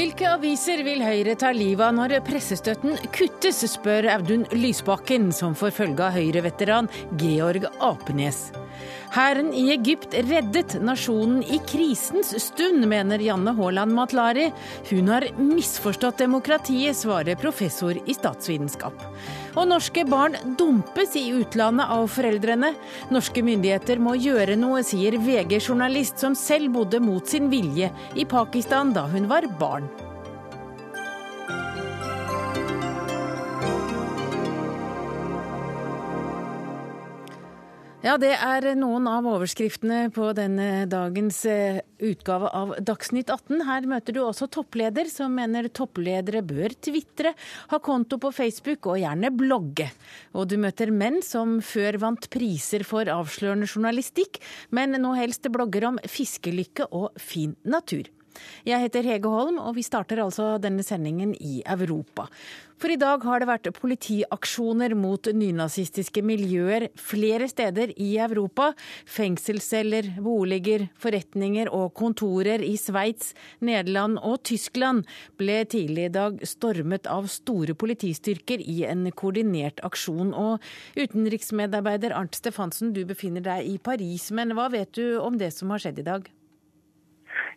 Hvilke 0.00 0.30
aviser 0.32 0.80
vil 0.80 1.02
Høyre 1.04 1.34
ta 1.36 1.50
livet 1.52 1.82
av 1.84 1.92
når 1.92 2.14
pressestøtten 2.24 2.94
kuttes, 3.12 3.58
spør 3.68 4.06
Audun 4.14 4.46
Lysbakken, 4.56 5.26
som 5.28 5.52
får 5.52 5.74
følge 5.76 6.06
av 6.06 6.14
Høyre-veteran 6.16 6.88
Georg 7.20 7.66
Apenes. 7.84 8.38
Hæren 9.10 9.48
i 9.58 9.64
Egypt 9.74 10.12
reddet 10.14 10.76
nasjonen 10.86 11.40
i 11.42 11.56
krisens 11.66 12.28
stund, 12.44 12.84
mener 12.86 13.18
Janne 13.18 13.50
Haaland 13.58 13.90
Matlari. 13.96 14.44
Hun 14.86 15.08
har 15.10 15.24
misforstått 15.34 16.20
demokratiet, 16.22 16.94
svarer 16.94 17.34
professor 17.40 17.98
i 17.98 18.14
statsvitenskap. 18.14 19.02
Og 19.58 19.66
norske 19.66 20.04
barn 20.06 20.36
dumpes 20.60 21.16
i 21.18 21.24
utlandet 21.34 21.90
av 21.90 22.06
foreldrene. 22.14 22.70
Norske 23.10 23.42
myndigheter 23.42 23.98
må 23.98 24.14
gjøre 24.14 24.54
noe, 24.60 24.84
sier 24.86 25.18
VG-journalist 25.18 26.22
som 26.22 26.38
selv 26.38 26.70
bodde 26.78 27.02
mot 27.02 27.26
sin 27.26 27.50
vilje 27.50 27.90
i 28.14 28.28
Pakistan 28.30 28.94
da 28.94 29.08
hun 29.10 29.26
var 29.32 29.50
barn. 29.58 29.90
Ja, 38.00 38.14
det 38.16 38.30
er 38.32 38.64
noen 38.80 39.04
av 39.10 39.26
overskriftene 39.28 40.06
på 40.16 40.30
denne 40.32 40.86
dagens 40.88 41.42
eh, 41.44 41.82
utgave 42.00 42.48
av 42.56 42.70
Dagsnytt 42.80 43.28
18. 43.28 43.58
Her 43.68 43.88
møter 43.90 44.14
du 44.16 44.22
også 44.24 44.46
toppleder, 44.48 45.10
som 45.12 45.34
mener 45.36 45.68
toppledere 45.68 46.40
bør 46.40 46.72
tvitre, 46.80 47.34
ha 47.68 47.80
konto 47.84 48.16
på 48.22 48.30
Facebook 48.32 48.88
og 48.88 49.02
gjerne 49.02 49.28
blogge. 49.36 49.90
Og 50.32 50.48
du 50.48 50.56
møter 50.62 50.88
menn 50.96 51.20
som 51.20 51.58
før 51.60 52.00
vant 52.00 52.30
priser 52.32 52.86
for 52.88 53.04
avslørende 53.04 53.68
journalistikk, 53.68 54.40
men 54.72 54.96
nå 54.96 55.12
helst 55.20 55.50
blogger 55.52 55.90
om 55.90 56.00
fiskelykke 56.08 56.88
og 56.96 57.20
fin 57.20 57.52
natur. 57.68 58.08
Jeg 58.68 58.84
heter 58.86 59.06
Hege 59.06 59.30
Holm, 59.30 59.58
og 59.58 59.76
vi 59.78 59.84
starter 59.86 60.22
altså 60.24 60.54
denne 60.62 60.84
sendingen 60.86 61.34
i 61.38 61.60
Europa. 61.66 62.28
For 62.80 62.88
i 62.88 62.96
dag 62.96 63.20
har 63.28 63.42
det 63.42 63.48
vært 63.50 63.68
politiaksjoner 63.76 64.94
mot 64.96 65.28
nynazistiske 65.36 66.22
miljøer 66.24 66.86
flere 66.96 67.44
steder 67.50 67.92
i 68.00 68.14
Europa. 68.24 68.70
Fengselsceller, 69.04 70.08
boliger, 70.24 70.86
forretninger 70.96 71.68
og 71.76 71.92
kontorer 72.00 72.64
i 72.64 72.72
Sveits, 72.80 73.34
Nederland 73.60 74.16
og 74.24 74.40
Tyskland 74.48 75.04
ble 75.36 75.60
tidlig 75.68 76.08
i 76.08 76.14
dag 76.16 76.40
stormet 76.48 77.04
av 77.04 77.28
store 77.28 77.76
politistyrker 77.76 78.64
i 78.64 78.80
en 78.88 79.10
koordinert 79.12 79.84
aksjon. 79.84 80.32
Og 80.32 80.64
utenriksmedarbeider 80.96 82.16
Arnt 82.16 82.40
Stefansen, 82.40 82.94
du 82.96 83.04
befinner 83.04 83.44
deg 83.44 83.74
i 83.74 83.76
Paris, 83.76 84.30
men 84.32 84.56
hva 84.56 84.70
vet 84.72 84.96
du 84.96 85.18
om 85.20 85.36
det 85.36 85.52
som 85.52 85.76
har 85.76 85.84
skjedd 85.84 86.00
i 86.00 86.10
dag? 86.14 86.32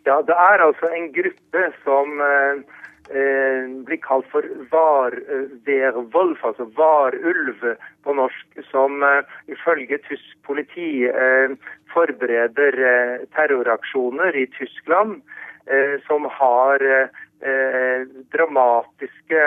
Ja, 0.04 0.22
det 0.22 0.36
er 0.36 0.64
altså 0.66 0.90
en 0.92 1.12
gruppe 1.16 1.68
som 1.84 2.22
eh, 2.22 2.64
eh 3.12 3.70
blir 3.88 4.00
kalt 4.04 4.28
for 4.32 4.48
varvervolf, 4.72 6.40
eh, 6.40 6.48
altså 6.50 6.66
varulv 6.78 7.64
på 8.04 8.14
norsk, 8.14 8.48
som 8.72 9.04
eh, 9.04 9.24
ifølge 9.48 9.98
tysk 10.08 10.38
politi 10.48 11.06
eh, 11.08 11.56
forbereder 11.94 12.80
eh, 12.94 13.18
terroraksjoner 13.36 14.36
i 14.36 14.48
Tyskland 14.58 15.22
som 16.08 16.26
har 16.28 16.82
dramatiske 18.36 19.44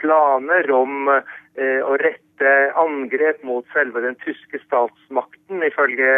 planer 0.00 0.70
om 0.72 1.10
å 1.10 1.96
rette 2.00 2.23
angrep 2.42 3.42
mot 3.46 3.66
selve 3.72 4.00
den 4.00 4.16
tyske 4.22 4.58
statsmakten, 4.64 5.62
ifølge 5.62 6.08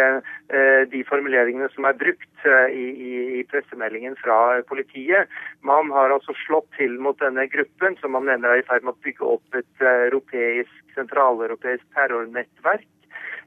eh, 0.49 0.83
de 0.89 1.03
formuleringene 1.05 1.69
som 1.73 1.85
er 1.85 1.97
brukt 1.99 2.45
eh, 2.45 2.73
i, 2.73 3.43
pressemeldingen 3.51 4.17
fra 4.21 4.61
politiet. 4.67 5.29
Man 5.61 5.91
har 5.91 6.13
altså 6.15 6.33
slått 6.45 6.69
til 6.77 6.97
mot 6.99 7.19
denne 7.21 7.47
gruppen, 7.51 7.97
som 8.01 8.15
man 8.17 8.25
mener 8.25 8.49
er 8.49 8.63
i 8.63 8.67
ferd 8.67 8.83
med 8.83 8.95
å 8.95 9.03
bygge 9.05 9.29
opp 9.37 9.59
et 9.59 9.83
eh, 9.85 10.07
europeisk, 10.07 10.79
sentraleuropeisk 10.97 11.85
terrornettverk, 11.93 12.87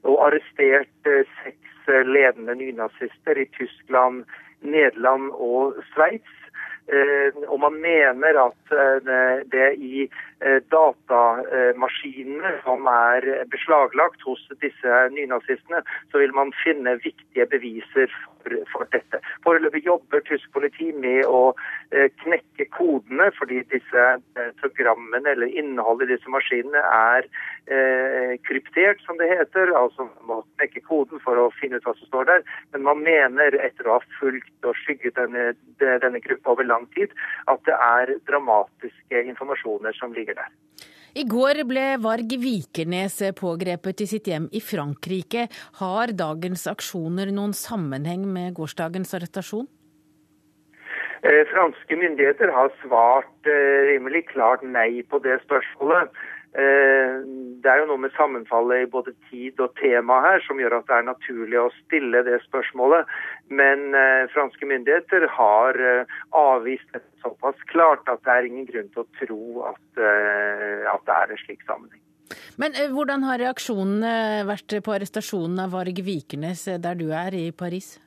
og 0.06 0.22
arrestert 0.30 1.10
seks 1.42 1.90
ledende 2.06 2.54
nynazister 2.54 3.38
i 3.40 3.48
Tyskland, 3.56 4.24
Nederland 4.62 5.32
og 5.34 5.80
Sveits. 5.94 6.36
Eh, 6.90 7.30
og 7.46 7.60
man 7.62 7.76
mener 7.78 8.38
at 8.46 8.72
eh, 8.74 9.42
det 9.52 9.68
i 9.78 10.06
eh, 10.06 10.22
datamaskinene 10.72 12.54
som 12.64 12.86
er 12.88 13.26
beslaglagt 13.52 14.22
hos 14.24 14.40
disse 14.62 15.00
nynazistene, 15.12 15.82
så 16.12 16.22
vil 16.22 16.32
man 16.36 16.52
finne 16.62 16.96
viktige 17.04 17.46
beviser 17.50 18.08
for, 18.40 18.56
for 18.72 18.88
dette. 18.94 19.20
Foreløpig 19.44 19.84
jobber 19.84 20.24
tysk 20.28 20.48
politi 20.56 20.90
med 20.96 21.26
å 21.28 21.52
knekke 22.22 22.66
kodene, 22.76 23.28
fordi 23.36 23.62
disse 23.72 24.06
programmene 24.62 25.34
eller 25.34 25.52
innholdet 25.60 26.08
i 26.08 26.14
disse 26.14 26.32
maskinene 26.32 26.80
er 26.80 27.26
eh, 27.70 28.36
kryptert, 28.46 29.02
som 29.04 29.18
det 29.20 29.28
heter. 29.30 29.72
Altså 29.76 30.06
man 30.08 30.28
må 30.30 30.38
knekke 30.58 30.82
koden 30.86 31.22
for 31.24 31.38
å 31.40 31.48
finne 31.60 31.80
ut 31.80 31.86
hva 31.88 31.94
som 31.98 32.10
står 32.10 32.28
der. 32.30 32.46
Men 32.74 32.86
man 32.88 33.02
mener, 33.04 33.56
etter 33.60 33.88
å 33.88 33.98
ha 33.98 34.16
fulgt 34.18 34.68
og 34.68 34.78
skygget 34.82 35.18
denne, 35.18 35.50
denne 35.80 36.22
gruppa 36.24 36.54
over 36.54 36.68
lang 36.68 36.86
tid, 36.96 37.14
at 37.50 37.62
det 37.68 37.76
er 37.76 38.14
dramatiske 38.30 39.24
informasjoner 39.32 39.96
som 39.98 40.14
ligger 40.16 40.29
der. 40.38 40.50
I 41.10 41.24
går 41.26 41.64
ble 41.66 41.96
Varg 41.98 42.36
Vikernes 42.38 43.16
pågrepet 43.38 44.04
i 44.04 44.06
sitt 44.06 44.28
hjem 44.30 44.46
i 44.54 44.60
Frankrike. 44.62 45.48
Har 45.80 46.14
dagens 46.14 46.68
aksjoner 46.70 47.32
noen 47.34 47.54
sammenheng 47.56 48.28
med 48.30 48.54
gårsdagens 48.54 49.16
arrestasjon? 49.18 49.66
Eh, 51.20 51.42
franske 51.50 51.96
myndigheter 52.00 52.48
har 52.54 52.70
svart 52.80 53.48
eh, 53.50 53.80
rimelig 53.90 54.22
klart 54.30 54.62
nei 54.64 55.02
på 55.02 55.18
det 55.20 55.36
spørsmålet. 55.42 56.14
Eh, 56.50 57.20
det 57.62 57.70
er 57.70 57.78
jo 57.78 57.90
noe 57.92 58.02
med 58.02 58.14
sammenfallet 58.16 58.82
i 58.82 58.90
både 58.90 59.12
tid 59.28 59.60
og 59.62 59.76
tema 59.78 60.16
her 60.24 60.42
som 60.42 60.58
gjør 60.58 60.80
at 60.80 60.88
det 60.88 60.96
er 60.96 61.06
naturlig 61.06 61.60
å 61.60 61.68
stille 61.76 62.24
det 62.26 62.40
spørsmålet. 62.48 63.06
Men 63.54 63.94
eh, 63.94 64.26
franske 64.34 64.66
myndigheter 64.66 65.28
har 65.36 65.78
eh, 65.78 66.18
avvist 66.34 66.90
det 66.96 67.04
såpass 67.22 67.60
klart 67.70 68.08
at 68.10 68.24
det 68.26 68.34
er 68.34 68.50
ingen 68.50 68.66
grunn 68.66 68.90
til 68.90 69.04
å 69.04 69.10
tro 69.20 69.40
at, 69.70 69.82
at 70.00 71.02
det 71.06 71.16
er 71.16 71.34
en 71.34 71.42
slik 71.44 71.62
sammenheng. 71.68 72.00
Men 72.62 72.74
hvordan 72.94 73.24
har 73.26 73.40
reaksjonene 73.42 74.46
vært 74.48 74.78
på 74.86 74.94
arrestasjonen 74.94 75.60
av 75.66 75.74
Varg 75.74 76.00
Vikernes 76.06 76.64
der 76.80 76.96
du 76.98 77.10
er 77.12 77.36
i 77.36 77.50
Paris? 77.52 77.98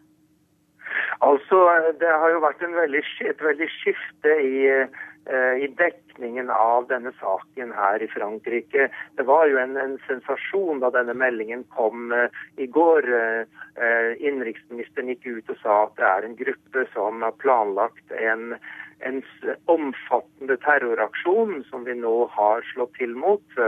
Altså, 1.23 1.59
Det 1.99 2.09
har 2.09 2.33
jo 2.33 2.41
vært 2.43 2.63
veldig, 2.63 3.03
et 3.29 3.43
veldig 3.43 3.69
skifte 3.77 4.35
i 4.41 4.55
i 5.31 5.67
dekningen 5.67 6.49
av 6.49 6.87
denne 6.89 7.11
saken 7.19 7.71
her 7.71 8.03
i 8.03 8.07
Frankrike. 8.11 8.89
Det 9.15 9.23
var 9.23 9.47
jo 9.47 9.57
en, 9.57 9.77
en 9.79 9.97
sensasjon 10.07 10.81
da 10.83 10.91
denne 10.91 11.15
meldingen 11.15 11.63
kom 11.71 12.11
uh, 12.11 12.27
i 12.59 12.67
går. 12.67 13.07
Uh, 13.79 14.11
innenriksministeren 14.19 15.13
gikk 15.13 15.27
ut 15.27 15.53
og 15.55 15.59
sa 15.63 15.77
at 15.87 15.95
det 15.97 16.07
er 16.09 16.27
en 16.27 16.39
gruppe 16.39 16.87
som 16.93 17.23
har 17.25 17.37
planlagt 17.41 18.15
en, 18.19 18.57
en 19.07 19.21
omfattende 19.71 20.59
terroraksjon 20.65 21.63
som 21.69 21.87
vi 21.87 21.95
nå 21.97 22.17
har 22.35 22.65
slått 22.73 22.97
til 22.99 23.15
mot. 23.15 23.61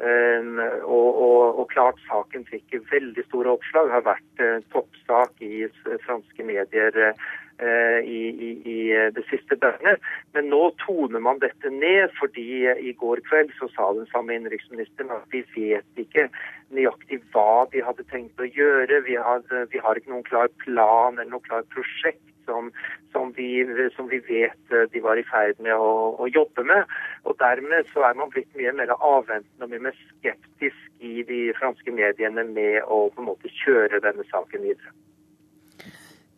Og, 0.00 1.08
og, 1.20 1.58
og, 1.60 1.64
klart 1.68 1.98
saken 2.06 2.46
fikk 2.48 2.72
veldig 2.88 3.20
store 3.26 3.50
oppslag, 3.58 3.90
har 3.92 4.06
vært 4.06 4.42
toppsak 4.72 5.42
i 5.44 5.66
franske 6.06 6.46
medier 6.48 6.96
Eh, 7.02 7.14
i, 7.60 8.20
i, 8.30 8.50
i, 8.64 8.78
det 9.14 9.24
siste 9.28 9.58
døgnet. 9.60 10.00
Men 10.34 10.48
nå 10.52 10.62
toner 10.80 11.20
man 11.20 11.42
dette 11.42 11.72
ned, 11.74 12.08
fordi 12.20 12.64
i 12.70 12.94
går 12.96 13.22
kveld 13.28 13.52
så 13.58 13.68
sa 13.74 13.90
den 13.96 14.08
samme 14.12 14.36
innenriksministeren 14.36 15.12
at 15.14 15.28
vi 15.34 15.44
vet 15.54 16.00
ikke 16.00 16.28
nøyaktig 16.74 17.20
hva 17.34 17.66
de 17.72 17.82
hadde 17.84 18.06
tenkt 18.10 18.40
å 18.40 18.48
gjøre. 18.48 19.02
Vi, 19.06 19.16
har, 19.18 19.44
vi 19.72 19.82
har 19.82 19.98
ikke 19.98 20.12
noen 20.14 20.26
klar 20.26 20.50
plan 20.64 21.18
eller 21.18 21.32
noe 21.34 21.48
klart 21.48 21.70
prosjekt. 21.74 22.24
Som, 22.48 22.72
som, 23.12 23.28
vi, 23.36 23.62
som, 23.94 24.08
vi, 24.10 24.18
vet 24.26 24.72
eh, 24.74 24.88
de 24.90 25.02
var 25.04 25.20
i 25.20 25.22
ferd 25.28 25.60
med 25.62 25.70
å, 25.70 26.16
å, 26.18 26.26
jobbe 26.34 26.64
med. 26.66 26.88
Og 27.28 27.36
Dermed 27.38 27.86
så 27.92 28.02
er 28.08 28.16
man 28.18 28.32
blitt 28.32 28.50
mye 28.58 28.72
mer 28.74 28.90
avventende 28.96 29.68
og 29.68 29.70
mye 29.70 29.84
mer 29.84 30.00
skeptisk 30.08 30.88
i 30.98 31.22
de 31.28 31.38
franske 31.60 31.94
mediene 31.94 32.42
med 32.48 32.80
å 32.90 33.04
på 33.12 33.22
en 33.22 33.28
måte 33.28 33.52
kjøre 33.60 34.02
denne 34.02 34.26
saken 34.32 34.66
videre. 34.66 34.90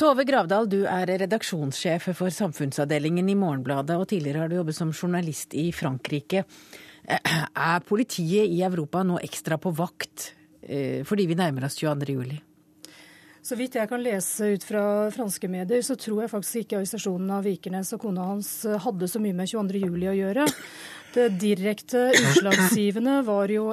Tove 0.00 0.24
Gravdal, 0.24 0.68
du 0.70 0.82
er 0.88 1.10
redaksjonssjef 1.20 2.08
for 2.16 2.32
samfunnsavdelingen 2.32 3.28
i 3.28 3.36
Morgenbladet, 3.38 3.98
og 4.00 4.08
tidligere 4.10 4.44
har 4.44 4.50
du 4.50 4.56
jobbet 4.56 4.76
som 4.76 4.92
journalist 4.92 5.54
i 5.54 5.68
Frankrike. 5.74 6.44
Er 7.12 7.82
politiet 7.82 8.46
i 8.46 8.62
Europa 8.62 9.02
nå 9.02 9.18
ekstra 9.22 9.58
på 9.58 9.72
vakt 9.74 10.28
eh, 10.62 11.02
fordi 11.04 11.26
vi 11.26 11.36
nærmer 11.38 11.66
oss 11.66 11.76
22. 11.80 12.14
juli? 12.14 12.38
Så 13.42 13.58
vidt 13.58 13.74
jeg 13.74 13.90
kan 13.90 13.98
lese 13.98 14.52
ut 14.54 14.64
fra 14.64 14.84
franske 15.10 15.50
medier, 15.50 15.82
så 15.82 15.96
tror 15.98 16.22
jeg 16.22 16.30
faktisk 16.30 16.60
ikke 16.62 16.78
arrestasjonen 16.78 17.32
av 17.34 17.42
Vikernes 17.42 17.90
og 17.96 18.04
kona 18.04 18.28
hans 18.28 18.52
hadde 18.84 19.10
så 19.10 19.18
mye 19.22 19.34
med 19.34 19.50
22. 19.50 19.82
juli 19.82 20.06
å 20.06 20.14
gjøre. 20.14 20.46
Det 21.12 21.28
direkte 21.28 22.06
utslagsgivende 22.16 23.18
var 23.26 23.50
jo 23.52 23.66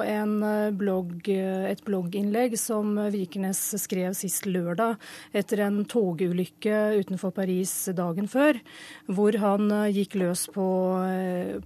blogg, 0.76 1.28
et 1.32 1.80
blogginnlegg 1.86 2.52
som 2.60 2.98
Vikernes 3.08 3.62
skrev 3.80 4.12
sist 4.18 4.44
lørdag 4.44 4.98
etter 5.32 5.62
en 5.64 5.78
togulykke 5.88 6.98
utenfor 7.00 7.32
Paris 7.32 7.72
dagen 7.96 8.28
før, 8.28 8.58
hvor 9.08 9.38
han 9.40 9.72
gikk 9.88 10.18
løs 10.20 10.42
på, 10.52 10.66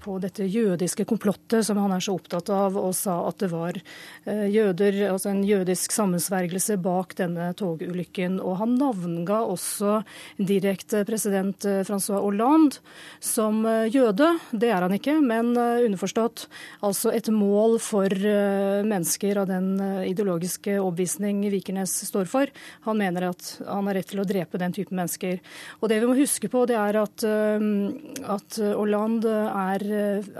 på 0.04 0.14
dette 0.22 0.46
jødiske 0.46 1.08
komplottet 1.10 1.66
som 1.66 1.82
han 1.82 1.96
er 1.96 2.06
så 2.06 2.14
opptatt 2.20 2.54
av, 2.54 2.78
og 2.78 2.94
sa 2.94 3.18
at 3.26 3.42
det 3.42 3.50
var 3.50 3.80
jøder, 4.28 5.00
altså 5.10 5.32
en 5.32 5.42
jødisk 5.42 5.96
sammensvergelse 5.96 6.78
bak 6.86 7.16
denne 7.18 7.50
togulykken. 7.58 8.38
Og 8.38 8.60
han 8.62 8.78
navnga 8.78 9.42
også 9.42 10.04
direkte 10.38 11.02
president 11.08 11.66
Francois 11.82 12.22
Hollande 12.22 12.78
som 13.18 13.64
jøde. 13.90 14.36
Det 14.54 14.70
er 14.70 14.86
han 14.86 14.98
ikke, 15.02 15.18
men 15.18 15.56
Eh, 15.63 15.63
underforstått 15.84 16.46
altså 16.84 17.12
et 17.14 17.28
mål 17.32 17.78
for 17.82 18.10
eh, 18.10 18.84
mennesker 18.86 19.40
av 19.42 19.48
den 19.50 19.74
eh, 19.80 20.10
ideologiske 20.10 20.76
overbevisning 20.80 21.42
Vikernes 21.52 21.92
står 22.08 22.28
for. 22.30 22.50
Han 22.88 23.00
mener 23.00 23.28
at 23.30 23.48
han 23.66 23.88
har 23.88 23.98
rett 23.98 24.10
til 24.12 24.22
å 24.22 24.26
drepe 24.28 24.60
den 24.60 24.74
typen 24.74 24.98
mennesker. 24.98 25.40
Og 25.80 25.90
det 25.90 26.00
vi 26.02 26.08
må 26.08 26.16
huske 26.18 26.50
på, 26.50 26.64
det 26.68 26.76
er 26.78 26.98
at, 27.00 27.24
at 27.24 28.58
Hollande 28.76 29.32
er, 29.50 29.84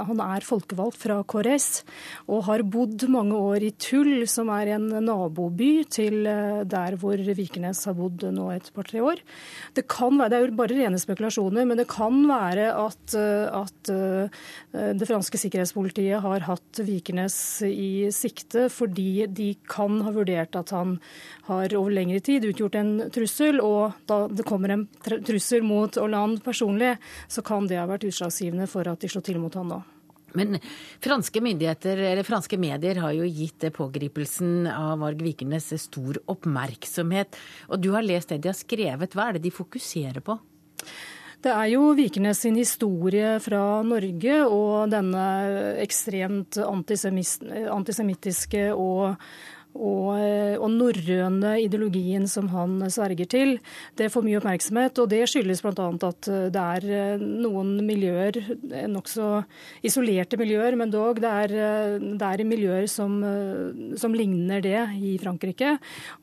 han 0.08 0.22
er 0.22 0.46
folkevalgt 0.46 1.00
fra 1.02 1.20
KrS 1.28 1.68
og 2.32 2.44
har 2.48 2.64
bodd 2.66 3.06
mange 3.12 3.38
år 3.38 3.66
i 3.68 3.72
Tull, 3.80 4.24
som 4.30 4.50
er 4.54 4.74
en 4.76 4.88
naboby 5.04 5.84
til 5.90 6.24
der 6.24 6.98
hvor 7.00 7.18
Vikernes 7.18 7.84
har 7.88 7.96
bodd 7.98 8.26
nå 8.34 8.50
et 8.54 8.70
par-tre 8.74 9.02
år. 9.04 9.22
Det 9.76 9.86
kan 9.90 10.18
være, 10.18 10.32
det 10.32 10.38
er 10.38 10.46
jo 10.46 10.58
bare 10.60 10.78
rene 10.78 11.00
spekulasjoner, 11.02 11.68
men 11.68 11.80
det 11.80 11.88
kan 11.90 12.20
være 12.28 12.70
at, 12.84 13.16
at 13.16 13.92
det 14.72 15.08
franske 15.14 15.38
sikkerhetspolitiet 15.38 16.22
har 16.24 16.42
hatt 16.48 16.80
Vikernes 16.82 17.36
i 17.66 18.10
sikte 18.14 18.66
fordi 18.72 19.28
de 19.30 19.52
kan 19.70 20.00
ha 20.02 20.10
vurdert 20.14 20.56
at 20.58 20.72
han 20.74 20.96
har 21.46 21.74
over 21.78 21.94
lengre 21.94 22.18
tid 22.24 22.46
utgjort 22.48 22.78
en 22.80 22.92
trussel, 23.14 23.60
og 23.62 23.94
da 24.10 24.24
det 24.26 24.46
kommer 24.48 24.74
en 24.74 24.86
trussel 25.04 25.62
mot 25.62 25.94
Hollande 26.00 26.42
personlig, 26.42 26.96
så 27.30 27.44
kan 27.46 27.68
det 27.70 27.78
ha 27.78 27.86
vært 27.90 28.08
utslagsgivende 28.08 28.66
for 28.70 28.90
at 28.90 29.04
de 29.04 29.10
slår 29.12 29.26
til 29.28 29.38
mot 29.42 29.54
han 29.54 29.70
nå. 29.70 29.80
Men 30.34 30.58
franske 31.04 31.38
myndigheter, 31.44 32.00
eller 32.10 32.26
franske 32.26 32.58
medier 32.58 32.98
har 33.04 33.14
jo 33.14 33.28
gitt 33.28 33.68
pågripelsen 33.76 34.66
av 34.66 34.98
Varg 35.04 35.22
Vikernes 35.22 35.70
stor 35.78 36.18
oppmerksomhet. 36.34 37.38
Og 37.70 37.78
du 37.78 37.92
har 37.94 38.02
lest 38.02 38.34
det 38.34 38.40
de 38.42 38.50
har 38.50 38.58
skrevet. 38.58 39.14
Hva 39.14 39.28
er 39.28 39.38
det 39.38 39.44
de 39.46 39.54
fokuserer 39.54 40.24
på? 40.26 40.34
Det 41.44 41.52
er 41.52 41.66
jo 41.74 41.90
Vikernes 41.92 42.38
sin 42.40 42.56
historie 42.56 43.34
fra 43.44 43.82
Norge 43.84 44.36
og 44.48 44.88
denne 44.88 45.24
ekstremt 45.82 46.56
antisemittiske 46.64 48.62
og 48.72 49.18
og, 49.74 50.14
eh, 50.20 50.54
og 50.54 50.70
norrøne 50.70 51.56
ideologien 51.64 52.28
som 52.30 52.48
han 52.52 52.78
sverger 52.92 53.26
til, 53.30 53.56
det 53.98 54.10
får 54.12 54.24
mye 54.26 54.38
oppmerksomhet. 54.38 55.00
Og 55.02 55.10
det 55.10 55.24
skyldes 55.30 55.64
bl.a. 55.64 55.88
at 56.08 56.28
eh, 56.30 56.46
det 56.54 56.64
er 56.78 56.86
eh, 56.94 57.24
noen 57.24 57.74
miljøer, 57.86 58.38
nokså 58.90 59.30
isolerte 59.86 60.38
miljøer, 60.38 60.78
men 60.78 60.92
dog 60.94 61.18
det 61.22 61.30
er, 61.30 61.54
det 61.98 62.28
er 62.28 62.44
miljøer 62.46 62.86
som, 62.90 63.16
som, 63.98 64.14
ligner 64.14 64.62
det 64.62 64.78
i 65.02 65.16
Frankrike. 65.18 65.74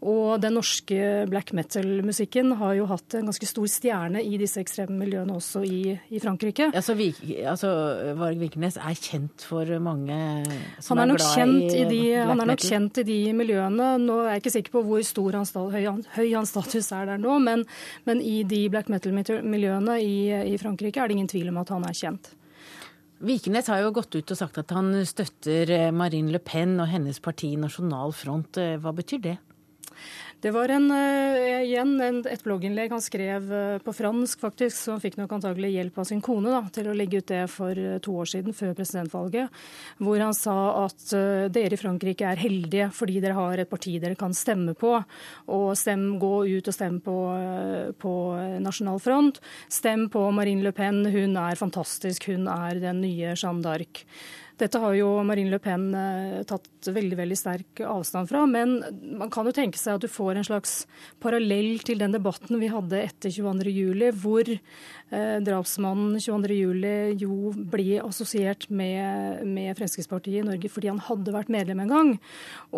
Og 0.07 0.39
den 0.42 0.56
norske 0.56 1.27
black 1.30 1.51
metal-musikken 1.57 2.56
har 2.62 2.75
jo 2.77 2.88
hatt 2.89 3.18
en 3.19 3.27
ganske 3.30 3.50
stor 3.50 3.68
stjerne 3.71 4.24
i 4.24 4.39
disse 4.39 4.62
ekstreme 4.62 4.95
miljøene 5.01 5.36
også 5.36 5.63
i, 5.68 5.95
i 6.13 6.21
Frankrike. 6.24 6.69
Altså, 6.71 6.95
altså, 6.95 7.71
Varg 8.19 8.39
Vikernes 8.42 8.80
er 8.80 8.95
kjent 8.95 9.44
for 9.48 9.68
mange 9.83 10.18
som 10.80 11.01
er, 11.01 11.12
er 11.12 11.19
glad 11.19 11.51
i, 11.51 11.81
i 11.81 11.86
de, 11.89 12.00
black 12.00 12.00
metal? 12.15 12.31
Han 12.31 12.45
er 12.45 12.51
nok 12.53 12.65
kjent 12.65 13.01
i 13.03 13.07
de 13.07 13.19
miljøene. 13.27 13.41
Nå 13.42 14.18
er 14.24 14.36
jeg 14.36 14.44
ikke 14.44 14.54
sikker 14.58 14.76
på 14.76 14.84
hvor 14.88 15.06
stor 15.06 15.38
hans, 15.40 15.54
høy, 15.56 15.88
høy 16.16 16.30
hans 16.34 16.54
status 16.54 16.92
er 16.96 17.10
der 17.10 17.22
nå, 17.22 17.40
men, 17.44 17.66
men 18.06 18.22
i 18.22 18.42
de 18.48 18.66
black 18.72 18.92
metal-miljøene 18.92 19.98
i, 20.04 20.16
i 20.54 20.60
Frankrike 20.62 21.02
er 21.02 21.10
det 21.10 21.18
ingen 21.18 21.32
tvil 21.32 21.52
om 21.52 21.62
at 21.62 21.74
han 21.74 21.88
er 21.88 21.98
kjent. 21.98 22.34
Vikenes 23.22 23.68
har 23.70 23.84
jo 23.84 23.94
gått 23.94 24.16
ut 24.18 24.34
og 24.34 24.38
sagt 24.38 24.58
at 24.58 24.72
han 24.74 24.96
støtter 25.06 25.92
Marine 25.94 26.34
Le 26.34 26.42
Pen 26.42 26.80
og 26.82 26.90
hennes 26.90 27.20
parti 27.22 27.54
Nasjonal 27.60 28.16
Front. 28.18 28.58
Hva 28.82 28.94
betyr 28.98 29.22
det? 29.22 29.38
Det 30.42 30.50
var 30.52 30.72
en, 30.74 30.88
uh, 30.90 31.62
igjen 31.62 31.92
en, 32.02 32.16
et 32.26 32.42
blogginnlegg 32.42 32.90
han 32.90 33.04
skrev 33.04 33.44
uh, 33.54 33.76
på 33.86 33.94
fransk, 33.94 34.40
faktisk, 34.42 34.74
så 34.74 34.96
han 34.96 35.04
fikk 35.04 35.20
nok 35.20 35.36
antagelig 35.38 35.70
hjelp 35.76 36.00
av 36.02 36.08
sin 36.10 36.24
kone 36.26 36.50
da, 36.50 36.64
til 36.74 36.90
å 36.90 36.96
legge 36.98 37.22
ut 37.22 37.28
det 37.30 37.44
for 37.54 37.78
uh, 37.78 38.00
to 38.02 38.16
år 38.24 38.32
siden, 38.32 38.56
før 38.58 38.74
presidentvalget, 38.80 39.62
hvor 40.02 40.18
han 40.26 40.34
sa 40.34 40.56
at 40.88 41.14
dere 41.54 41.78
i 41.78 41.80
Frankrike 41.80 42.26
er 42.26 42.42
heldige 42.42 42.90
fordi 42.96 43.22
dere 43.22 43.38
har 43.38 43.62
et 43.62 43.70
parti 43.70 43.94
dere 44.02 44.18
kan 44.18 44.34
stemme 44.34 44.74
på. 44.74 44.96
Og 45.54 45.68
stem, 45.78 46.08
gå 46.22 46.34
ut 46.58 46.72
og 46.72 46.74
stem 46.76 46.98
på, 47.06 47.18
på 48.02 48.14
Nasjonal 48.66 49.02
Front. 49.04 49.42
Stem 49.70 50.08
på 50.12 50.26
Marine 50.34 50.66
Le 50.66 50.74
Pen, 50.74 51.04
hun 51.14 51.38
er 51.38 51.60
fantastisk, 51.60 52.32
hun 52.32 52.50
er 52.50 52.82
den 52.82 53.04
nye 53.06 53.36
Jeanne 53.36 53.62
d'Arc. 53.62 54.06
Dette 54.62 54.78
har 54.78 54.94
jo 54.94 55.08
Marine 55.25 55.50
Le 55.50 55.58
Pen 55.62 55.88
eh, 55.98 56.42
tatt 56.46 56.90
veldig 56.94 57.18
veldig 57.18 57.38
sterk 57.38 57.81
avstand 57.81 58.30
fra. 58.30 58.44
Men 58.46 58.75
man 59.18 59.31
kan 59.34 59.48
jo 59.48 59.54
tenke 59.56 59.80
seg 59.80 59.98
at 59.98 60.06
du 60.06 60.12
får 60.12 60.38
en 60.38 60.46
slags 60.46 60.75
parallell 61.24 61.81
til 61.86 62.02
den 62.02 62.13
debatten 62.13 62.62
vi 62.62 62.69
hadde 62.69 63.00
etter 63.02 63.34
22.07, 63.34 64.12
hvor 64.22 64.52
eh, 64.54 65.38
drapsmannen 65.42 66.19
22.07 66.22 67.24
jo 67.24 67.56
ble 67.74 67.98
assosiert 68.04 68.68
med, 68.69 69.42
med, 69.50 69.74
Fremskrittspartiet 69.80 70.44
i 70.44 70.48
Norge 70.52 70.69
fordi 70.69 70.92
han 70.92 71.02
hadde 71.10 71.34
vært 71.34 71.54
medlem 71.54 71.81
en 71.86 71.96
gang. 71.96 72.16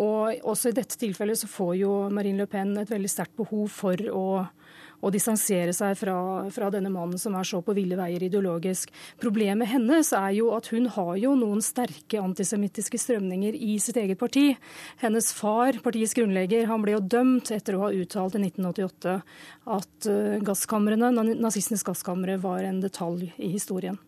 Og 0.00 0.40
også 0.54 0.72
i 0.72 0.78
dette 0.80 0.96
tilfellet 1.00 1.42
så 1.42 1.50
får 1.50 1.76
jo 1.82 1.94
Marine 2.14 2.40
Le 2.40 2.48
Pen 2.48 2.72
et 2.80 2.92
veldig 2.92 3.12
sterkt 3.12 3.36
behov 3.36 3.68
for 3.74 4.08
å 4.08 4.26
å 5.04 5.12
distansere 5.12 5.74
seg 5.76 5.96
fra, 6.00 6.16
fra, 6.54 6.70
denne 6.72 6.92
mannen 6.92 7.20
som 7.20 7.36
er 7.36 7.46
så 7.48 7.60
på 7.64 7.74
ville 7.76 7.98
veier 7.98 8.24
ideologisk. 8.26 8.92
Problemet 9.20 9.70
hennes 9.74 10.12
er 10.16 10.32
jo 10.38 10.50
at 10.56 10.70
hun 10.72 10.88
har 10.94 11.14
jo 11.20 11.34
noen 11.38 11.60
sterke 11.64 12.22
antisemittiske 12.22 13.00
strømninger 13.00 13.58
i 13.58 13.76
sitt 13.82 13.98
eget 14.00 14.20
parti. 14.20 14.46
Hennes 15.02 15.30
far, 15.36 15.80
partiets 15.84 16.16
grunnlegger, 16.16 16.66
han 16.70 16.84
ble 16.84 16.96
jo 16.96 17.04
dømt 17.16 17.52
etter 17.54 17.76
å 17.76 17.86
ha 17.86 17.92
uttalt 17.94 18.38
i 18.38 18.44
1988 18.46 19.18
at 19.74 20.10
uh, 20.10 20.40
gasskamrene, 20.44 21.12
nazistenes 21.34 21.86
gasskamre 21.86 22.40
var 22.42 22.64
en 22.64 22.82
detalj 22.84 23.30
i 23.36 23.54
historien. 23.54 24.00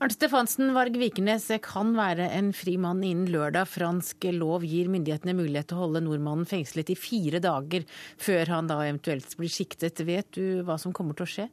Arnt 0.00 0.14
Stefansen, 0.14 0.70
Varg 0.72 0.94
Vikernes 0.96 1.50
kan 1.60 1.90
være 1.92 2.30
en 2.32 2.54
fri 2.56 2.78
mann 2.80 3.02
innen 3.04 3.28
lørdag. 3.28 3.68
Fransk 3.68 4.24
lov 4.32 4.62
gir 4.64 4.88
myndighetene 4.88 5.34
mulighet 5.36 5.68
til 5.68 5.76
å 5.76 5.82
holde 5.82 6.00
nordmannen 6.06 6.48
fengslet 6.48 6.88
i 6.88 6.96
fire 6.96 7.36
dager 7.44 7.84
før 8.16 8.48
han 8.48 8.70
da 8.70 8.78
eventuelt 8.86 9.36
blir 9.36 9.52
siktet. 9.52 10.00
Vet 10.08 10.30
du 10.38 10.62
hva 10.64 10.78
som 10.80 10.94
kommer 10.96 11.18
til 11.18 11.26
å 11.26 11.32
skje? 11.34 11.46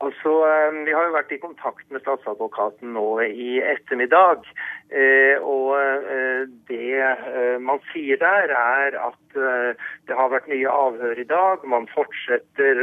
Altså, 0.00 0.32
eh, 0.48 0.78
Vi 0.86 0.94
har 0.96 1.04
jo 1.04 1.12
vært 1.12 1.34
i 1.36 1.40
kontakt 1.42 1.84
med 1.92 2.00
statsadvokaten 2.00 2.96
nå 2.96 3.20
i 3.28 3.60
ettermiddag. 3.60 4.48
Eh, 4.88 5.36
og 5.36 5.76
eh, 5.76 6.48
det 6.72 7.60
man 7.60 7.84
sier 7.92 8.16
der, 8.24 8.56
er 8.56 8.96
at 9.04 9.36
det 9.36 10.16
har 10.16 10.32
vært 10.32 10.48
mye 10.48 10.72
avhør 10.88 11.20
i 11.20 11.28
dag. 11.28 11.68
Man 11.68 11.84
fortsetter 11.92 12.82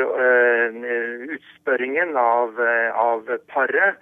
utspørringen 1.33 2.13
av, 2.17 2.57
av 2.93 3.29
paret. 3.49 3.97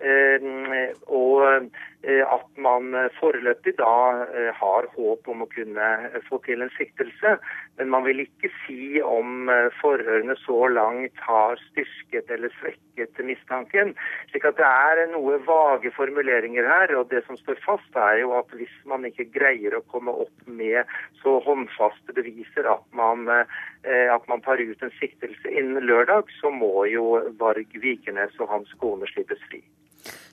Eh, 0.00 0.92
og 1.12 1.42
eh, 1.44 2.22
at 2.24 2.46
man 2.56 2.94
foreløpig 3.18 3.74
da 3.76 3.96
eh, 4.32 4.48
har 4.56 4.86
håp 4.94 5.26
om 5.28 5.42
å 5.44 5.48
kunne 5.52 5.88
få 6.28 6.38
til 6.46 6.64
en 6.64 6.72
siktelse. 6.78 7.34
Men 7.76 7.90
man 7.92 8.06
vil 8.06 8.22
ikke 8.24 8.48
si 8.62 9.02
om 9.04 9.50
forhørene 9.80 10.36
så 10.40 10.70
langt 10.72 11.20
har 11.24 11.60
styrket 11.66 12.32
eller 12.32 12.52
svekket 12.60 13.20
mistanken. 13.24 13.92
slik 14.30 14.46
at 14.48 14.56
det 14.56 14.68
er 14.68 15.02
noe 15.12 15.36
vage 15.44 15.92
formuleringer 15.96 16.68
her. 16.68 16.94
Og 16.96 17.12
det 17.12 17.22
som 17.26 17.36
står 17.40 17.60
fast, 17.64 17.96
er 17.96 18.22
jo 18.22 18.32
at 18.38 18.52
hvis 18.56 18.76
man 18.88 19.04
ikke 19.08 19.28
greier 19.36 19.76
å 19.76 19.84
komme 19.92 20.12
opp 20.24 20.48
med 20.48 20.88
så 21.20 21.38
håndfaste 21.44 22.16
beviser 22.16 22.68
at 22.68 22.86
man, 22.96 23.28
at 23.84 24.28
man 24.28 24.44
tar 24.44 24.60
ut 24.60 24.84
en 24.84 24.96
siktelse 25.00 25.52
innen 25.52 25.84
lørdag, 25.84 26.32
så 26.40 26.52
må 26.52 26.88
jo 26.88 27.20
Varg 27.40 27.80
Vikernes 27.84 28.36
og 28.40 28.52
hans 28.52 28.72
kone 28.80 29.08
slippes 29.12 29.40
fri. 29.48 29.64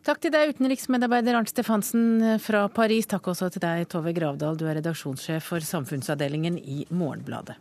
Takk 0.07 0.21
til 0.23 0.31
deg, 0.31 0.53
utenriksmedarbeider 0.55 1.35
Arnt 1.35 1.51
Stefansen 1.51 2.37
fra 2.39 2.65
Paris. 2.71 3.09
Takk 3.11 3.27
også 3.33 3.49
til 3.51 3.63
deg, 3.65 3.87
Tove 3.91 4.13
Gravdal, 4.15 4.55
du 4.59 4.65
er 4.67 4.79
redaksjonssjef 4.79 5.51
for 5.51 5.63
samfunnsavdelingen 5.63 6.55
i 6.61 6.85
Morgenbladet. 6.95 7.57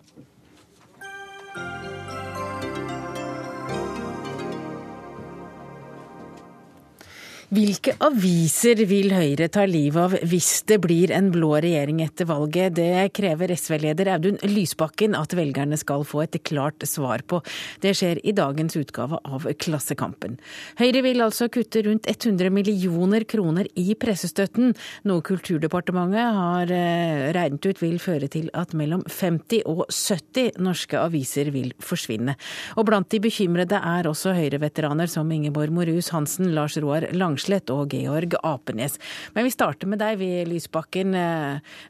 Hvilke 7.54 7.92
aviser 8.02 8.80
vil 8.90 9.12
Høyre 9.14 9.46
ta 9.54 9.62
livet 9.70 10.00
av 10.02 10.14
hvis 10.26 10.64
det 10.66 10.80
blir 10.82 11.12
en 11.14 11.28
blå 11.30 11.52
regjering 11.62 12.00
etter 12.02 12.26
valget? 12.26 12.74
Det 12.74 13.04
krever 13.14 13.52
SV-leder 13.54 14.08
Audun 14.16 14.40
Lysbakken 14.50 15.14
at 15.14 15.30
velgerne 15.38 15.78
skal 15.78 16.02
få 16.02 16.24
et 16.24 16.40
klart 16.42 16.82
svar 16.90 17.22
på. 17.22 17.38
Det 17.84 17.92
skjer 17.94 18.18
i 18.26 18.34
dagens 18.34 18.74
utgave 18.80 19.20
av 19.22 19.46
Klassekampen. 19.62 20.34
Høyre 20.80 21.04
vil 21.06 21.22
altså 21.22 21.46
kutte 21.54 21.84
rundt 21.86 22.08
100 22.10 22.50
millioner 22.50 23.22
kroner 23.30 23.70
i 23.78 23.94
pressestøtten, 23.94 24.74
noe 25.06 25.22
Kulturdepartementet 25.26 26.40
har 26.40 26.74
eh, 26.74 27.28
regnet 27.36 27.70
ut 27.70 27.84
vil 27.84 28.02
føre 28.02 28.26
til 28.32 28.50
at 28.58 28.74
mellom 28.74 29.06
50 29.06 29.62
og 29.70 29.84
70 29.86 30.58
norske 30.66 30.98
aviser 30.98 31.54
vil 31.54 31.70
forsvinne. 31.78 32.34
Og 32.74 32.90
blant 32.90 33.06
de 33.14 33.22
bekymrede 33.22 33.78
er 33.78 34.10
også 34.10 34.34
Høyre-veteraner 34.34 35.06
som 35.14 35.30
Ingeborg 35.30 35.78
Morus 35.78 36.10
Hansen, 36.10 36.50
Lars 36.58 36.74
Roar 36.82 37.06
Lang 37.14 37.35
Langslett 37.36 37.68
og 37.68 37.92
Georg 37.92 38.32
Apenes. 38.42 38.96
Men 39.34 39.44
vi 39.44 39.52
starter 39.52 39.90
med 39.90 40.00
deg, 40.00 40.24
Lysbakken. 40.48 41.12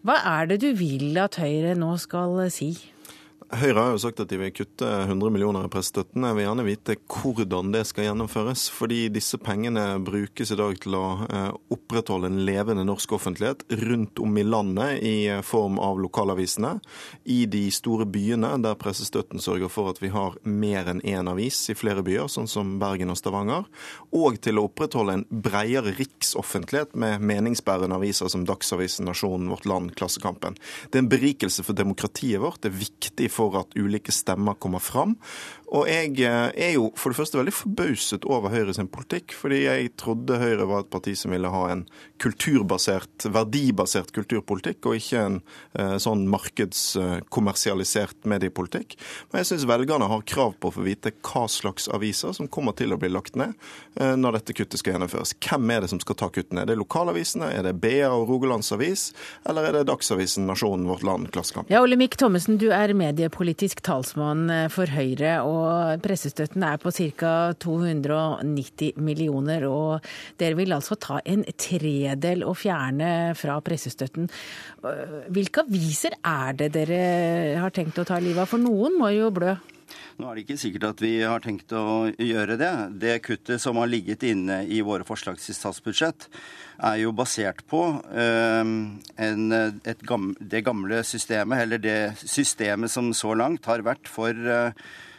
Hva 0.02 0.16
er 0.34 0.50
det 0.50 0.58
du 0.64 0.72
vil 0.74 1.14
at 1.22 1.38
Høyre 1.38 1.76
nå 1.78 1.94
skal 2.02 2.48
si? 2.50 2.74
Høyre 3.46 3.78
har 3.78 3.92
jo 3.94 4.00
sagt 4.02 4.18
at 4.18 4.30
de 4.32 4.40
vil 4.40 4.50
kutte 4.50 4.86
100 5.04 5.30
millioner 5.30 5.68
i 5.68 5.70
pressestøtten. 5.70 6.24
Jeg 6.26 6.34
vil 6.34 6.44
gjerne 6.48 6.64
vite 6.66 6.96
hvordan 7.06 7.68
det 7.70 7.84
skal 7.86 8.08
gjennomføres. 8.08 8.64
Fordi 8.74 9.04
disse 9.14 9.38
pengene 9.38 9.84
brukes 10.02 10.50
i 10.50 10.56
dag 10.58 10.80
til 10.82 10.96
å 10.98 11.02
eh, 11.30 11.52
opprettholde 11.76 12.26
en 12.26 12.40
levende 12.48 12.82
norsk 12.88 13.14
offentlighet 13.14 13.62
rundt 13.86 14.18
om 14.18 14.34
i 14.34 14.42
landet 14.42 14.98
i 15.06 15.14
form 15.46 15.78
av 15.78 16.00
lokalavisene. 16.02 16.72
I 17.30 17.44
de 17.52 17.62
store 17.70 18.08
byene 18.10 18.50
der 18.64 18.74
pressestøtten 18.80 19.38
sørger 19.38 19.70
for 19.70 19.92
at 19.92 20.02
vi 20.02 20.10
har 20.10 20.34
mer 20.42 20.90
enn 20.90 21.04
én 21.06 21.30
avis 21.30 21.60
i 21.70 21.78
flere 21.78 22.02
byer, 22.02 22.26
sånn 22.32 22.50
som 22.50 22.74
Bergen 22.82 23.14
og 23.14 23.20
Stavanger. 23.22 23.70
Og 24.10 24.40
til 24.42 24.58
å 24.58 24.66
opprettholde 24.66 25.20
en 25.20 25.26
bredere 25.30 25.94
riksoffentlighet 26.00 26.98
med 26.98 27.22
meningsbærende 27.22 28.02
aviser 28.02 28.34
som 28.34 28.42
Dagsavisen, 28.50 29.06
Nasjonen, 29.06 29.52
Vårt 29.54 29.70
Land, 29.70 29.94
Klassekampen. 29.94 30.58
Det 30.90 30.98
er 30.98 31.06
en 31.06 31.14
berikelse 31.14 31.62
for 31.62 31.78
demokratiet 31.78 32.42
vårt. 32.42 32.64
Det 32.66 32.74
er 32.74 32.78
viktig 32.82 33.30
for 33.30 33.35
at 33.60 33.76
ulike 33.76 34.12
stemmer 34.12 34.54
kommer 34.54 34.78
fram. 34.78 35.16
Og 35.74 35.88
jeg 35.90 36.20
eh, 36.22 36.50
er 36.68 36.74
jo 36.76 36.90
for 36.98 37.10
det 37.10 37.18
første 37.18 37.38
veldig 37.40 37.54
forbauset 37.54 38.26
over 38.30 38.52
Høyre 38.52 38.74
sin 38.76 38.90
politikk, 38.90 39.34
fordi 39.34 39.64
jeg 39.64 39.90
trodde 39.98 40.38
Høyre 40.38 40.66
var 40.68 40.84
et 40.84 40.92
parti 40.92 41.16
som 41.18 41.34
ville 41.34 41.50
ha 41.50 41.62
en 41.72 41.82
kulturbasert, 42.22 43.26
verdibasert 43.34 44.12
kulturpolitikk, 44.14 44.86
og 44.86 45.00
ikke 45.00 45.24
en 45.24 45.40
eh, 45.78 45.96
sånn 46.02 46.26
markedskommersialisert 46.30 48.28
mediepolitikk. 48.30 48.94
Men 49.30 49.42
jeg 49.42 49.50
syns 49.50 49.66
velgerne 49.68 50.06
har 50.10 50.22
krav 50.28 50.54
på 50.60 50.70
å 50.70 50.76
få 50.76 50.86
vite 50.86 51.12
hva 51.26 51.46
slags 51.50 51.90
aviser 51.90 52.36
som 52.36 52.50
kommer 52.52 52.76
til 52.78 52.94
å 52.94 53.00
bli 53.02 53.10
lagt 53.10 53.34
ned 53.38 53.56
eh, 53.98 54.14
når 54.14 54.38
dette 54.38 54.56
kuttet 54.60 54.78
skal 54.80 54.94
gjennomføres. 54.94 55.34
Hvem 55.42 55.74
er 55.74 55.82
det 55.82 55.90
som 55.90 56.02
skal 56.02 56.20
ta 56.22 56.30
kuttene? 56.30 56.62
Er 56.62 56.70
det 56.70 56.78
lokalavisene, 56.78 57.50
er 57.50 57.66
det 57.66 57.74
BA 57.82 58.06
og 58.12 58.28
Rogalands 58.30 58.70
Avis, 58.76 59.08
eller 59.48 59.66
er 59.66 59.80
det 59.80 59.88
Dagsavisen, 59.90 60.46
Nasjonen, 60.46 60.86
Vårt 60.86 61.02
Land, 61.06 61.32
Klassekamp? 61.34 61.74
Ja, 61.74 61.82
Olemic 61.82 62.14
Thommessen, 62.20 62.60
du 62.62 62.70
er 62.70 62.94
mediepolitisk 62.94 63.82
talsmann 63.86 64.46
for 64.70 64.94
Høyre. 64.94 65.40
og 65.42 65.55
og 65.56 66.02
pressestøtten 66.04 66.64
er 66.66 66.80
på 66.82 66.92
ca. 66.94 67.32
290 67.62 69.00
millioner. 69.02 69.66
Og 69.68 70.04
dere 70.40 70.58
vil 70.58 70.76
altså 70.76 70.98
ta 71.00 71.20
en 71.24 71.44
tredel 71.56 72.44
og 72.46 72.58
fjerne 72.60 73.12
fra 73.38 73.58
pressestøtten. 73.64 74.28
Hvilke 75.32 75.64
aviser 75.66 76.18
er 76.20 76.58
det 76.60 76.72
dere 76.76 77.00
har 77.62 77.74
tenkt 77.74 77.98
å 78.02 78.06
ta 78.06 78.20
livet 78.22 78.44
av? 78.44 78.52
For 78.52 78.62
noen 78.62 79.00
må 79.00 79.12
jo 79.16 79.32
blø? 79.34 79.56
Nå 80.16 80.28
er 80.28 80.38
det 80.38 80.44
ikke 80.46 80.58
sikkert 80.60 80.86
at 80.88 81.02
vi 81.04 81.12
har 81.20 81.42
tenkt 81.44 81.72
å 81.76 82.08
gjøre 82.08 82.56
det. 82.60 82.72
Det 83.02 83.16
kuttet 83.24 83.62
som 83.62 83.78
har 83.80 83.90
ligget 83.90 84.24
inne 84.26 84.62
i 84.64 84.80
våre 84.84 85.06
forslag 85.06 85.38
til 85.40 85.56
statsbudsjett, 85.56 86.28
er 86.88 87.00
jo 87.02 87.12
basert 87.16 87.62
på 87.68 87.82
øh, 88.00 88.72
en, 89.26 89.44
gamle, 90.08 90.36
det 90.40 90.64
gamle 90.66 91.02
systemet, 91.06 91.66
eller 91.66 91.82
det 91.82 91.98
systemet 92.24 92.92
som 92.92 93.12
så 93.16 93.36
langt 93.36 93.68
har 93.68 93.84
vært 93.86 94.08
for 94.10 94.32
øh, 94.32 94.72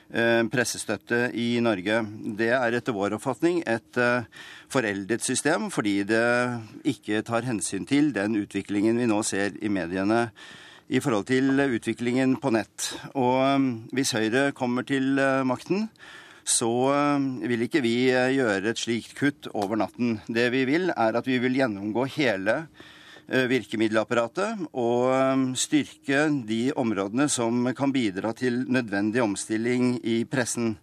pressestøtte 0.07 1.27
i 1.35 1.57
Norge. 1.63 1.99
Det 2.39 2.51
er 2.55 2.77
etter 2.77 2.95
vår 2.95 3.17
oppfatning 3.17 3.59
et 3.67 3.99
eh, 3.99 4.27
foreldet 4.71 5.25
system, 5.25 5.67
fordi 5.73 6.01
det 6.07 6.23
ikke 6.87 7.23
tar 7.27 7.47
hensyn 7.47 7.87
til 7.89 8.13
den 8.15 8.37
utviklingen 8.39 8.99
vi 9.01 9.09
nå 9.09 9.19
ser 9.27 9.57
i 9.59 9.71
mediene 9.71 10.29
i 10.87 11.01
forhold 11.03 11.27
til 11.27 11.59
utviklingen 11.59 12.37
på 12.39 12.53
nett. 12.55 12.91
Og 13.19 13.41
eh, 13.43 13.67
hvis 13.97 14.15
Høyre 14.15 14.51
kommer 14.55 14.87
til 14.87 15.19
makten, 15.47 15.89
så 16.47 16.71
vil 17.43 17.65
ikke 17.65 17.81
vi 17.83 18.07
gjøre 18.07 18.71
et 18.71 18.79
slikt 18.79 19.17
kutt 19.17 19.49
over 19.51 19.75
natten. 19.75 20.21
Det 20.31 20.45
vi 20.53 20.61
vil, 20.69 20.93
er 20.95 21.17
at 21.19 21.27
vi 21.27 21.41
vil 21.43 21.59
gjennomgå 21.59 22.05
hele 22.15 22.61
Eh, 22.63 22.93
virkemiddelapparatet 23.27 24.67
og 24.71 25.11
eh, 25.11 25.43
styrke 25.59 26.27
de 26.47 26.61
områdene 26.79 27.27
som 27.31 27.67
kan 27.75 27.91
bidra 27.91 28.31
til 28.37 28.63
nødvendig 28.71 29.21
omstilling 29.23 29.97
i 30.07 30.21
pressen. 30.29 30.77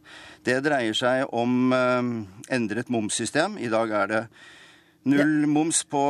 Det 0.45 0.59
dreier 0.65 0.97
seg 0.97 1.33
om 1.33 1.73
eh, 1.73 2.11
endret 2.53 2.93
momssystem. 2.93 3.57
I 3.57 3.71
dag 3.73 3.95
er 4.03 4.13
det 4.13 4.23
null 5.09 5.47
moms 5.49 5.85
på 5.89 6.05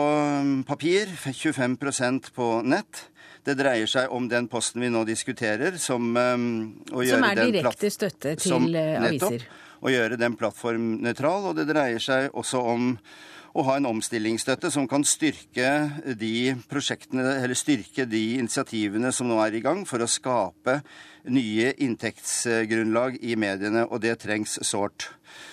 papir, 0.67 1.11
25% 1.23 2.33
på 2.35 2.49
nett. 2.67 3.09
Det 3.45 3.55
dreier 3.59 3.91
seg 3.91 4.11
om 4.14 4.26
den 4.31 4.49
posten 4.49 4.83
vi 4.83 4.88
nå 4.91 5.03
diskuterer, 5.05 5.76
som 5.76 6.14
Som 6.17 7.26
er 7.29 7.43
direkte 7.45 7.91
støtte 7.93 8.35
til 8.41 8.55
som, 8.55 8.67
aviser. 8.71 9.05
Nettopp, 9.05 9.61
å 9.85 9.93
gjøre 9.93 10.17
den 10.17 10.37
plattformnøytral. 10.41 11.50
Og 11.50 11.59
det 11.59 11.69
dreier 11.69 12.00
seg 12.03 12.31
også 12.33 12.62
om 12.73 12.95
å 13.55 13.63
ha 13.69 13.77
en 13.79 13.87
omstillingsstøtte 13.87 14.71
som 14.75 14.89
kan 14.91 15.05
styrke 15.07 15.69
de 16.19 16.57
prosjektene, 16.71 17.37
eller 17.39 17.55
styrke 17.59 18.07
de 18.11 18.23
initiativene 18.41 19.13
som 19.15 19.29
nå 19.31 19.39
er 19.45 19.55
i 19.55 19.63
gang 19.63 19.85
for 19.87 20.03
å 20.03 20.11
skape 20.11 20.81
nye 21.31 21.71
inntektsgrunnlag 21.87 23.21
i 23.23 23.37
mediene, 23.39 23.87
og 23.87 24.03
det 24.03 24.19
trengs 24.25 24.59
sårt. 24.67 25.09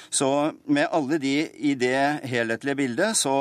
Så 0.10 0.52
med 0.66 0.90
alle 0.92 1.22
de 1.22 1.36
i 1.62 1.76
det 1.80 2.26
helhetlige 2.28 2.80
bildet, 2.82 3.22
så, 3.22 3.36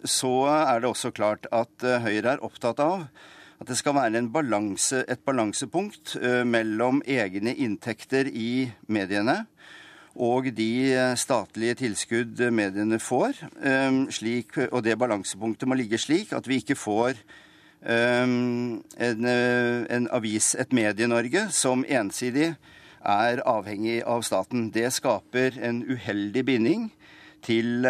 så 0.00 0.34
er 0.48 0.80
det 0.80 0.90
også 0.90 1.12
klart 1.14 1.46
at 1.52 1.84
eh, 1.84 2.00
Høyre 2.02 2.34
er 2.34 2.44
opptatt 2.44 2.80
av 2.82 3.06
at 3.60 3.70
det 3.70 3.76
skal 3.78 3.94
være 3.96 4.24
balanse, 4.34 5.04
et 5.08 5.22
balansepunkt 5.24 6.16
uh, 6.18 6.42
mellom 6.44 6.98
egne 7.06 7.54
inntekter 7.54 8.26
i 8.26 8.66
mediene 8.90 9.44
og 10.14 10.46
de 10.54 11.14
statlige 11.18 11.74
tilskudd 11.82 12.42
mediene 12.54 13.00
får. 13.02 13.40
Ehm, 13.66 14.04
slik, 14.10 14.56
og 14.70 14.84
det 14.84 14.98
balansepunktet 14.98 15.68
må 15.68 15.74
ligge 15.74 15.98
slik 15.98 16.32
at 16.32 16.46
vi 16.48 16.60
ikke 16.62 16.78
får 16.78 17.18
ehm, 17.82 18.82
en, 18.96 19.26
en 19.26 20.08
avis, 20.14 20.54
et 20.54 20.72
Medie-Norge, 20.72 21.48
som 21.50 21.84
ensidig 21.88 22.54
er 23.04 23.42
avhengig 23.42 24.02
av 24.06 24.22
staten. 24.22 24.70
Det 24.70 24.92
skaper 24.94 25.58
en 25.60 25.82
uheldig 25.82 26.44
binding 26.46 26.86
til, 27.44 27.84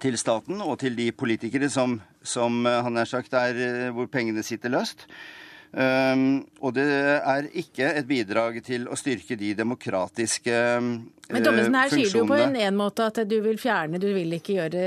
til 0.00 0.18
staten 0.18 0.62
og 0.62 0.78
til 0.80 0.96
de 0.96 1.10
politikere 1.12 1.68
som, 1.68 1.98
som 2.22 2.64
han 2.64 2.96
har 2.96 3.10
sagt 3.10 3.34
er 3.34 3.90
hvor 3.92 4.06
pengene 4.06 4.46
sitter 4.46 4.72
løst. 4.72 5.04
Um, 5.76 6.46
og 6.64 6.72
det 6.72 6.86
er 6.88 7.50
ikke 7.52 7.90
et 7.98 8.06
bidrag 8.08 8.62
til 8.64 8.86
å 8.88 8.96
styrke 8.96 9.36
de 9.36 9.50
demokratiske 9.58 10.54
uh, 10.80 10.86
Men 11.28 11.44
Thommessen, 11.44 11.76
her 11.76 11.92
sier 11.92 12.08
du 12.14 12.22
jo 12.22 12.28
på 12.30 12.38
en, 12.40 12.56
en 12.56 12.78
måte 12.78 13.04
at 13.10 13.20
du 13.28 13.34
vil 13.44 13.60
fjerne, 13.60 14.00
du 14.00 14.08
vil 14.14 14.38
ikke 14.38 14.56
gjøre 14.56 14.86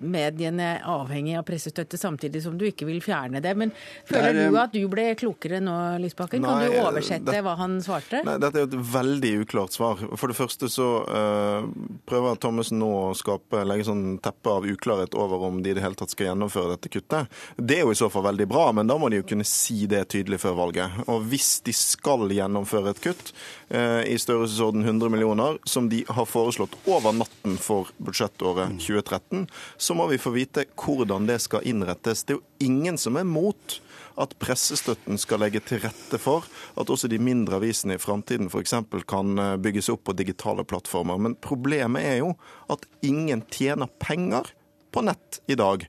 mediene 0.00 0.64
er 0.74 0.86
avhengig 0.88 1.34
av 1.38 1.44
pressestøtte, 1.48 1.98
samtidig 2.00 2.40
som 2.44 2.56
du 2.58 2.64
ikke 2.68 2.86
vil 2.88 3.00
fjerne 3.04 3.42
det. 3.44 3.52
Men 3.58 3.72
føler 4.08 4.30
er, 4.30 4.48
du 4.48 4.58
at 4.60 4.72
du 4.74 4.80
ble 4.90 5.10
klokere 5.18 5.60
nå, 5.64 5.74
Lysbakken? 6.02 6.42
Nei, 6.44 6.48
kan 6.48 6.72
du 6.72 6.78
oversette 6.86 7.34
det, 7.34 7.42
hva 7.44 7.54
han 7.60 7.78
svarte? 7.84 8.22
Nei, 8.26 8.38
Dette 8.40 8.60
er 8.60 8.66
jo 8.66 8.70
et 8.70 8.92
veldig 8.94 9.32
uklart 9.44 9.76
svar. 9.76 10.00
For 10.16 10.32
det 10.32 10.38
første 10.38 10.70
så 10.72 10.88
uh, 11.04 11.68
prøver 12.08 12.40
Thommessen 12.40 12.80
nå 12.80 12.90
å 13.10 13.16
skape, 13.18 13.64
legge 13.68 13.88
sånn 13.88 14.18
teppe 14.24 14.56
av 14.56 14.68
uklarhet 14.68 15.16
over 15.18 15.48
om 15.50 15.60
de 15.62 15.72
i 15.72 15.76
det 15.76 15.84
hele 15.84 15.98
tatt 15.98 16.14
skal 16.14 16.30
gjennomføre 16.30 16.74
dette 16.76 16.92
kuttet. 16.92 17.40
Det 17.56 17.80
er 17.80 17.84
jo 17.84 17.94
i 17.94 18.00
så 18.00 18.10
fall 18.12 18.26
veldig 18.30 18.48
bra, 18.50 18.70
men 18.76 18.88
da 18.88 18.96
må 19.00 19.10
de 19.12 19.20
jo 19.20 19.28
kunne 19.28 19.46
si 19.48 19.84
det 19.90 20.06
tydelig 20.14 20.40
før 20.42 20.56
valget. 20.62 21.02
Og 21.12 21.28
hvis 21.28 21.58
de 21.66 21.74
skal 21.76 22.24
gjennomføre 22.32 22.94
et 22.94 23.02
kutt 23.04 23.32
uh, 23.74 24.02
i 24.08 24.16
størrelsesorden 24.20 24.86
100 24.86 25.12
millioner, 25.12 25.60
som 25.68 25.90
de 25.92 26.04
har 26.08 26.28
foreslått 26.28 26.78
over 26.88 27.12
natten 27.20 27.58
for 27.60 27.92
budsjettåret 28.00 28.78
2013, 28.80 29.46
så 29.76 29.96
må 29.98 30.08
vi 30.10 30.20
få 30.20 30.32
vite 30.34 30.66
hvordan 30.78 31.28
det 31.28 31.40
skal 31.44 31.66
innrettes. 31.68 32.24
Det 32.24 32.36
er 32.36 32.40
jo 32.40 32.68
ingen 32.70 32.98
som 33.00 33.18
er 33.20 33.28
mot 33.28 33.78
at 34.18 34.34
pressestøtten 34.42 35.18
skal 35.20 35.42
legge 35.44 35.62
til 35.62 35.82
rette 35.84 36.18
for 36.20 36.46
at 36.78 36.90
også 36.90 37.10
de 37.10 37.20
mindre 37.22 37.60
avisene 37.60 37.94
i 37.94 38.02
framtiden 38.02 38.50
f.eks. 38.50 38.74
kan 39.08 39.38
eh, 39.38 39.56
bygges 39.62 39.90
opp 39.94 40.08
på 40.08 40.16
digitale 40.18 40.66
plattformer. 40.66 41.20
Men 41.22 41.38
problemet 41.38 42.02
er 42.02 42.20
jo 42.24 42.32
at 42.72 42.86
ingen 43.06 43.44
tjener 43.54 43.90
penger 44.02 44.50
på 44.90 45.04
nett 45.06 45.40
i 45.46 45.54
dag. 45.58 45.84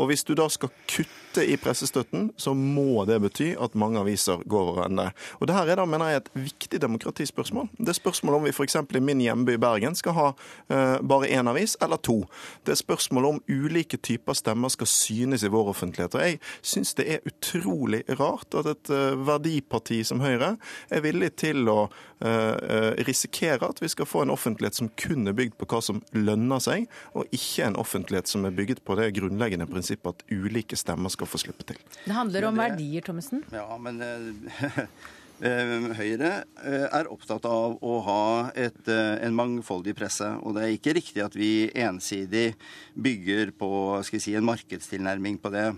Og 0.00 0.08
hvis 0.08 0.24
du 0.24 0.32
da 0.38 0.46
skal 0.52 0.72
kutte 0.88 1.44
i 1.44 1.56
pressestøtten, 1.60 2.30
så 2.40 2.54
må 2.56 3.04
det 3.08 3.18
bety 3.24 3.52
at 3.60 3.76
mange 3.78 4.00
aviser 4.00 4.40
går 4.48 4.70
over 4.72 4.86
ende. 4.86 5.08
Og 5.40 5.48
det 5.48 5.56
her 5.56 5.72
er 5.72 5.80
da, 5.80 5.86
mener 5.88 6.10
jeg, 6.10 6.22
et 6.22 6.30
viktig 6.46 6.80
demokratispørsmål. 6.82 7.68
Det 7.78 7.92
er 7.92 7.98
spørsmålet 7.98 8.38
om 8.38 8.46
vi 8.48 8.52
f.eks. 8.52 8.76
i 8.80 9.02
min 9.04 9.20
hjemby 9.24 9.56
Bergen 9.60 9.96
skal 9.98 10.16
ha 10.16 10.28
uh, 10.32 10.98
bare 11.08 11.30
én 11.32 11.48
avis 11.48 11.76
eller 11.84 12.00
to. 12.00 12.22
Det 12.66 12.74
er 12.74 12.80
spørsmålet 12.80 13.36
om 13.36 13.42
ulike 13.48 14.00
typer 14.00 14.36
stemmer 14.36 14.72
skal 14.72 14.88
synes 14.88 15.44
i 15.44 15.52
vår 15.52 15.72
offentlighet. 15.74 16.16
Og 16.16 16.24
jeg 16.26 16.40
syns 16.60 16.94
det 16.96 17.08
er 17.08 17.28
utrolig 17.28 18.02
rart 18.20 18.56
at 18.60 18.70
et 18.72 18.92
uh, 18.92 19.20
verdiparti 19.26 20.02
som 20.08 20.24
Høyre 20.24 20.54
er 20.92 21.04
villig 21.04 21.34
til 21.40 21.68
å 21.68 21.78
uh, 21.88 23.02
risikere 23.08 23.68
at 23.68 23.80
vi 23.82 23.92
skal 23.92 24.08
få 24.08 24.24
en 24.24 24.32
offentlighet 24.32 24.78
som 24.78 24.92
kun 25.00 25.28
er 25.28 25.36
bygd 25.36 25.58
på 25.60 25.68
hva 25.68 25.80
som 25.84 26.00
lønner 26.16 26.60
seg, 26.62 26.88
og 27.16 27.28
ikke 27.32 27.66
en 27.66 27.80
offentlighet 27.80 28.28
som 28.30 28.44
er 28.48 28.56
bygget 28.56 28.84
på 28.84 28.96
det 29.00 29.12
grunnleggende 29.16 29.66
prinsippet 29.68 29.81
at 30.12 30.22
ulike 30.30 30.78
stemmer 30.78 31.12
skal 31.12 31.28
få 31.30 31.40
slippe 31.42 31.66
til. 31.68 31.80
Det 32.04 32.14
handler 32.14 32.48
om 32.48 32.56
det, 32.58 32.68
verdier, 32.68 33.04
Thommessen? 33.06 33.42
Ja, 33.52 33.66
men 33.80 34.00
eh, 35.42 35.86
Høyre 35.98 36.32
eh, 36.62 36.86
er 36.86 37.10
opptatt 37.12 37.46
av 37.48 37.78
å 37.82 37.98
ha 38.06 38.24
et, 38.54 38.82
eh, 38.88 39.14
en 39.26 39.36
mangfoldig 39.38 39.94
presse. 39.98 40.28
Og 40.42 40.56
det 40.56 40.64
er 40.66 40.74
ikke 40.76 40.96
riktig 40.98 41.24
at 41.24 41.38
vi 41.38 41.70
ensidig 41.74 42.52
bygger 42.94 43.54
på 43.58 43.70
si, 44.08 44.34
en 44.38 44.48
markedstilnærming 44.48 45.40
på 45.42 45.54
det. 45.54 45.70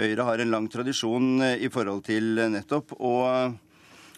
Høyre 0.00 0.28
har 0.28 0.42
en 0.42 0.54
lang 0.54 0.70
tradisjon 0.72 1.42
i 1.56 1.68
forhold 1.72 2.06
til 2.08 2.40
nettopp 2.52 2.96
å 2.98 3.16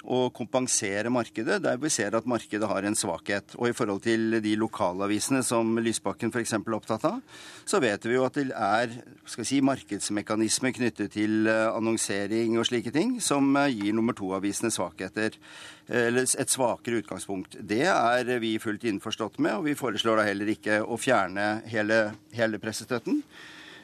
å 0.03 0.27
kompensere 0.35 1.11
markedet 1.13 1.61
der 1.63 1.79
vi 1.81 1.91
ser 1.93 2.17
at 2.17 2.27
markedet 2.29 2.69
har 2.69 2.87
en 2.87 2.97
svakhet. 2.99 3.55
Og 3.59 3.71
i 3.71 3.77
forhold 3.77 4.03
til 4.05 4.39
de 4.43 4.55
lokalavisene 4.59 5.43
som 5.47 5.77
Lysbakken 5.79 6.33
f.eks. 6.33 6.55
er 6.59 6.77
opptatt 6.77 7.07
av, 7.09 7.21
så 7.69 7.81
vet 7.83 8.07
vi 8.09 8.17
jo 8.17 8.27
at 8.27 8.39
det 8.39 8.51
er 8.51 8.97
si, 9.31 9.61
markedsmekanismer 9.63 10.75
knyttet 10.75 11.15
til 11.15 11.47
eh, 11.51 11.69
annonsering 11.71 12.59
og 12.59 12.67
slike 12.69 12.95
ting 12.95 13.17
som 13.23 13.55
eh, 13.61 13.71
gir 13.77 13.97
nummer 13.97 14.17
to-avisene 14.19 14.73
svakheter. 14.75 15.39
Eller 15.93 16.27
et 16.27 16.51
svakere 16.51 17.03
utgangspunkt. 17.03 17.59
Det 17.59 17.85
er 17.91 18.29
vi 18.43 18.55
fullt 18.63 18.85
innforstått 18.89 19.41
med, 19.43 19.59
og 19.59 19.67
vi 19.67 19.79
foreslår 19.79 20.21
da 20.21 20.29
heller 20.29 20.53
ikke 20.55 20.83
å 20.83 20.99
fjerne 21.01 21.49
hele, 21.71 22.05
hele 22.35 22.63
pressestøtten. 22.63 23.23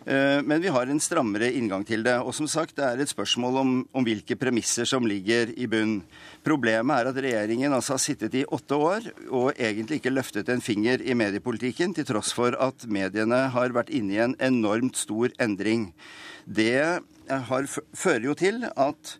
Eh, 0.06 0.42
men 0.42 0.62
vi 0.62 0.70
har 0.72 0.86
en 0.86 1.00
strammere 1.00 1.50
inngang 1.52 1.84
til 1.86 2.04
det. 2.06 2.16
Og 2.22 2.34
som 2.36 2.48
sagt, 2.50 2.76
det 2.78 2.84
er 2.86 3.02
et 3.02 3.10
spørsmål 3.10 3.60
om, 3.62 3.72
om 3.92 4.06
hvilke 4.06 4.38
premisser 4.38 4.88
som 4.88 5.06
ligger 5.08 5.52
i 5.58 5.68
bunn. 5.70 6.00
Problemet 6.46 7.00
er 7.00 7.10
at 7.10 7.20
regjeringen 7.24 7.74
altså 7.74 7.96
har 7.96 8.02
sittet 8.02 8.36
i 8.38 8.46
åtte 8.46 8.78
år 8.78 9.10
og 9.28 9.50
egentlig 9.56 10.00
ikke 10.00 10.14
løftet 10.14 10.48
en 10.52 10.64
finger 10.64 11.02
i 11.02 11.16
mediepolitikken, 11.18 11.96
til 11.96 12.06
tross 12.08 12.32
for 12.36 12.56
at 12.56 12.86
mediene 12.88 13.48
har 13.52 13.74
vært 13.76 13.92
inne 13.92 14.14
i 14.14 14.22
en 14.24 14.38
enormt 14.40 14.96
stor 14.96 15.34
endring. 15.42 15.90
Det 16.46 17.02
har, 17.28 17.68
fører 17.92 18.30
jo 18.30 18.38
til 18.38 18.64
at 18.70 19.18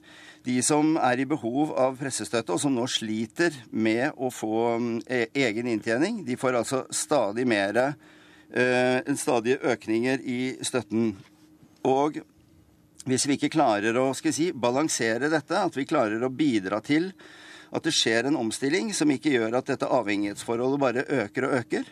de 0.49 0.61
som 0.65 0.95
er 1.03 1.21
i 1.21 1.29
behov 1.29 1.75
av 1.77 1.99
pressestøtte, 2.01 2.55
og 2.55 2.63
som 2.63 2.73
nå 2.73 2.87
sliter 2.89 3.53
med 3.69 4.17
å 4.17 4.31
få 4.33 4.79
mm, 4.81 4.95
e, 5.05 5.27
egen 5.43 5.69
inntjening, 5.69 6.23
de 6.25 6.39
får 6.41 6.63
altså 6.63 6.87
stadig 6.95 7.45
mer 7.51 7.77
Eh, 7.77 7.93
en 8.49 9.19
stadige 9.21 9.59
økninger 9.61 10.23
i 10.25 10.39
støtten. 10.65 11.11
Og 11.85 12.17
hvis 13.09 13.27
vi 13.29 13.37
ikke 13.37 13.53
klarer 13.53 13.97
å 14.01 14.07
si, 14.17 14.51
balansere 14.53 15.31
dette, 15.33 15.57
at 15.57 15.77
vi 15.77 15.87
klarer 15.89 16.25
å 16.25 16.33
bidra 16.33 16.81
til 16.85 17.11
at 17.73 17.85
det 17.85 17.93
skjer 17.97 18.29
en 18.29 18.39
omstilling 18.41 18.95
som 18.97 19.11
ikke 19.13 19.35
gjør 19.35 19.59
at 19.59 19.69
dette 19.73 19.89
avhengighetsforholdet 19.99 20.81
bare 20.81 21.05
øker 21.25 21.49
og 21.49 21.55
øker, 21.61 21.91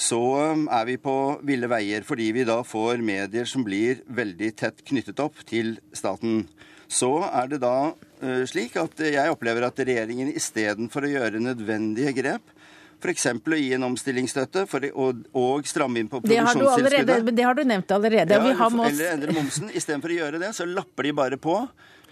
så 0.00 0.20
um, 0.54 0.66
er 0.72 0.86
vi 0.88 0.96
på 1.02 1.14
ville 1.44 1.68
veier 1.68 2.04
fordi 2.06 2.30
vi 2.32 2.46
da 2.48 2.60
får 2.64 3.02
medier 3.04 3.48
som 3.48 3.64
blir 3.66 4.00
veldig 4.08 4.50
tett 4.56 4.84
knyttet 4.86 5.20
opp 5.20 5.42
til 5.48 5.74
staten. 5.92 6.46
Så 6.90 7.10
er 7.28 7.50
det 7.52 7.60
da 7.62 7.92
uh, 7.92 8.44
slik 8.48 8.78
at 8.80 9.02
jeg 9.04 9.32
opplever 9.34 9.66
at 9.68 9.82
regjeringen 9.82 10.32
istedenfor 10.32 11.04
å 11.04 11.12
gjøre 11.12 11.42
nødvendige 11.44 12.14
grep, 12.16 12.56
F.eks. 13.00 13.26
å 13.32 13.58
gi 13.58 13.70
en 13.76 13.86
omstillingsstøtte 13.88 14.66
for, 14.70 14.84
og, 14.92 15.22
og, 15.32 15.68
stramme 15.68 16.02
inn 16.02 16.10
på 16.10 16.20
produksjonstilskuddet. 16.22 17.30
Det 17.36 17.46
har 17.46 17.56
du 17.56 17.64
nevnt 17.64 17.94
allerede. 17.96 18.36
Ja, 18.36 18.68
eller 18.86 19.14
endre 19.14 19.36
momsen. 19.36 19.72
Istedenfor 19.72 20.12
å 20.12 20.18
gjøre 20.20 20.42
det, 20.42 20.52
så 20.56 20.68
lapper 20.68 21.08
de 21.08 21.16
bare 21.16 21.40
på. 21.40 21.56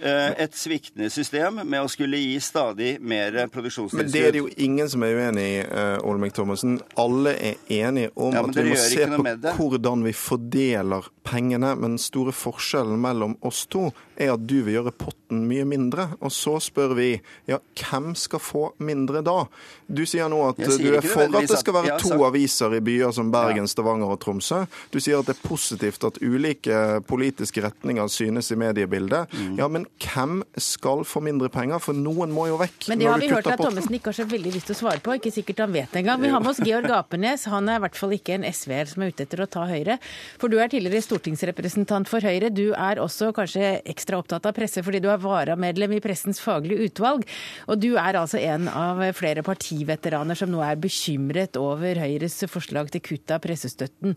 Eh, 0.01 0.43
et 0.45 0.55
sviktende 0.55 1.11
system 1.11 1.61
med 1.65 1.83
å 1.83 1.89
skulle 1.91 2.21
gi 2.21 2.37
stadig 2.43 2.99
mer 3.03 3.35
produksjonstilskudd. 3.51 4.05
Men 4.07 4.13
det 4.15 4.25
er 4.29 4.37
det 4.37 4.43
jo 4.45 4.51
ingen 4.57 4.91
som 4.91 5.03
er 5.03 5.17
uenig 5.19 5.47
i, 5.49 5.57
uh, 5.67 5.99
Olemic 6.07 6.37
Thommessen. 6.37 6.79
Alle 7.03 7.35
er 7.35 7.57
enige 7.81 8.13
om 8.15 8.37
ja, 8.37 8.45
at 8.47 8.59
vi 8.61 8.69
må 8.71 8.79
se 8.79 9.09
på 9.09 9.57
hvordan 9.59 10.07
vi 10.07 10.15
fordeler 10.15 11.09
pengene. 11.27 11.75
Men 11.75 11.97
den 11.97 12.03
store 12.03 12.35
forskjellen 12.37 13.01
mellom 13.03 13.35
oss 13.43 13.65
to 13.67 13.89
er 14.19 14.37
at 14.37 14.47
du 14.47 14.61
vil 14.67 14.79
gjøre 14.79 14.95
potten 14.99 15.43
mye 15.51 15.67
mindre. 15.69 16.13
Og 16.23 16.33
så 16.35 16.57
spør 16.63 16.95
vi 16.99 17.11
ja, 17.51 17.59
hvem 17.83 18.13
skal 18.19 18.43
få 18.43 18.65
mindre 18.79 19.25
da? 19.27 19.41
Du 19.87 20.05
sier 20.07 20.31
nå 20.31 20.41
at 20.51 20.63
sier 20.63 20.95
du 20.95 21.01
er 21.01 21.11
for 21.11 21.27
at 21.27 21.51
det 21.51 21.59
skal 21.59 21.79
være 21.81 21.99
to 22.05 22.21
aviser 22.27 22.79
i 22.79 22.83
byer 22.85 23.11
som 23.17 23.33
Bergen, 23.35 23.67
Stavanger 23.71 24.15
og 24.15 24.23
Tromsø. 24.23 24.63
Du 24.95 25.01
sier 25.03 25.19
at 25.19 25.27
det 25.27 25.35
er 25.35 25.43
positivt 25.43 26.07
at 26.07 26.23
ulike 26.23 27.03
politiske 27.09 27.67
retninger 27.67 28.11
synes 28.13 28.53
i 28.55 28.61
mediebildet. 28.61 29.35
Mm. 29.35 29.55
Ja, 29.59 29.69
men 29.73 29.88
hvem 30.03 30.41
skal 30.61 31.03
få 31.09 31.21
mindre 31.25 31.49
penger? 31.53 31.81
For 31.83 31.97
noen 31.97 32.33
må 32.35 32.47
jo 32.51 32.59
vekk. 32.61 32.89
Men 32.91 33.01
det 33.01 33.09
har 33.09 33.23
vi 33.23 33.31
hørt 33.33 33.49
at 33.51 33.61
Thommessen 33.61 33.97
ikke 33.99 34.13
har 34.13 34.19
så 34.19 34.27
veldig 34.29 34.53
lyst 34.55 34.69
til 34.71 34.77
å 34.77 34.79
svare 34.83 35.03
på. 35.05 35.17
Ikke 35.19 35.33
sikkert 35.35 35.63
han 35.65 35.75
vet 35.75 35.97
engang. 35.99 36.21
Vi 36.23 36.31
har 36.33 36.43
med 36.45 36.53
oss 36.53 36.63
Georg 36.65 36.93
Apenes. 36.95 37.47
Han 37.53 37.71
er 37.71 37.81
i 37.81 37.83
hvert 37.87 37.99
fall 37.99 38.15
ikke 38.17 38.37
en 38.37 38.47
SV-er 38.49 38.93
som 38.93 39.05
er 39.05 39.13
ute 39.13 39.27
etter 39.27 39.43
å 39.45 39.49
ta 39.51 39.65
Høyre. 39.69 39.99
For 40.41 40.53
du 40.53 40.59
er 40.61 40.71
tidligere 40.73 41.05
stortingsrepresentant 41.07 42.11
for 42.11 42.25
Høyre. 42.25 42.53
Du 42.55 42.71
er 42.73 43.03
også 43.03 43.33
kanskje 43.37 43.77
ekstra 43.89 44.23
opptatt 44.23 44.49
av 44.49 44.57
presse 44.57 44.85
fordi 44.87 45.03
du 45.05 45.11
er 45.13 45.23
varamedlem 45.23 45.99
i 45.99 46.03
Pressens 46.05 46.43
faglige 46.45 46.89
utvalg. 46.89 47.27
Og 47.69 47.83
du 47.83 47.91
er 47.97 48.21
altså 48.21 48.41
en 48.43 48.71
av 48.73 49.03
flere 49.19 49.45
partiveteraner 49.47 50.39
som 50.39 50.53
nå 50.53 50.63
er 50.65 50.81
bekymret 50.81 51.59
over 51.61 52.01
Høyres 52.01 52.41
forslag 52.51 52.93
til 52.95 53.05
kutt 53.05 53.35
av 53.35 53.43
pressestøtten. 53.45 54.17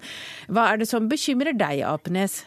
Hva 0.51 0.71
er 0.71 0.81
det 0.81 0.89
som 0.91 1.09
bekymrer 1.11 1.57
deg, 1.57 1.85
Apenes? 1.87 2.41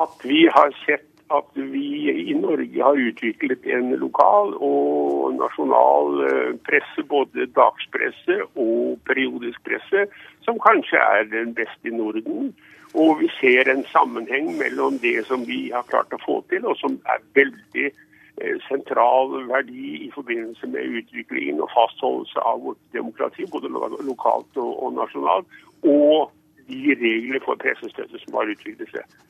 At 0.00 0.24
vi 0.26 0.44
har 0.50 0.72
sett 0.84 1.13
at 1.32 1.48
vi 1.54 2.10
i 2.30 2.34
Norge 2.36 2.82
har 2.82 3.00
utviklet 3.08 3.66
en 3.66 3.94
lokal 3.96 4.54
og 4.60 5.34
nasjonal 5.38 6.20
eh, 6.28 6.52
presse, 6.68 7.04
både 7.08 7.48
dagspresse 7.56 8.38
og 8.54 9.00
periodisk 9.08 9.62
presse, 9.64 10.06
som 10.44 10.60
kanskje 10.60 11.00
er 11.00 11.28
den 11.32 11.54
beste 11.56 11.88
i 11.88 11.96
Norden. 11.96 12.52
Og 12.94 13.18
vi 13.22 13.30
ser 13.40 13.70
en 13.70 13.84
sammenheng 13.90 14.52
mellom 14.58 14.98
det 15.02 15.24
som 15.26 15.46
vi 15.48 15.70
har 15.74 15.86
klart 15.88 16.12
å 16.14 16.22
få 16.26 16.38
til, 16.52 16.66
og 16.68 16.76
som 16.78 17.00
er 17.10 17.24
veldig 17.34 17.88
eh, 17.88 18.56
sentral 18.68 19.34
verdi 19.48 20.04
i 20.04 20.12
forbindelse 20.14 20.70
med 20.76 21.00
utviklingen 21.00 21.64
og 21.64 21.72
fastholdelse 21.74 22.44
av 22.52 22.62
vårt 22.68 22.82
demokrati, 22.92 23.48
både 23.50 23.72
lokalt 23.72 24.60
og 24.60 24.92
nasjonalt, 25.00 25.60
og 25.82 26.30
de 26.68 26.96
regler 27.00 27.42
for 27.44 27.60
pressestøtte 27.60 28.20
som 28.22 28.38
har 28.38 28.52
utviklet 28.52 28.92
seg. 28.92 29.22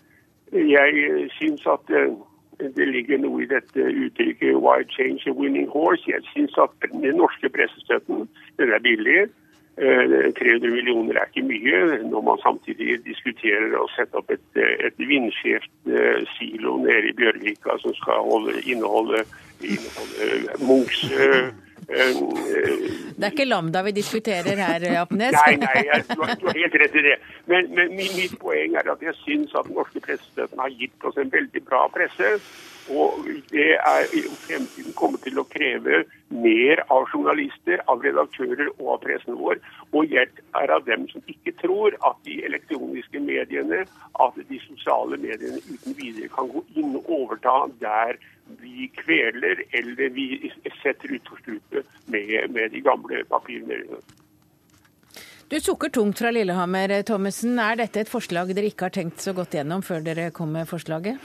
Jeg 0.53 1.31
syns 1.39 1.67
at 1.67 1.91
eh, 1.91 2.13
det 2.77 2.89
ligger 2.89 3.19
noe 3.19 3.43
i 3.43 3.51
dette 3.51 3.81
uttrykket 4.05 4.57
'why 4.57 4.85
change 4.97 5.27
a 5.27 5.33
winning 5.33 5.69
horse'. 5.69 6.11
Jeg 6.11 6.23
syns 6.33 6.55
at 6.59 6.91
den 6.93 7.17
norske 7.17 7.49
pressestøtten 7.49 8.29
den 8.59 8.73
er 8.73 8.79
billig. 8.79 9.29
300 9.77 10.67
eh, 10.67 10.73
millioner 10.73 11.15
er 11.19 11.27
ikke 11.27 11.49
mye 11.49 11.79
når 12.11 12.21
man 12.23 12.39
samtidig 12.43 13.01
diskuterer 13.05 13.75
å 13.75 13.89
sette 13.97 14.15
opp 14.15 14.31
et, 14.31 14.47
et 14.87 14.95
vindskjevt 14.99 15.91
eh, 15.91 16.23
silo 16.37 16.77
nede 16.79 17.11
i 17.11 17.17
Bjørvika 17.19 17.75
som 17.83 17.95
skal 17.99 18.23
holde, 18.23 18.55
inneholde, 18.63 19.25
inneholde 19.67 20.63
Munchs 20.63 21.03
det 21.89 23.27
er 23.27 23.31
ikke 23.31 23.47
Lambda 23.49 23.83
vi 23.87 23.95
diskuterer 23.97 24.61
her, 24.61 24.87
Apnes? 25.01 25.37
nei, 25.41 25.57
nei, 25.63 25.75
jeg, 25.89 26.05
du, 26.11 26.21
har, 26.23 26.37
du, 26.41 26.47
har, 26.49 26.61
helt 26.61 26.79
rett 26.83 27.01
i 27.01 27.07
det. 27.09 27.17
Men, 27.51 27.73
men 27.77 27.97
mitt 27.97 28.37
poeng 28.41 28.77
er 28.81 28.93
at 28.95 29.03
jeg 29.05 29.17
syns 29.23 29.55
at 29.55 29.69
den 29.69 29.77
norske 29.79 30.03
pressestøtten 30.05 30.63
har 30.63 30.73
gitt 30.79 31.09
oss 31.09 31.19
en 31.21 31.33
veldig 31.33 31.65
bra 31.69 31.87
presse. 31.95 32.39
Og 32.93 33.25
det 33.49 33.71
er 33.81 34.11
i 34.13 34.21
fremtiden 34.45 34.93
kommet 34.99 35.23
til 35.25 35.39
å 35.41 35.47
kreve 35.49 36.03
mer 36.29 36.83
av 36.93 37.07
journalister, 37.09 37.81
av 37.89 38.05
redaktører 38.05 38.69
og 38.75 38.91
av 38.97 39.01
pressen 39.07 39.39
vår. 39.41 39.63
Og 39.97 40.13
jeg 40.13 40.29
er 40.61 40.73
av 40.75 40.85
dem 40.85 41.07
som 41.09 41.25
ikke 41.31 41.55
tror 41.63 41.97
at 42.05 42.21
de 42.29 42.43
elektroniske 42.45 43.23
mediene, 43.25 43.87
at 44.21 44.37
de 44.37 44.61
sosiale 44.67 45.17
mediene 45.21 45.63
uten 45.65 45.97
videre 45.97 46.29
kan 46.35 46.51
gå 46.53 46.65
inn 46.77 46.93
og 47.01 47.09
overta 47.23 47.57
der 47.81 48.21
vi 48.47 48.89
kveler 48.89 49.65
eller 49.71 50.09
vi 50.11 50.53
setter 50.83 51.15
utfor 51.17 51.41
stupet 51.43 51.87
med, 52.05 52.51
med, 52.51 52.71
de 52.73 52.81
gamle 52.81 53.25
papirene. 53.29 54.01
Du 55.49 55.61
sukker 55.61 55.89
tungt 55.89 56.19
fra 56.19 56.31
Lillehammer, 56.33 57.03
Thommessen. 57.03 57.59
Er 57.61 57.79
dette 57.79 58.05
et 58.05 58.11
forslag 58.11 58.55
dere 58.57 58.71
ikke 58.73 58.89
har 58.89 58.97
tenkt 58.97 59.23
så 59.23 59.35
godt 59.37 59.55
gjennom 59.57 59.85
før 59.85 60.05
dere 60.05 60.31
kom 60.35 60.53
med 60.57 60.69
forslaget? 60.69 61.21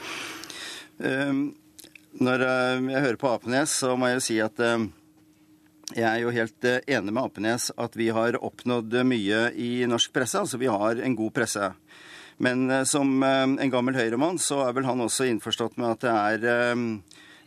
Um, 1.00 1.50
når 2.20 2.44
uh, 2.44 2.88
jeg 2.92 3.04
hører 3.06 3.20
på 3.20 3.30
Apenes, 3.32 3.76
så 3.80 3.94
må 3.96 4.10
jeg 4.10 4.18
jo 4.18 4.24
si 4.26 4.36
at 4.44 4.64
um, 4.76 4.90
jeg 5.96 6.06
er 6.06 6.20
jo 6.22 6.34
helt 6.34 6.68
uh, 6.68 6.78
enig 6.84 7.14
med 7.16 7.22
Apenes 7.24 7.70
at 7.80 7.96
vi 7.96 8.10
har 8.14 8.38
oppnådd 8.38 9.00
mye 9.08 9.46
i 9.56 9.70
norsk 9.88 10.12
presse. 10.14 10.44
Altså 10.44 10.60
vi 10.60 10.68
har 10.70 11.00
en 11.00 11.16
god 11.16 11.32
presse. 11.40 11.72
Men 12.40 12.86
som 12.88 13.22
en 13.22 13.72
gammel 13.72 13.98
høyremann 13.98 14.38
så 14.40 14.62
er 14.64 14.76
vel 14.76 14.88
han 14.88 15.02
også 15.04 15.26
innforstått 15.28 15.76
med 15.76 15.90
at 15.92 16.06
det 16.06 16.14
er 16.16 16.78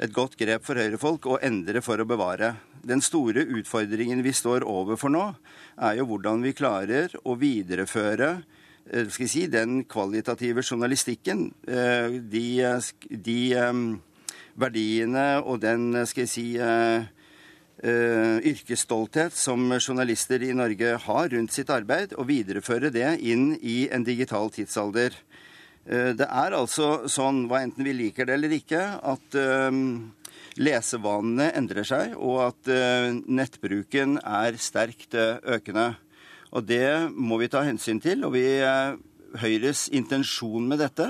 et 0.05 0.13
godt 0.13 0.37
grep 0.37 0.65
for 0.67 0.77
høyrefolk 0.77 1.25
å 1.25 1.39
endre 1.41 1.81
for 1.81 2.01
å 2.01 2.05
bevare. 2.05 2.53
Den 2.85 3.01
store 3.01 3.45
utfordringen 3.57 4.21
vi 4.25 4.33
står 4.35 4.65
overfor 4.69 5.13
nå, 5.13 5.23
er 5.81 5.97
jo 5.97 6.05
hvordan 6.11 6.45
vi 6.45 6.53
klarer 6.57 7.15
å 7.25 7.37
videreføre 7.39 8.35
skal 8.83 9.29
si, 9.31 9.47
den 9.47 9.83
kvalitative 9.89 10.63
journalistikken. 10.63 11.47
De, 11.63 12.45
de 13.09 13.39
verdiene 14.59 15.27
og 15.41 15.61
den, 15.63 16.05
skal 16.05 16.25
jeg 16.25 16.33
si 16.33 16.47
yrkesstolthet 17.83 19.35
som 19.35 19.65
journalister 19.75 20.43
i 20.45 20.53
Norge 20.55 20.93
har 21.03 21.29
rundt 21.33 21.51
sitt 21.51 21.71
arbeid, 21.73 22.13
og 22.15 22.29
videreføre 22.29 22.91
det 22.93 23.09
inn 23.27 23.57
i 23.59 23.89
en 23.91 24.05
digital 24.07 24.51
tidsalder. 24.55 25.17
Uh, 25.83 26.15
det 26.15 26.27
er 26.29 26.55
altså 26.55 27.09
sånn, 27.11 27.43
hva 27.51 27.59
enten 27.65 27.83
vi 27.83 27.95
liker 27.97 28.29
det 28.29 28.37
eller 28.37 28.55
ikke, 28.55 28.83
at 29.03 29.35
uh, 29.35 29.71
lesevanene 30.55 31.49
endrer 31.57 31.87
seg, 31.87 32.13
og 32.15 32.39
at 32.45 32.69
nettbruken 33.25 34.19
er 34.21 34.59
sterkt 34.61 35.17
økende. 35.17 35.95
Og 36.53 36.67
det 36.69 37.09
må 37.09 37.39
vi 37.41 37.49
ta 37.49 37.63
hensyn 37.65 37.97
til. 38.03 38.21
Og 38.27 38.35
vi, 38.35 38.45
Høyres 39.41 39.87
intensjon 39.89 40.67
med 40.69 40.77
dette, 40.83 41.07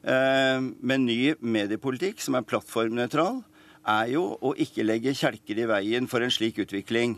med 0.00 1.04
ny 1.04 1.34
mediepolitikk 1.36 2.24
som 2.24 2.38
er 2.38 2.46
plattformnøytral, 2.48 3.42
er 3.88 4.12
jo 4.12 4.24
å 4.44 4.54
ikke 4.60 4.86
legge 4.86 5.16
kjelker 5.16 5.58
i 5.58 5.66
veien 5.68 6.08
for 6.10 6.24
en 6.24 6.32
slik 6.32 6.60
utvikling. 6.64 7.16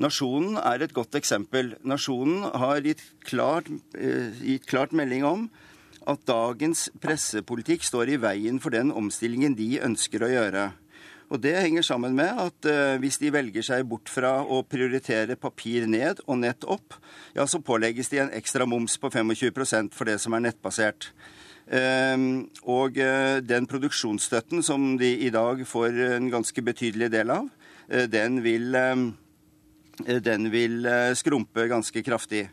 Nasjonen 0.00 0.58
er 0.60 0.84
et 0.84 0.94
godt 0.96 1.16
eksempel. 1.16 1.74
Nasjonen 1.84 2.44
har 2.60 2.82
gitt 2.84 3.04
klart, 3.24 3.70
eh, 3.96 4.32
gitt 4.40 4.66
klart 4.66 4.92
melding 4.92 5.24
om 5.24 5.50
at 6.06 6.24
dagens 6.26 6.88
pressepolitikk 7.00 7.82
står 7.82 8.14
i 8.14 8.18
veien 8.20 8.60
for 8.60 8.70
den 8.70 8.92
omstillingen 8.92 9.56
de 9.56 9.80
ønsker 9.80 10.22
å 10.22 10.32
gjøre. 10.32 10.72
Og 11.26 11.40
Det 11.42 11.56
henger 11.58 11.82
sammen 11.82 12.14
med 12.14 12.38
at 12.38 12.68
uh, 12.70 12.98
hvis 13.02 13.18
de 13.18 13.32
velger 13.34 13.64
seg 13.66 13.86
bort 13.90 14.06
fra 14.06 14.44
å 14.46 14.60
prioritere 14.62 15.34
papir 15.34 15.88
ned 15.90 16.20
og 16.26 16.38
nett 16.38 16.62
opp, 16.62 16.94
ja, 17.34 17.42
så 17.50 17.58
pålegges 17.58 18.12
de 18.12 18.20
en 18.22 18.30
ekstra 18.30 18.66
moms 18.66 18.94
på 19.02 19.10
25% 19.10 19.96
for 19.96 20.06
det 20.06 20.20
som 20.22 20.36
er 20.38 20.44
nettbasert. 20.46 21.10
Ehm, 21.66 22.46
og 22.70 22.98
eh, 23.02 23.42
den 23.42 23.66
produksjonsstøtten 23.66 24.62
som 24.62 24.92
de 25.00 25.08
i 25.26 25.32
dag 25.34 25.64
får 25.66 25.96
en 26.16 26.28
ganske 26.30 26.62
betydelig 26.62 27.10
del 27.10 27.32
av, 27.34 27.48
eh, 27.90 28.06
den 28.10 28.38
vil, 28.44 28.70
ehm, 28.78 29.06
eh, 30.06 30.20
den 30.22 30.50
vil 30.52 30.86
skrumpe 31.18 31.66
ganske 31.68 32.02
kraftig. 32.06 32.46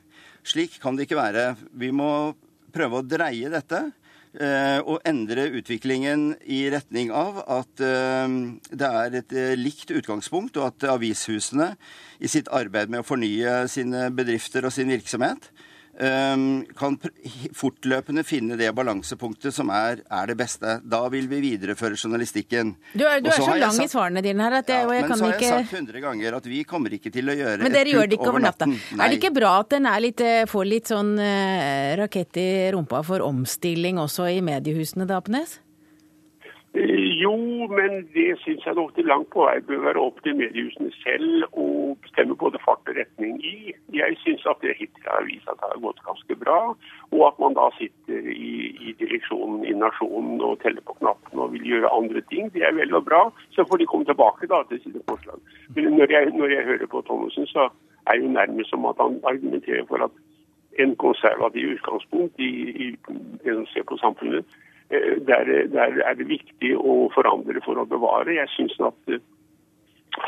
Slik 0.44 0.80
kan 0.82 0.98
det 0.98 1.06
ikke 1.06 1.22
være. 1.22 1.56
Vi 1.78 1.92
må 1.94 2.34
prøve 2.74 3.02
å 3.02 3.08
dreie 3.08 3.52
dette 3.54 3.92
og 4.34 5.04
endre 5.06 5.44
utviklingen 5.60 6.32
i 6.50 6.64
retning 6.74 7.12
av 7.14 7.36
at 7.54 7.84
ehm, 7.86 8.58
det 8.74 8.88
er 8.90 9.18
et 9.20 9.36
likt 9.60 9.94
utgangspunkt, 9.94 10.58
og 10.58 10.72
at 10.72 10.88
avishusene 10.90 11.76
i 12.18 12.26
sitt 12.26 12.50
arbeid 12.50 12.90
med 12.90 13.04
å 13.04 13.06
fornye 13.06 13.68
sine 13.70 14.08
bedrifter 14.10 14.66
og 14.66 14.74
sin 14.74 14.90
virksomhet 14.90 15.52
kan 15.94 16.96
fortløpende 17.54 18.24
finne 18.26 18.58
det 18.58 18.72
balansepunktet 18.74 19.54
som 19.54 19.70
er, 19.70 20.02
er, 20.10 20.26
det 20.32 20.36
beste. 20.40 20.80
Da 20.82 21.04
vil 21.14 21.28
vi 21.30 21.42
videreføre 21.44 21.98
journalistikken. 22.00 22.74
Du 22.94 23.06
er, 23.06 23.22
du 23.22 23.30
er 23.30 23.38
så 23.38 23.58
lang 23.62 23.78
i 23.78 23.88
svarene 23.92 24.24
dine 24.26 24.44
her 24.44 24.58
at 24.60 24.68
det, 24.68 24.80
ja, 24.82 24.90
jeg 24.98 25.06
kan 25.06 25.14
ikke 25.14 25.20
Men 25.20 25.20
så 25.20 25.30
har 25.30 25.44
jeg 25.44 25.68
sagt 25.68 25.78
hundre 25.78 26.04
ganger 26.04 26.40
at 26.40 26.50
vi 26.50 26.64
kommer 26.68 26.98
ikke 26.98 27.14
til 27.14 27.30
å 27.30 27.38
gjøre 27.38 27.70
det 27.70 28.18
ikke 28.18 28.30
over 28.30 28.44
natten. 28.44 28.78
Er 28.98 29.06
det 29.06 29.20
ikke 29.20 29.34
bra 29.36 29.54
at 29.62 29.74
den 29.76 29.90
eh, 29.90 30.46
får 30.50 30.70
litt 30.70 30.90
sånn 30.92 31.14
uh, 31.20 31.94
rakett 32.00 32.42
i 32.42 32.50
rumpa 32.74 33.04
for 33.06 33.24
omstilling 33.26 34.02
også 34.02 34.30
i 34.34 34.42
mediehusene, 34.46 35.08
da, 35.10 35.22
Apnes? 35.22 35.60
Jo, 36.74 37.36
men 37.70 38.08
det 38.16 38.32
syns 38.42 38.64
jeg 38.66 38.74
nok 38.74 38.96
til 38.96 39.06
langt 39.06 39.28
på 39.34 39.44
vei 39.46 39.60
bør 39.68 39.84
være 39.84 40.02
opp 40.02 40.24
til 40.26 40.34
mediehusene 40.40 40.90
selv 41.04 41.44
å 41.54 41.66
bestemme 42.02 42.34
både 42.42 42.58
fart 42.64 42.90
og 42.90 42.98
retning 42.98 43.36
i. 43.46 43.76
Jeg 43.94 44.18
syns 44.24 44.48
at 44.50 44.66
det 44.66 44.74
hittil 44.80 45.06
har 45.06 45.28
vist 45.28 45.52
at 45.52 45.60
det 45.62 45.70
har 45.70 45.84
gått 45.84 46.02
ganske 46.08 46.38
bra, 46.42 46.58
og 47.12 47.22
at 47.28 47.38
man 47.44 47.54
da 47.60 47.68
sitter 47.78 48.26
i, 48.34 48.72
i 48.90 48.96
direksjonen 49.04 49.62
i 49.70 49.76
Nasjonen 49.84 50.42
og 50.42 50.58
teller 50.66 50.82
på 50.90 50.98
knappene 50.98 51.46
og 51.46 51.54
vil 51.54 51.70
gjøre 51.76 51.94
andre 51.94 52.26
ting. 52.34 52.50
Det 52.58 52.66
er 52.66 52.74
vel 52.80 52.98
og 52.98 53.06
bra. 53.06 53.22
Så 53.54 53.68
får 53.70 53.84
de 53.84 53.90
komme 53.94 54.10
tilbake 54.10 54.50
da 54.50 54.64
til 54.72 54.82
sine 54.82 55.06
forslag. 55.14 55.46
Men 55.78 55.94
når 56.02 56.18
jeg, 56.18 56.34
når 56.34 56.58
jeg 56.58 56.70
hører 56.72 56.90
på 56.90 57.06
Thommessen, 57.06 57.46
så 57.54 57.70
er 58.10 58.18
det 58.18 58.26
jo 58.26 58.34
nærmest 58.34 58.74
som 58.74 58.90
at 58.90 58.98
han 58.98 59.22
argumenterer 59.30 59.86
for 59.94 60.10
at 60.10 60.22
en 60.82 60.98
konservativ 60.98 61.78
utgangspunkt 61.78 62.40
i, 62.42 62.54
i 62.74 62.94
det 63.46 63.60
som 63.62 63.68
ser 63.70 63.86
på 63.86 64.02
samfunnet 64.02 64.42
Eh, 64.42 64.73
der, 65.28 65.52
der, 65.74 66.00
er 66.06 66.18
det 66.20 66.28
viktig 66.30 66.74
å 66.78 67.08
forandre 67.16 67.62
for 67.66 67.80
å 67.80 67.88
bevare. 67.90 68.36
Jeg 68.38 68.52
syns 68.56 68.76
at 68.84 69.14
eh, 69.14 69.22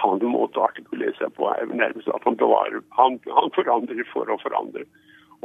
han 0.02 0.24
måtte 0.26 0.64
artikulere 0.66 1.14
seg 1.20 1.34
på 1.38 1.52
nærmest 1.72 2.10
at 2.10 2.24
han, 2.26 2.38
bevarer, 2.40 2.82
han, 2.98 3.20
han 3.30 3.52
forandrer 3.58 4.08
for 4.12 4.30
å 4.32 4.40
forandre. 4.42 4.86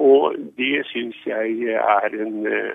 Og 0.00 0.38
det 0.56 0.85
syns 0.88 1.18
jeg 1.28 1.76
er 1.76 2.16
en 2.16 2.30
en 2.30 2.46
eh, 2.48 2.72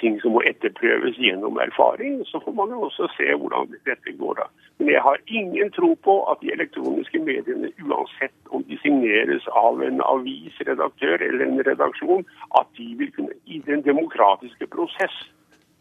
ting 0.00 0.20
som 0.22 0.32
må 0.36 0.42
etterprøves 0.48 1.18
gjennom 1.20 1.58
erfaring. 1.62 2.18
Så 2.28 2.40
får 2.44 2.54
man 2.56 2.72
jo 2.74 2.86
også 2.88 3.08
se 3.16 3.28
hvordan 3.34 3.72
dette 3.88 4.14
går 4.18 4.34
da. 4.40 4.46
Men 4.78 4.92
jeg 4.92 5.02
har 5.02 5.22
ingen 5.26 5.70
tro 5.76 5.94
på 6.04 6.14
at 6.30 6.42
de 6.42 6.52
elektroniske 6.52 7.18
mediene, 7.24 7.70
uansett 7.84 8.36
om 8.50 8.64
de 8.68 8.78
signeres 8.82 9.44
av 9.52 9.82
en 9.84 10.00
avisredaktør 10.04 11.16
eller 11.28 11.46
en 11.46 11.64
redaksjon, 11.68 12.24
at 12.60 12.66
de 12.78 12.88
vil 13.00 13.12
kunne 13.16 13.34
i 13.46 13.62
den 13.66 13.84
demokratiske 13.86 14.66
prosess 14.72 15.16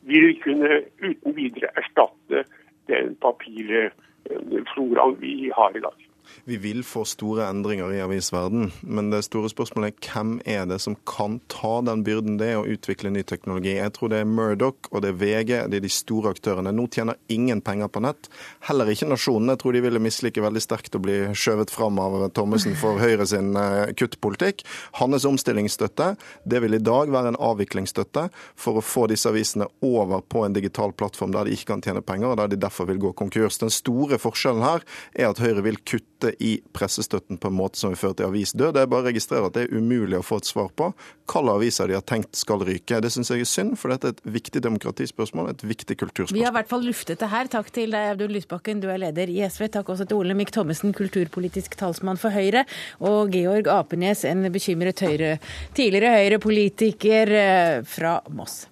vil 0.05 0.35
kunne 0.43 0.81
uten 1.01 1.35
videre 1.35 1.69
erstatte 1.79 2.43
den 2.89 3.15
papirfloraen 3.21 5.15
vi 5.21 5.51
har 5.55 5.77
i 5.77 5.81
dag. 5.87 6.04
Vi 6.45 6.57
vil 6.61 6.83
få 6.85 7.05
store 7.07 7.47
endringer 7.49 7.93
i 7.93 8.01
avisverden, 8.03 8.71
men 8.81 9.11
det 9.13 9.23
store 9.27 9.49
spørsmålet 9.51 9.93
er 9.93 10.09
hvem 10.11 10.35
er 10.45 10.65
det 10.69 10.79
som 10.83 10.97
kan 11.07 11.39
ta 11.51 11.79
den 11.85 12.03
byrden 12.05 12.39
det 12.39 12.51
er 12.53 12.61
å 12.61 12.67
utvikle 12.69 13.11
ny 13.13 13.23
teknologi. 13.27 13.75
Jeg 13.77 13.93
tror 13.95 14.11
det 14.13 14.21
er 14.23 14.29
Murdoch 14.29 14.89
og 14.91 15.03
det 15.03 15.13
er 15.13 15.19
VG, 15.21 15.51
det 15.71 15.79
er 15.79 15.85
de 15.85 15.91
store 15.91 16.33
aktørene. 16.35 16.73
Nå 16.75 16.87
tjener 16.93 17.19
ingen 17.31 17.61
penger 17.65 17.89
på 17.91 18.03
nett. 18.05 18.29
Heller 18.67 18.89
ikke 18.91 19.09
Nasjonen. 19.09 19.53
Jeg 19.53 19.61
tror 19.63 19.75
de 19.75 19.83
ville 19.85 20.03
mislike 20.03 20.43
veldig 20.43 20.63
sterkt 20.63 20.97
å 20.97 21.03
bli 21.03 21.17
skjøvet 21.37 21.73
fram 21.73 21.99
av 22.01 22.17
Thommessen 22.35 22.77
for 22.79 23.01
Høyre 23.01 23.27
sin 23.29 23.53
eh, 23.59 23.93
kuttpolitikk. 23.97 24.65
Hans 24.99 25.25
omstillingsstøtte 25.27 26.13
det 26.45 26.61
vil 26.63 26.77
i 26.77 26.83
dag 26.83 27.11
være 27.13 27.33
en 27.33 27.41
avviklingsstøtte 27.41 28.27
for 28.59 28.79
å 28.79 28.85
få 28.85 29.07
disse 29.11 29.29
avisene 29.31 29.67
over 29.85 30.23
på 30.25 30.45
en 30.45 30.55
digital 30.55 30.93
plattform 30.95 31.33
der 31.35 31.47
de 31.47 31.55
ikke 31.55 31.73
kan 31.73 31.83
tjene 31.85 32.03
penger, 32.05 32.31
og 32.31 32.39
der 32.41 32.51
de 32.51 32.61
derfor 32.61 32.89
vil 32.89 33.01
gå 33.01 33.13
konkurs. 33.17 33.59
Den 33.61 33.73
store 33.73 34.19
forskjellen 34.21 34.65
her 34.65 34.85
er 35.13 35.31
at 35.31 35.41
Høyre 35.43 35.65
vil 35.65 35.81
kutte 35.83 36.14
kutte 36.25 36.43
i 36.43 36.61
pressestøtten 36.73 37.37
på 37.37 37.47
en 37.47 37.55
måte 37.55 37.77
som 37.79 37.91
vil 37.91 37.99
føre 37.99 38.15
til 38.15 38.29
avisdød. 38.29 38.77
Er 38.77 38.87
bare 38.87 39.03
å 39.03 39.07
registrere 39.09 39.47
at 39.47 39.55
det 39.55 39.65
er 39.65 39.77
umulig 39.77 40.17
å 40.19 40.23
få 40.25 40.39
et 40.41 40.45
svar 40.49 40.69
på 40.75 40.91
hvilke 41.25 41.53
aviser 41.55 41.89
de 41.89 41.95
har 41.97 42.03
tenkt 42.05 42.35
skal 42.37 42.61
ryke. 42.61 42.99
Det 43.01 43.09
syns 43.11 43.31
jeg 43.31 43.41
er 43.41 43.49
synd, 43.49 43.77
for 43.79 43.89
dette 43.91 44.07
er 44.07 44.13
et 44.13 44.21
viktig 44.35 44.61
demokratispørsmål, 44.61 45.49
et 45.51 45.63
viktig 45.65 45.97
kulturspørsmål. 45.97 46.37
Vi 46.37 46.45
har 46.45 46.53
i 46.53 46.57
hvert 46.59 46.69
fall 46.69 46.85
luftet 46.85 47.19
det 47.19 47.31
her. 47.31 47.49
Takk 47.51 47.71
til 47.73 47.95
deg, 47.95 48.13
Audun 48.13 48.35
Lysbakken, 48.35 48.83
du 48.83 48.89
er 48.91 49.01
leder 49.01 49.31
i 49.31 49.41
SV. 49.47 49.67
Takk 49.73 49.89
også 49.93 50.07
til 50.09 50.21
Olemic 50.21 50.53
Thommessen, 50.55 50.93
kulturpolitisk 50.95 51.77
talsmann 51.79 52.21
for 52.21 52.35
Høyre, 52.35 52.65
og 53.01 53.33
Georg 53.33 53.69
Apenes, 53.73 54.23
en 54.29 54.45
bekymret 54.53 55.01
Høyre, 55.05 55.35
tidligere 55.77 56.15
Høyre-politiker 56.19 57.35
eh, 57.41 57.81
fra 57.89 58.19
Moss. 58.29 58.65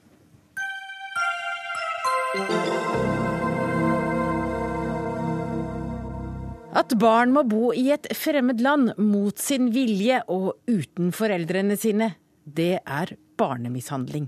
At 6.74 6.90
barn 6.98 7.30
må 7.36 7.44
bo 7.46 7.68
i 7.78 7.92
et 7.94 8.08
fremmed 8.18 8.62
land 8.66 8.96
mot 8.98 9.38
sin 9.38 9.68
vilje 9.76 10.24
og 10.34 10.56
uten 10.66 11.12
foreldrene 11.14 11.78
sine, 11.78 12.16
det 12.44 12.80
er 12.82 13.12
barnemishandling. 13.38 14.26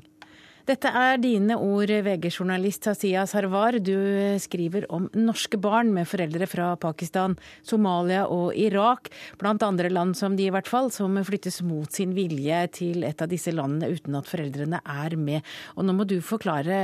Dette 0.65 0.89
er 0.89 1.17
dine 1.21 1.57
ord, 1.61 1.89
VG-journalist 2.05 2.85
Hasiya 2.89 3.25
Sarwar. 3.29 3.79
Du 3.81 3.97
skriver 4.41 4.85
om 4.93 5.07
norske 5.17 5.57
barn 5.61 5.91
med 5.93 6.09
foreldre 6.09 6.45
fra 6.49 6.71
Pakistan, 6.81 7.35
Somalia 7.65 8.23
og 8.29 8.53
Irak, 8.57 9.09
blant 9.41 9.65
andre 9.65 9.89
land 9.93 10.17
som 10.17 10.37
de 10.37 10.45
i 10.45 10.53
hvert 10.53 10.69
fall, 10.69 10.89
som 10.93 11.17
flyttes 11.25 11.63
mot 11.65 11.89
sin 11.93 12.13
vilje 12.17 12.61
til 12.77 13.05
et 13.05 13.21
av 13.21 13.29
disse 13.29 13.53
landene 13.53 13.89
uten 13.93 14.17
at 14.17 14.29
foreldrene 14.29 14.81
er 14.85 15.17
med. 15.17 15.45
Og 15.77 15.85
nå 15.85 15.97
må 15.97 16.05
du 16.09 16.17
forklare 16.21 16.77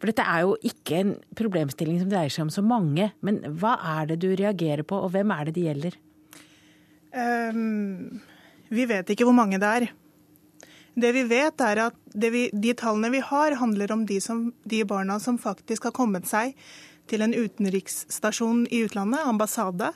for 0.00 0.08
dette 0.08 0.24
er 0.24 0.46
jo 0.46 0.54
ikke 0.64 1.00
en 1.02 1.10
problemstilling 1.36 1.98
som 2.00 2.08
dreier 2.08 2.32
seg 2.32 2.46
om 2.46 2.52
så 2.52 2.62
mange. 2.64 3.10
Men 3.20 3.42
hva 3.60 3.74
er 3.98 4.08
det 4.08 4.22
du 4.22 4.30
reagerer 4.32 4.82
på, 4.88 4.96
og 4.96 5.12
hvem 5.12 5.32
er 5.34 5.48
det 5.48 5.56
det 5.58 5.66
gjelder? 5.66 5.98
Um, 7.12 8.20
vi 8.72 8.86
vet 8.88 9.12
ikke 9.12 9.26
hvor 9.28 9.36
mange 9.36 9.60
det 9.60 9.72
er. 9.76 9.90
Det 11.00 11.10
vi 11.14 11.24
vet 11.28 11.62
er 11.62 11.82
at 11.84 11.98
vi, 12.16 12.48
De 12.50 12.72
tallene 12.74 13.12
vi 13.12 13.20
har, 13.22 13.58
handler 13.60 13.92
om 13.92 14.06
de, 14.08 14.16
som, 14.24 14.48
de 14.64 14.80
barna 14.88 15.20
som 15.20 15.38
faktisk 15.38 15.90
har 15.90 15.94
kommet 15.96 16.26
seg 16.30 16.56
til 17.10 17.24
en 17.26 17.34
utenriksstasjon 17.34 18.64
i 18.70 18.84
utlandet, 18.86 19.26
ambassade, 19.26 19.92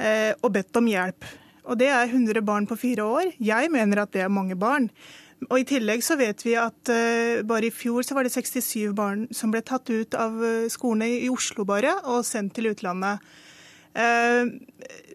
eh, 0.00 0.32
og 0.42 0.52
bedt 0.56 0.76
om 0.80 0.88
hjelp. 0.88 1.26
Og 1.68 1.78
Det 1.78 1.88
er 1.92 2.08
100 2.08 2.42
barn 2.42 2.66
på 2.66 2.78
fire 2.80 3.04
år. 3.04 3.32
Jeg 3.38 3.70
mener 3.70 4.02
at 4.02 4.12
det 4.12 4.24
er 4.24 4.32
mange 4.32 4.56
barn. 4.56 4.88
Og 5.46 5.60
I 5.60 5.66
tillegg 5.68 6.02
så 6.02 6.16
vet 6.18 6.42
vi 6.42 6.56
at 6.58 6.90
uh, 6.90 7.44
bare 7.46 7.68
i 7.68 7.74
fjor 7.74 8.02
så 8.06 8.16
var 8.16 8.26
det 8.26 8.34
67 8.34 8.90
barn 8.96 9.26
som 9.34 9.52
ble 9.54 9.62
tatt 9.62 9.86
ut 9.90 10.16
av 10.18 10.34
uh, 10.42 10.66
skolene 10.72 11.22
i 11.22 11.30
Oslo 11.30 11.66
bare 11.68 11.94
og 12.10 12.26
sendt 12.26 12.56
til 12.58 12.72
utlandet. 12.72 13.22
Uh, 13.94 14.50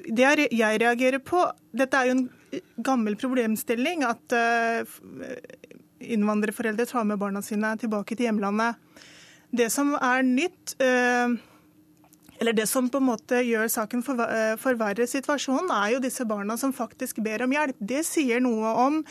det 0.08 0.48
jeg 0.52 0.80
reagerer 0.82 1.22
på 1.24 1.44
Dette 1.76 2.00
er 2.00 2.10
jo 2.10 2.16
en 2.18 2.28
gammel 2.86 3.16
problemstilling 3.18 4.04
at 4.06 4.36
innvandrerforeldre 6.04 6.86
tar 6.86 7.08
med 7.08 7.18
barna 7.18 7.42
sine 7.42 7.72
tilbake 7.82 8.14
til 8.14 8.28
hjemlandet. 8.28 8.78
Det 9.50 9.72
som 9.74 9.96
er 9.98 10.22
nytt 10.28 10.76
eller 12.44 12.54
det 12.54 12.68
som 12.70 12.92
på 12.92 13.00
en 13.02 13.08
måte 13.08 13.40
gjør 13.48 13.72
saken 13.72 14.04
forverrer 14.06 15.10
situasjonen, 15.10 15.72
er 15.74 15.96
jo 15.96 16.04
disse 16.04 16.28
barna 16.30 16.60
som 16.60 16.76
faktisk 16.76 17.24
ber 17.26 17.48
om 17.48 17.56
hjelp. 17.56 17.80
Det 17.80 18.04
sier 18.06 18.44
noe 18.44 18.76
om 18.84 19.02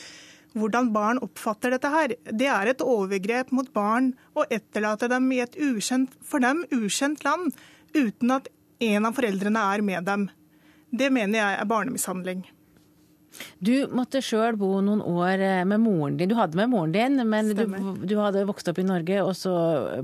hvordan 0.56 0.92
barn 0.94 1.20
oppfatter 1.24 1.74
dette 1.74 1.90
her. 1.92 2.14
Det 2.28 2.48
er 2.50 2.70
et 2.72 2.84
overgrep 2.84 3.52
mot 3.54 3.68
barn 3.74 4.12
å 4.36 4.46
etterlate 4.48 5.10
dem 5.12 5.30
i 5.32 5.42
et 5.44 5.56
ukjent, 5.56 6.12
for 6.22 6.42
dem 6.44 6.64
ukjent 6.72 7.24
land 7.26 7.52
uten 7.96 8.34
at 8.38 8.48
en 8.82 9.06
av 9.08 9.16
foreldrene 9.16 9.62
er 9.74 9.84
med 9.84 10.08
dem. 10.08 10.26
Det 10.92 11.08
mener 11.12 11.40
jeg 11.40 11.60
er 11.60 11.70
barnemishandling. 11.70 12.42
Du 13.64 13.72
måtte 13.96 14.20
sjøl 14.24 14.58
bo 14.60 14.74
noen 14.84 15.00
år 15.08 15.40
eh, 15.40 15.62
med 15.68 15.80
moren 15.80 16.18
din. 16.18 16.28
Du 16.28 16.36
hadde 16.36 16.58
med 16.58 16.68
moren 16.72 16.92
din, 16.92 17.16
men 17.28 17.52
du, 17.56 17.62
du, 18.04 18.16
hadde 18.20 18.44
vokst 18.48 18.68
opp 18.68 18.80
i 18.82 18.86
Norge, 18.86 19.22
og 19.24 19.32
så 19.38 19.54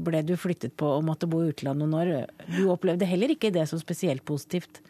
ble 0.00 0.22
du 0.24 0.32
flyttet 0.40 0.76
på 0.80 0.88
og 0.96 1.04
måtte 1.04 1.28
bo 1.30 1.42
i 1.44 1.50
utlandet 1.52 1.84
noen 1.84 1.98
år. 2.00 2.30
Du 2.54 2.70
opplevde 2.72 3.08
heller 3.08 3.34
ikke 3.34 3.52
det 3.54 3.66
som 3.68 3.80
spesielt 3.82 4.24
positivt? 4.28 4.80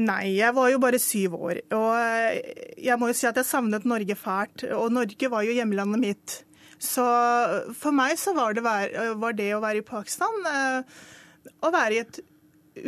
Nei, 0.00 0.36
jeg 0.38 0.54
var 0.56 0.70
jo 0.72 0.80
bare 0.80 1.00
syv 1.02 1.34
år. 1.36 1.60
Og 1.76 1.90
eh, 1.98 2.38
jeg 2.80 2.96
må 3.00 3.10
jo 3.10 3.16
si 3.18 3.28
at 3.28 3.36
jeg 3.40 3.48
savnet 3.48 3.88
Norge 3.88 4.16
fælt. 4.16 4.64
Og 4.76 4.88
Norge 4.94 5.30
var 5.32 5.44
jo 5.44 5.56
hjemlandet 5.56 6.00
mitt. 6.00 6.36
Så 6.80 7.04
for 7.76 7.92
meg 7.92 8.16
så 8.16 8.32
var 8.36 8.56
det, 8.56 8.64
var 8.64 9.36
det 9.36 9.50
å 9.52 9.60
være 9.60 9.82
i 9.82 9.86
Pakistan 9.86 10.46
eh, 10.48 10.98
å 11.60 11.72
være 11.74 11.96
i 11.96 12.02
et 12.06 12.20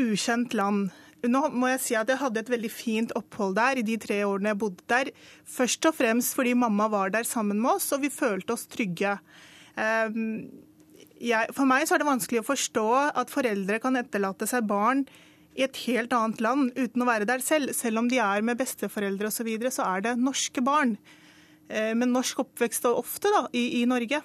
ukjent 0.00 0.56
land. 0.56 0.92
Nå 1.28 1.42
må 1.54 1.68
jeg 1.74 1.82
si 1.84 1.96
at 1.98 2.08
jeg 2.10 2.18
hadde 2.18 2.40
et 2.42 2.50
veldig 2.50 2.70
fint 2.72 3.12
opphold 3.18 3.54
der 3.58 3.78
i 3.78 3.84
de 3.86 3.98
tre 4.00 4.22
årene 4.26 4.54
jeg 4.54 4.60
bodde 4.62 4.86
der. 4.90 5.12
Først 5.44 5.86
og 5.90 5.98
fremst 5.98 6.34
fordi 6.38 6.54
mamma 6.58 6.88
var 6.90 7.12
der 7.14 7.28
sammen 7.28 7.60
med 7.62 7.76
oss, 7.76 7.90
og 7.94 8.02
vi 8.06 8.10
følte 8.10 8.56
oss 8.56 8.64
trygge. 8.72 9.18
Eh, 9.76 10.20
jeg, 11.22 11.52
for 11.54 11.68
meg 11.68 11.84
så 11.86 11.94
er 11.94 12.02
det 12.02 12.08
vanskelig 12.08 12.40
å 12.42 12.48
forstå 12.48 12.88
at 13.20 13.30
foreldre 13.30 13.78
kan 13.82 14.00
etterlate 14.00 14.48
seg 14.50 14.64
barn 14.70 15.04
i 15.58 15.64
et 15.66 15.80
helt 15.86 16.12
annet 16.16 16.40
land 16.44 16.70
uten 16.78 17.04
å 17.04 17.08
være 17.08 17.28
der 17.28 17.42
selv. 17.44 17.74
Selv 17.76 18.02
om 18.02 18.10
de 18.10 18.20
er 18.22 18.44
med 18.44 18.60
besteforeldre 18.60 19.28
osv., 19.28 19.42
så, 19.42 19.48
videre, 19.48 19.72
så 19.74 19.86
er 19.88 20.06
det 20.06 20.18
norske 20.20 20.64
barn. 20.64 20.96
Eh, 21.68 21.92
men 21.98 22.14
norsk 22.14 22.44
oppvekst 22.46 22.88
ofte 22.90 23.32
da, 23.32 23.46
i, 23.56 23.82
i 23.82 23.86
Norge. 23.88 24.22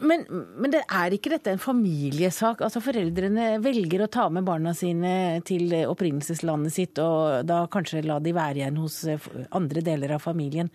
Men, 0.00 0.24
men 0.56 0.72
det 0.72 0.80
er 0.88 1.12
ikke 1.12 1.34
dette 1.34 1.52
en 1.52 1.60
familiesak? 1.60 2.62
Altså 2.64 2.80
Foreldrene 2.80 3.58
velger 3.60 4.04
å 4.04 4.10
ta 4.12 4.28
med 4.32 4.46
barna 4.46 4.72
sine 4.76 5.42
til 5.48 5.74
opprinnelseslandet 5.82 6.72
sitt, 6.72 7.00
og 7.04 7.44
da 7.48 7.66
kanskje 7.72 8.06
la 8.06 8.16
de 8.24 8.32
være 8.36 8.62
igjen 8.62 8.80
hos 8.80 9.02
eh, 9.08 9.28
andre 9.56 9.84
deler 9.84 10.16
av 10.16 10.24
familien. 10.24 10.72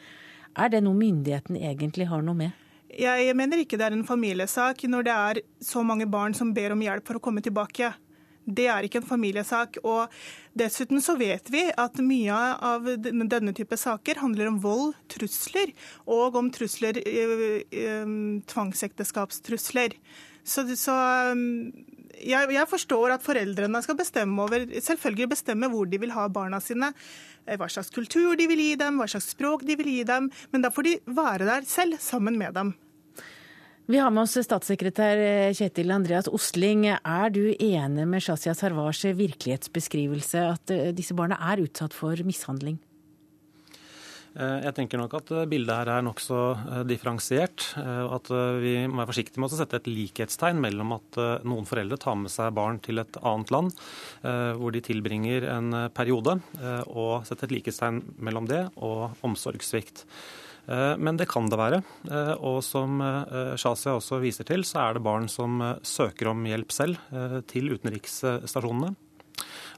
Er 0.53 0.69
det 0.69 0.83
noe 0.85 0.97
myndigheten 0.97 1.57
egentlig 1.57 2.09
har 2.11 2.21
noe 2.25 2.37
med? 2.37 2.59
Jeg 2.93 3.33
mener 3.33 3.57
ikke 3.57 3.77
det 3.81 3.87
er 3.87 3.95
en 3.95 4.05
familiesak 4.05 4.83
når 4.85 5.05
det 5.07 5.13
er 5.13 5.39
så 5.65 5.81
mange 5.81 6.05
barn 6.05 6.35
som 6.37 6.51
ber 6.53 6.75
om 6.75 6.81
hjelp 6.83 7.07
for 7.07 7.17
å 7.17 7.23
komme 7.23 7.41
tilbake. 7.41 7.89
Det 8.45 8.67
er 8.67 8.85
ikke 8.85 9.01
en 9.01 9.07
familiesak. 9.07 9.79
og 9.83 10.11
Dessuten 10.57 11.01
så 11.01 11.15
vet 11.19 11.49
vi 11.53 11.63
at 11.69 12.01
mye 12.03 12.35
av 12.59 12.89
denne 12.99 13.53
type 13.55 13.77
saker 13.79 14.21
handler 14.21 14.51
om 14.51 14.59
vold, 14.63 14.93
trusler, 15.11 15.73
og 16.05 16.35
om 16.39 16.51
trusler, 16.53 16.99
eh, 17.07 17.63
eh, 17.71 18.13
tvangsekteskapstrusler. 18.51 19.97
Så, 20.43 20.67
så 20.75 20.95
jeg, 22.19 22.51
jeg, 22.51 22.69
forstår 22.69 23.15
at 23.15 23.23
foreldrene 23.25 23.81
skal 23.83 23.97
bestemme 23.99 24.43
over, 24.43 24.65
selvfølgelig 24.75 25.31
bestemme 25.33 25.69
hvor 25.71 25.87
de 25.89 25.99
vil 26.03 26.13
ha 26.15 26.27
barna 26.31 26.59
sine. 26.63 26.91
Eh, 27.47 27.57
hva 27.59 27.69
slags 27.71 27.91
kultur 27.93 28.35
de 28.39 28.47
vil 28.51 28.61
gi 28.61 28.73
dem, 28.79 28.99
hva 28.99 29.09
slags 29.09 29.31
språk 29.33 29.65
de 29.67 29.77
vil 29.79 29.91
gi 29.91 30.03
dem. 30.07 30.29
Men 30.51 30.65
da 30.65 30.71
får 30.73 30.89
de 30.89 30.97
være 31.07 31.49
der 31.49 31.69
selv, 31.69 31.99
sammen 32.03 32.37
med 32.39 32.55
dem. 32.59 32.73
Vi 33.85 33.97
har 33.99 34.13
med 34.15 34.23
oss 34.23 34.37
statssekretær 34.39 35.19
Kjetil 35.57 35.91
Andreas 35.91 36.29
Osling. 36.31 36.85
Er 36.87 37.31
du 37.35 37.49
enig 37.51 38.05
med 38.07 38.23
Shazia 38.23 38.53
Sarwars 38.55 39.01
virkelighetsbeskrivelse, 39.03 40.43
at 40.53 40.71
eh, 40.71 40.91
disse 40.95 41.11
barna 41.17 41.35
er 41.51 41.65
utsatt 41.65 41.91
for 41.91 42.15
mishandling? 42.23 42.77
Eh, 44.39 44.61
jeg 44.63 44.75
tenker 44.77 45.01
nok 45.01 45.17
at 45.19 45.33
eh, 45.35 45.49
bildet 45.51 45.81
her 45.81 45.91
er 45.97 46.05
nokså 46.07 46.39
differensiert. 46.87 47.65
At 47.75 48.31
vi 48.63 48.77
må 48.87 49.01
være 49.01 49.09
forsiktige 49.11 49.43
med 49.43 49.51
å 49.51 49.59
sette 49.59 49.81
et 49.81 49.91
likhetstegn 49.91 50.63
mellom 50.63 50.95
at 51.01 51.19
noen 51.43 51.67
foreldre 51.67 51.99
tar 51.99 52.15
med 52.21 52.31
seg 52.31 52.55
barn 52.55 52.79
til 52.87 53.03
et 53.03 53.19
annet 53.19 53.51
land, 53.51 53.75
hvor 54.23 54.71
de 54.71 54.85
tilbringer 54.85 55.49
en 55.57 55.75
periode, 55.91 56.37
og 56.87 57.27
sette 57.27 57.49
et 57.49 57.57
likhetstegn 57.57 57.99
mellom 58.23 58.47
det 58.47 58.63
og 58.79 59.19
omsorgssvikt. 59.27 60.05
Eh, 60.67 60.97
men 60.97 61.17
det 61.19 61.29
kan 61.31 61.49
det 61.51 61.59
være. 61.59 61.81
Eh, 62.09 62.33
og 62.39 62.61
som 62.65 63.01
eh, 63.03 63.55
Shazia 63.59 63.97
også 63.97 64.21
viser 64.23 64.47
til, 64.47 64.65
så 64.67 64.85
er 64.85 64.97
det 64.97 65.05
barn 65.05 65.29
som 65.31 65.61
søker 65.83 66.31
om 66.31 66.45
hjelp 66.47 66.71
selv 66.73 66.99
til 67.49 67.73
utenriksstasjonene. 67.73 68.93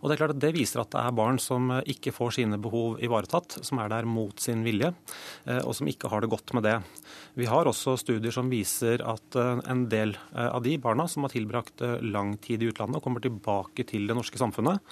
Og 0.04 0.10
Det 0.10 0.14
er 0.14 0.20
klart 0.20 0.34
at 0.36 0.42
det 0.44 0.52
viser 0.54 0.82
at 0.82 0.92
det 0.94 1.02
er 1.02 1.16
barn 1.16 1.40
som 1.42 1.72
ikke 1.80 2.12
får 2.14 2.36
sine 2.36 2.60
behov 2.62 3.00
ivaretatt, 3.04 3.56
som 3.66 3.80
er 3.82 3.90
der 3.90 4.06
mot 4.06 4.38
sin 4.44 4.62
vilje, 4.68 4.92
og 5.64 5.72
som 5.74 5.88
ikke 5.90 6.12
har 6.12 6.22
det 6.22 6.30
godt 6.30 6.52
med 6.54 6.68
det. 6.68 6.76
Vi 7.40 7.48
har 7.50 7.66
også 7.66 7.96
studier 7.98 8.36
som 8.36 8.52
viser 8.52 9.02
at 9.08 9.40
en 9.40 9.86
del 9.90 10.14
av 10.36 10.62
de 10.68 10.76
barna 10.84 11.08
som 11.10 11.26
har 11.26 11.34
tilbrakt 11.34 11.82
lang 12.04 12.36
tid 12.44 12.62
i 12.62 12.70
utlandet 12.70 13.00
og 13.00 13.08
kommer 13.08 13.24
tilbake 13.24 13.88
til 13.88 14.06
det 14.06 14.20
norske 14.20 14.38
samfunnet, 14.38 14.84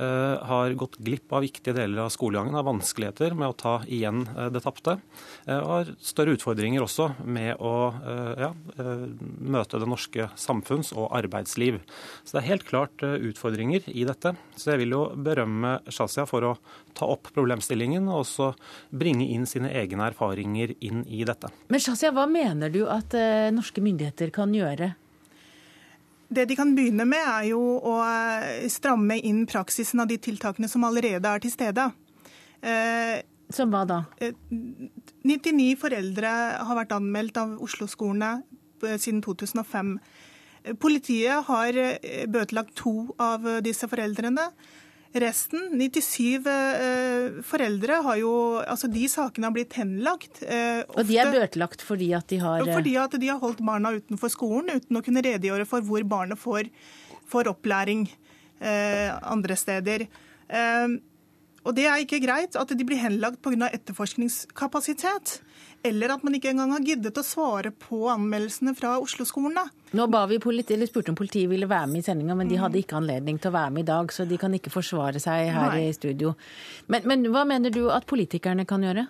har 0.00 0.72
gått 0.78 0.98
glipp 0.98 1.32
av 1.32 1.44
viktige 1.44 1.74
deler 1.76 2.04
av 2.04 2.12
skolegangen, 2.14 2.54
har 2.54 2.66
vanskeligheter 2.66 3.34
med 3.36 3.52
å 3.52 3.56
ta 3.56 3.74
igjen 3.88 4.22
eh, 4.32 4.48
det 4.52 4.62
tapte. 4.64 4.96
Eh, 5.46 5.58
og 5.58 5.70
har 5.70 5.92
større 6.04 6.36
utfordringer 6.36 6.84
også 6.84 7.10
med 7.24 7.60
å 7.60 7.74
ja, 8.40 8.50
møte 9.40 9.78
det 9.80 9.88
norske 9.88 10.28
samfunns- 10.38 10.92
og 10.96 11.10
arbeidsliv. 11.16 11.80
Så 12.24 12.36
det 12.36 12.42
er 12.42 12.48
helt 12.48 12.66
klart 12.68 13.02
utfordringer 13.02 13.86
i 13.90 14.04
dette. 14.08 14.34
Så 14.56 14.72
jeg 14.72 14.82
vil 14.84 14.94
jo 14.96 15.02
berømme 15.16 15.78
Shazia 15.90 16.26
for 16.28 16.46
å 16.46 16.54
ta 16.96 17.08
opp 17.10 17.30
problemstillingen 17.34 18.08
og 18.10 18.22
også 18.22 18.50
bringe 18.90 19.26
inn 19.32 19.46
sine 19.48 19.72
egne 19.76 20.10
erfaringer 20.10 20.74
inn 20.80 21.04
i 21.08 21.22
dette. 21.28 21.52
Men 21.72 21.82
Shazia, 21.82 22.12
hva 22.16 22.26
mener 22.30 22.72
du 22.72 22.82
at 22.90 23.14
norske 23.54 23.82
myndigheter 23.84 24.32
kan 24.34 24.54
gjøre 24.54 24.92
det 26.30 26.46
de 26.46 26.56
kan 26.56 26.74
begynne 26.76 27.04
med, 27.08 27.26
er 27.26 27.48
jo 27.50 27.60
å 27.60 27.96
eh, 28.06 28.68
stramme 28.70 29.18
inn 29.26 29.42
praksisen 29.50 30.02
av 30.02 30.10
de 30.10 30.18
tiltakene 30.22 30.68
som 30.70 30.84
allerede 30.86 31.26
er 31.26 31.42
til 31.42 31.50
stede. 31.50 31.88
Eh, 32.62 33.18
som 33.50 33.72
hva 33.72 33.82
da? 33.88 34.04
99 34.20 35.64
eh, 35.72 35.78
foreldre 35.80 36.34
har 36.68 36.78
vært 36.78 36.94
anmeldt 36.94 37.40
av 37.42 37.56
Oslo-skolene 37.66 38.36
siden 38.80 39.18
2005. 39.24 39.96
Politiet 40.80 41.48
har 41.48 41.76
bøtelagt 42.30 42.76
to 42.78 42.92
av 43.20 43.44
disse 43.64 43.88
foreldrene. 43.90 44.46
Resten, 45.10 45.72
97 45.74 46.46
eh, 46.46 47.40
foreldre, 47.42 47.96
har 48.06 48.18
jo 48.20 48.32
Altså, 48.62 48.86
de 48.86 49.08
sakene 49.10 49.48
har 49.48 49.54
blitt 49.56 49.74
henlagt. 49.74 50.42
Eh, 50.46 50.84
og 50.86 51.02
de 51.08 51.18
er 51.18 51.32
bøtelagt 51.34 51.82
fordi 51.82 52.12
at 52.14 52.30
de 52.30 52.38
har 52.38 52.62
eh, 52.62 52.70
Fordi 52.70 52.94
at 53.02 53.16
de 53.18 53.30
har 53.32 53.40
holdt 53.42 53.62
barna 53.66 53.90
utenfor 53.96 54.30
skolen 54.30 54.70
uten 54.78 55.00
å 55.00 55.02
kunne 55.02 55.24
redegjøre 55.26 55.66
for 55.66 55.82
hvor 55.82 56.06
barnet 56.06 56.38
får, 56.38 56.70
får 57.30 57.50
opplæring 57.50 58.06
eh, 58.62 59.10
andre 59.26 59.58
steder. 59.58 60.06
Eh, 60.46 60.98
og 61.60 61.74
det 61.76 61.88
er 61.90 62.04
ikke 62.04 62.22
greit 62.22 62.54
at 62.56 62.70
de 62.70 62.86
blir 62.86 63.02
henlagt 63.02 63.42
pga. 63.42 63.66
etterforskningskapasitet. 63.66 65.40
Eller 65.82 66.12
at 66.12 66.24
man 66.26 66.34
ikke 66.36 66.50
engang 66.52 66.74
har 66.74 66.82
giddet 66.84 67.16
å 67.16 67.24
svare 67.24 67.70
på 67.72 68.02
anmeldelsene 68.12 68.74
fra 68.76 68.98
Oslo-skolene. 69.00 69.62
Nå 69.96 70.06
ba 70.12 70.26
vi 70.28 70.36
politi, 70.42 70.74
eller 70.76 70.90
spurte 70.90 71.14
om 71.14 71.16
politiet 71.16 71.48
ville 71.48 71.68
være 71.70 71.88
med 71.88 72.02
i 72.02 72.04
sendinga, 72.04 72.36
men 72.36 72.50
de 72.50 72.58
hadde 72.60 72.78
ikke 72.82 72.98
anledning 72.98 73.40
til 73.40 73.48
å 73.48 73.56
være 73.56 73.72
med 73.74 73.86
i 73.86 73.88
dag, 73.88 74.12
så 74.12 74.26
de 74.28 74.36
kan 74.40 74.52
ikke 74.56 74.72
forsvare 74.74 75.22
seg 75.22 75.48
her 75.54 75.72
Nei. 75.72 75.86
i 75.88 75.94
studio. 75.96 76.34
Men, 76.92 77.08
men, 77.08 77.24
hva 77.32 77.46
mener 77.48 77.72
du 77.72 77.86
at 77.94 78.04
politikerne 78.10 78.68
kan 78.68 78.84
gjøre? 78.84 79.06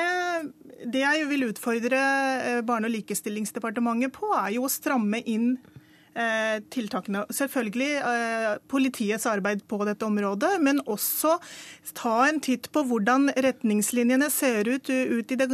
Eh, 0.00 0.48
det 0.88 1.04
jeg 1.04 1.28
vil 1.28 1.50
utfordre 1.50 2.00
eh, 2.00 2.62
Barne- 2.64 2.88
og 2.88 2.96
likestillingsdepartementet 2.96 4.16
på, 4.16 4.32
er 4.40 4.56
jo 4.56 4.64
å 4.64 4.72
stramme 4.72 5.20
inn 5.28 5.58
tiltakene. 6.74 7.24
Selvfølgelig 7.34 7.90
eh, 8.02 8.52
politiets 8.70 9.26
arbeid 9.30 9.64
på 9.70 9.80
dette 9.86 10.06
området, 10.06 10.56
men 10.64 10.80
også 10.86 11.36
ta 11.98 12.14
en 12.26 12.40
titt 12.44 12.70
på 12.74 12.84
hvordan 12.88 13.30
retningslinjene 13.36 14.30
ser 14.32 14.68
ut 14.68 14.88
ut 14.88 15.34
i 15.34 15.38
det 15.38 15.50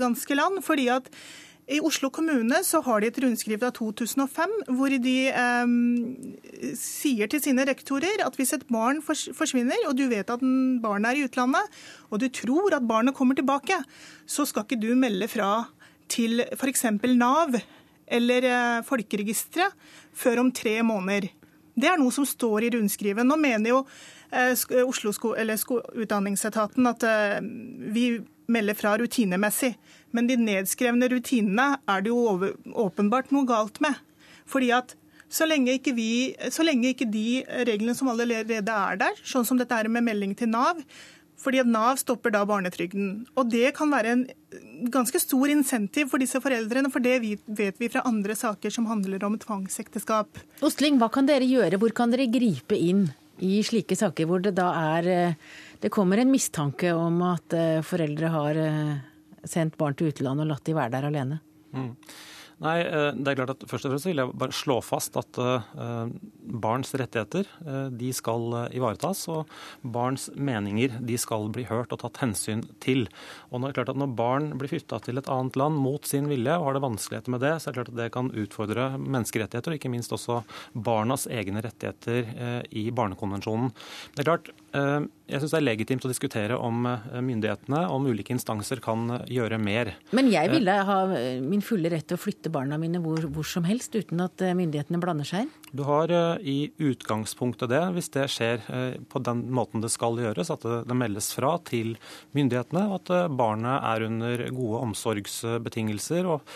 ganske 0.00 0.38
land. 0.38 0.62
fordi 0.64 0.88
at 0.88 1.10
I 1.68 1.80
Oslo 1.82 2.10
kommune 2.10 2.62
så 2.62 2.80
har 2.80 3.00
de 3.00 3.08
et 3.10 3.18
rundskriv 3.18 3.58
fra 3.58 3.72
2005 3.74 4.52
hvor 4.78 4.88
de 4.88 5.16
eh, 5.28 5.76
sier 6.78 7.28
til 7.28 7.42
sine 7.42 7.66
rektorer 7.66 8.22
at 8.24 8.36
hvis 8.38 8.54
et 8.54 8.66
barn 8.70 9.02
forsvinner, 9.02 9.88
og 9.88 9.96
du 9.98 10.06
vet 10.08 10.30
at 10.30 10.40
barnet 10.82 11.10
er 11.10 11.16
i 11.20 11.24
utlandet, 11.26 11.64
og 12.10 12.22
du 12.22 12.28
tror 12.30 12.76
at 12.76 12.86
barnet 12.86 13.14
kommer 13.14 13.34
tilbake, 13.34 13.82
så 14.26 14.46
skal 14.46 14.64
ikke 14.64 14.80
du 14.80 14.94
melde 14.94 15.28
fra 15.28 15.66
til 16.08 16.44
f.eks. 16.54 16.86
Nav 17.18 17.58
eller 18.06 18.46
eh, 18.46 18.82
Folkeregisteret 18.86 19.74
før 20.16 20.44
om 20.44 20.52
tre 20.54 20.78
måneder. 20.86 21.28
Det 21.76 21.90
er 21.90 22.00
noe 22.00 22.14
som 22.14 22.24
står 22.26 22.66
i 22.66 22.70
rundskrivet. 22.76 23.26
Nå 23.26 23.36
mener 23.40 23.74
jo 23.74 23.82
eh, 24.32 24.56
Oslo 24.86 25.12
utdanningsetaten 25.12 26.88
at 26.88 27.04
eh, 27.04 27.38
vi 27.92 28.08
melder 28.48 28.78
fra 28.78 28.96
rutinemessig. 28.98 29.74
Men 30.16 30.28
de 30.30 30.38
nedskrevne 30.40 31.10
rutinene 31.12 31.74
er 31.84 32.04
det 32.04 32.12
jo 32.12 32.52
åpenbart 32.86 33.34
noe 33.34 33.48
galt 33.48 33.82
med. 33.84 33.98
Fordi 34.48 34.70
at 34.72 34.94
så 35.28 35.46
lenge, 35.48 35.74
ikke 35.74 35.92
vi, 35.96 36.10
så 36.54 36.62
lenge 36.62 36.92
ikke 36.92 37.08
de 37.10 37.42
reglene 37.66 37.96
som 37.98 38.08
allerede 38.12 38.62
er 38.62 39.00
der, 39.00 39.20
sånn 39.26 39.44
som 39.44 39.58
dette 39.58 39.74
er 39.74 39.90
med 39.90 40.06
melding 40.06 40.36
til 40.38 40.52
Nav, 40.52 40.78
fordi 41.40 41.60
at 41.62 41.68
Nav 41.70 41.98
stopper 42.00 42.32
da 42.34 42.42
barnetrygden. 42.48 43.26
Og 43.36 43.50
det 43.52 43.74
kan 43.76 43.92
være 43.92 44.14
en 44.14 44.24
ganske 44.92 45.20
stor 45.20 45.52
insentiv 45.52 46.10
for 46.12 46.22
disse 46.22 46.40
foreldrene, 46.42 46.90
for 46.92 47.04
det 47.04 47.18
vet 47.22 47.80
vi 47.80 47.90
fra 47.92 48.04
andre 48.08 48.36
saker 48.38 48.72
som 48.72 48.88
handler 48.90 49.24
om 49.26 49.36
tvangsekteskap. 49.40 50.40
Ostling, 50.66 51.00
hva 51.00 51.10
kan 51.12 51.28
dere 51.28 51.46
gjøre? 51.48 51.80
Hvor 51.82 51.94
kan 51.96 52.14
dere 52.14 52.28
gripe 52.32 52.78
inn 52.78 53.08
i 53.44 53.60
slike 53.64 53.96
saker 53.98 54.28
hvor 54.28 54.40
det 54.40 54.54
da 54.56 54.70
er 54.96 55.08
eh, 55.12 55.34
Det 55.76 55.90
kommer 55.92 56.16
en 56.16 56.30
mistanke 56.32 56.88
om 56.96 57.20
at 57.26 57.52
eh, 57.52 57.82
foreldre 57.84 58.30
har 58.32 58.56
eh, 58.56 58.94
sendt 59.44 59.76
barn 59.76 59.94
til 59.94 60.08
utlandet 60.08 60.46
og 60.46 60.54
latt 60.54 60.64
de 60.64 60.76
være 60.76 60.94
der 60.94 61.08
alene? 61.10 61.40
Mm. 61.76 61.92
Nei, 62.64 62.78
eh, 62.80 63.10
det 63.12 63.28
er 63.28 63.36
klart 63.36 63.52
at 63.52 63.64
Først 63.68 63.84
og 63.84 63.92
fremst 63.92 64.08
vil 64.08 64.20
jeg 64.22 64.32
bare 64.40 64.54
slå 64.56 64.78
fast 64.84 65.16
at 65.20 65.38
eh, 65.42 66.12
barns 66.64 66.94
rettigheter 66.96 67.44
eh, 67.66 67.88
de 67.92 68.08
skal 68.16 68.48
ivaretas. 68.72 69.26
Og 69.32 69.50
barns 69.84 70.30
meninger 70.32 70.96
de 71.04 71.18
skal 71.20 71.50
bli 71.52 71.66
hørt 71.68 71.92
og 71.92 72.00
tatt 72.00 72.22
hensyn 72.22 72.64
til. 72.80 73.04
Og 73.50 73.60
når, 73.60 73.76
klart 73.76 73.92
at 73.92 74.00
når 74.00 74.14
barn 74.16 74.48
blir 74.56 74.72
flytta 74.72 75.02
til 75.04 75.20
et 75.20 75.28
annet 75.32 75.58
land 75.60 75.76
mot 75.82 76.08
sin 76.08 76.30
vilje 76.32 76.56
og 76.56 76.70
har 76.70 76.78
det 76.78 76.84
vanskeligheter 76.86 77.36
med 77.36 77.44
det, 77.44 77.52
så 77.60 77.68
er 77.68 77.74
det 77.74 77.80
klart 77.82 77.92
at 77.92 78.00
det 78.00 78.10
kan 78.16 78.32
utfordre 78.32 78.88
menneskerettigheter, 78.96 79.74
og 79.74 79.80
ikke 79.80 79.92
minst 79.92 80.16
også 80.16 80.40
barnas 80.72 81.26
egne 81.28 81.60
rettigheter 81.64 82.64
i 82.72 82.88
Barnekonvensjonen. 82.94 83.72
Det 84.14 84.24
er 84.24 84.30
klart, 84.30 84.50
jeg 84.74 85.40
syns 85.40 85.52
det 85.54 85.58
er 85.58 85.64
legitimt 85.64 86.04
å 86.04 86.10
diskutere 86.10 86.56
om 86.60 86.84
myndighetene, 86.84 87.86
om 87.90 88.06
ulike 88.06 88.34
instanser 88.34 88.80
kan 88.84 89.08
gjøre 89.30 89.58
mer. 89.62 89.92
Men 90.14 90.28
jeg 90.30 90.50
ville 90.52 90.74
ha 90.88 90.98
min 91.42 91.64
fulle 91.64 91.90
rett 91.92 92.06
til 92.06 92.18
å 92.18 92.20
flytte 92.20 92.52
barna 92.52 92.78
mine 92.80 93.00
hvor, 93.02 93.22
hvor 93.32 93.46
som 93.46 93.66
helst, 93.66 93.94
uten 93.96 94.20
at 94.24 94.42
eh, 94.44 94.54
myndighetene 94.56 95.00
blander 95.02 95.28
seg 95.28 95.46
inn? 95.46 95.52
Du 95.76 95.82
har 95.86 96.12
eh, 96.12 96.46
i 96.46 96.56
utgangspunktet 96.82 97.70
det, 97.72 97.82
hvis 97.96 98.10
det 98.14 98.26
skjer 98.32 98.62
eh, 98.72 98.98
på 99.10 99.22
den 99.24 99.44
måten 99.54 99.82
det 99.84 99.90
skal 99.94 100.18
gjøres, 100.20 100.52
at 100.54 100.66
det 100.86 100.98
meldes 100.98 101.30
fra 101.36 101.56
til 101.66 101.94
myndighetene, 102.36 102.86
og 102.90 102.98
at 103.00 103.34
barnet 103.36 103.86
er 103.86 104.06
under 104.06 104.44
gode 104.56 104.82
omsorgsbetingelser 104.86 106.26
og 106.30 106.54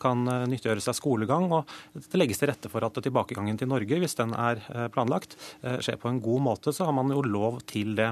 kan 0.00 0.22
nyttiggjøre 0.50 0.82
seg 0.82 0.96
skolegang. 0.96 1.50
og 1.52 1.70
Det 1.94 2.18
legges 2.18 2.40
til 2.40 2.50
rette 2.50 2.70
for 2.72 2.84
at 2.86 2.98
tilbakegangen 3.04 3.58
til 3.60 3.70
Norge, 3.70 3.98
hvis 4.00 4.16
den 4.18 4.34
er 4.36 4.60
planlagt, 4.94 5.36
skjer 5.62 5.98
på 6.00 6.10
en 6.10 6.20
god 6.24 6.44
måte, 6.44 6.74
så 6.74 6.88
har 6.88 6.96
man 6.96 7.12
jo 7.12 7.22
lov 7.24 7.53
til 7.66 7.94
det. 7.98 8.10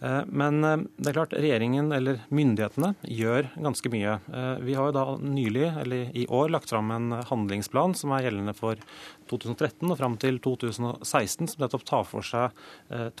Eh, 0.00 0.20
men 0.26 0.64
eh, 0.64 0.76
det 0.96 1.10
er 1.10 1.16
klart, 1.16 1.34
regjeringen 1.34 1.90
eller 1.94 2.22
myndighetene 2.34 2.92
gjør 3.02 3.50
ganske 3.58 3.90
mye. 3.92 4.18
Eh, 4.30 4.50
vi 4.66 4.76
har 4.78 4.90
jo 4.90 4.96
da 4.96 5.04
nylig, 5.22 5.66
eller 5.82 6.16
i 6.16 6.26
år, 6.26 6.50
lagt 6.54 6.70
fram 6.70 6.92
en 6.94 7.16
handlingsplan 7.28 7.96
som 7.98 8.14
er 8.14 8.28
gjeldende 8.28 8.54
for 8.56 8.80
2013 9.28 9.90
og 9.90 9.98
fram 9.98 10.16
til 10.20 10.38
2016, 10.44 11.50
som 11.50 11.62
nettopp 11.62 11.84
tar 11.84 12.04
for 12.08 12.24
seg 12.24 12.54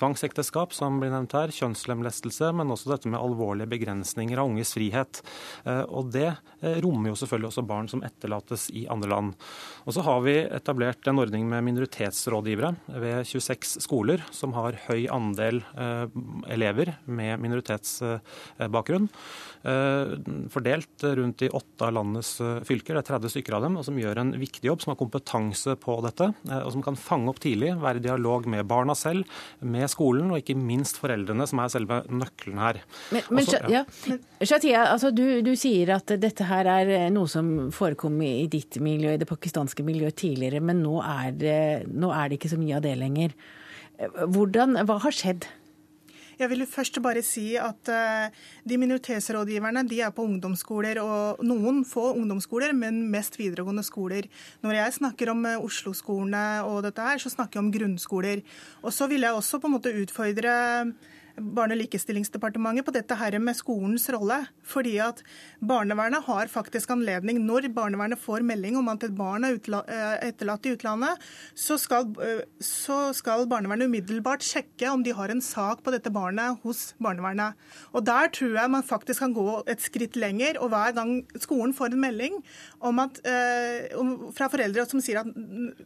tvangsekteskap, 0.00 0.72
som 0.72 0.96
blir 1.02 1.10
nevnt 1.12 1.34
her, 1.36 1.52
kjønnslemlestelse, 1.52 2.48
men 2.56 2.72
også 2.72 2.94
dette 2.94 3.10
med 3.12 3.20
alvorlige 3.20 3.68
begrensninger 3.68 4.40
av 4.40 4.48
unges 4.48 4.72
frihet. 4.72 5.20
Og 5.92 6.08
det 6.14 6.30
rommer 6.80 7.12
jo 7.12 7.18
selvfølgelig 7.20 7.50
også 7.50 7.66
barn 7.68 7.90
som 7.92 8.00
etterlates 8.08 8.70
i 8.72 8.86
andre 8.88 9.12
land. 9.12 9.34
Og 9.84 9.98
så 9.98 10.06
har 10.06 10.24
vi 10.24 10.38
etablert 10.46 11.12
en 11.12 11.20
ordning 11.20 11.44
med 11.52 11.66
minoritetsrådgivere 11.68 12.72
ved 13.04 13.28
26 13.28 13.84
skoler, 13.84 14.24
som 14.32 14.56
har 14.56 14.80
høy 14.88 15.04
andel 15.12 15.60
elever 16.48 16.67
elever 16.68 16.94
med 17.06 17.40
minoritetsbakgrunn. 17.40 19.08
Eh, 19.62 20.06
fordelt 20.50 21.02
rundt 21.02 21.42
i 21.42 21.48
åtte 21.48 21.86
av 21.86 21.92
landets 21.92 22.40
eh, 22.40 22.60
fylker. 22.62 22.94
Det 22.94 23.02
er 23.02 23.08
30 23.18 23.32
stykker 23.32 23.56
av 23.56 23.64
dem, 23.66 23.78
og 23.80 23.86
som 23.86 23.98
gjør 23.98 24.20
en 24.22 24.30
viktig 24.38 24.68
jobb, 24.68 24.84
som 24.84 24.92
har 24.92 24.98
kompetanse 25.00 25.74
på 25.82 25.96
dette. 26.04 26.30
Eh, 26.46 26.60
og 26.62 26.70
som 26.76 26.84
kan 26.84 26.98
fange 26.98 27.32
opp 27.32 27.40
tidlig, 27.42 27.72
være 27.82 27.98
i 27.98 28.04
dialog 28.06 28.46
med 28.50 28.68
barna 28.70 28.94
selv, 28.98 29.26
med 29.60 29.90
skolen 29.90 30.30
og 30.30 30.40
ikke 30.42 30.56
minst 30.58 31.00
foreldrene, 31.02 31.48
som 31.50 31.62
er 31.64 31.74
selve 31.74 32.00
nøkkelen 32.06 32.62
her. 32.62 32.80
Men, 33.14 33.26
men 33.34 33.44
Også, 33.48 33.62
ja. 33.72 33.84
Shatia, 34.46 34.86
altså 34.92 35.10
du, 35.10 35.40
du, 35.42 35.54
sier 35.58 35.96
at 35.96 36.14
dette 36.22 36.46
her 36.46 36.68
er 36.78 36.94
noe 37.14 37.30
som 37.30 37.72
forekom 37.74 38.20
i 38.22 38.46
ditt 38.50 38.78
miljø, 38.84 39.16
i 39.16 39.20
det 39.20 39.28
pakistanske 39.28 39.82
miljøet 39.86 40.20
tidligere, 40.22 40.62
men 40.62 40.84
nå 40.84 41.00
er 41.02 41.32
det, 41.34 41.60
nå 41.90 42.14
er 42.14 42.28
det 42.28 42.38
ikke 42.38 42.54
så 42.54 42.60
mye 42.60 42.78
av 42.78 42.86
det 42.86 42.94
lenger. 43.00 43.34
Hvordan, 43.98 44.78
hva 44.86 45.00
har 45.02 45.14
skjedd? 45.14 45.48
Jeg 46.38 46.52
vil 46.52 46.62
først 46.70 47.00
bare 47.02 47.22
si 47.26 47.56
at 47.58 47.90
eh, 47.90 48.30
de 48.62 48.78
minoritetsrådgiverne 48.78 49.82
de 49.90 50.00
er 50.06 50.12
på 50.14 50.22
ungdomsskoler, 50.22 51.00
og 51.02 51.42
noen 51.42 51.82
få 51.88 52.12
ungdomsskoler, 52.14 52.74
men 52.78 53.00
mest 53.10 53.40
videregående 53.40 53.82
skoler. 53.82 54.28
Når 54.62 54.78
jeg 54.78 54.96
snakker 55.00 55.32
om 55.34 55.42
eh, 55.50 55.58
Oslo-skolene 55.58 56.62
og 56.62 56.84
dette 56.86 57.02
her, 57.02 57.18
så 57.18 57.32
snakker 57.34 57.58
jeg 57.58 57.66
om 57.66 57.72
grunnskoler. 57.74 58.44
Og 58.84 58.94
så 58.94 59.10
vil 59.10 59.26
jeg 59.26 59.34
også 59.34 59.58
på 59.58 59.66
en 59.66 59.78
måte 59.80 59.94
utfordre 59.98 60.54
Barne- 61.38 61.76
og 61.76 61.82
likestillingsdepartementet 61.82 62.86
på 62.86 62.92
dette 62.94 63.16
her 63.18 63.36
med 63.38 63.56
skolens 63.56 64.08
rolle. 64.10 64.40
Fordi 64.66 64.96
at 65.02 65.22
barnevernet 65.64 66.24
har 66.26 66.50
faktisk 66.50 66.90
anledning, 66.90 67.40
når 67.46 67.68
barnevernet 67.74 68.18
får 68.18 68.44
melding 68.46 68.78
om 68.78 68.88
at 68.90 69.04
et 69.06 69.14
barn 69.16 69.46
er 69.46 69.58
eh, 69.58 70.28
etterlatt 70.28 70.66
i 70.66 70.74
utlandet, 70.74 71.22
så 71.54 71.78
skal, 71.80 72.08
eh, 72.24 72.42
så 72.60 73.12
skal, 73.16 73.46
barnevernet 73.48 73.88
umiddelbart 73.88 74.44
sjekke 74.44 74.90
om 74.90 75.04
de 75.06 75.14
har 75.14 75.30
en 75.30 75.42
sak 75.44 75.82
på 75.84 75.94
dette 75.94 76.12
barnet 76.12 76.58
hos 76.64 76.92
barnevernet. 76.98 77.54
Og 77.92 78.04
Der 78.08 78.28
tror 78.32 78.54
jeg 78.56 78.70
man 78.70 78.82
faktisk 78.82 79.20
kan 79.20 79.34
gå 79.34 79.62
et 79.68 79.80
skritt 79.84 80.16
lenger. 80.16 80.58
Og 80.62 80.70
hver 80.72 80.94
gang 80.96 81.22
skolen 81.38 81.74
får 81.74 81.92
en 81.92 82.00
melding 82.00 82.42
at, 82.82 83.20
eh, 83.24 83.94
fra 84.34 84.48
foreldre 84.48 84.88
som 84.88 85.00
sier 85.00 85.20
at 85.20 85.28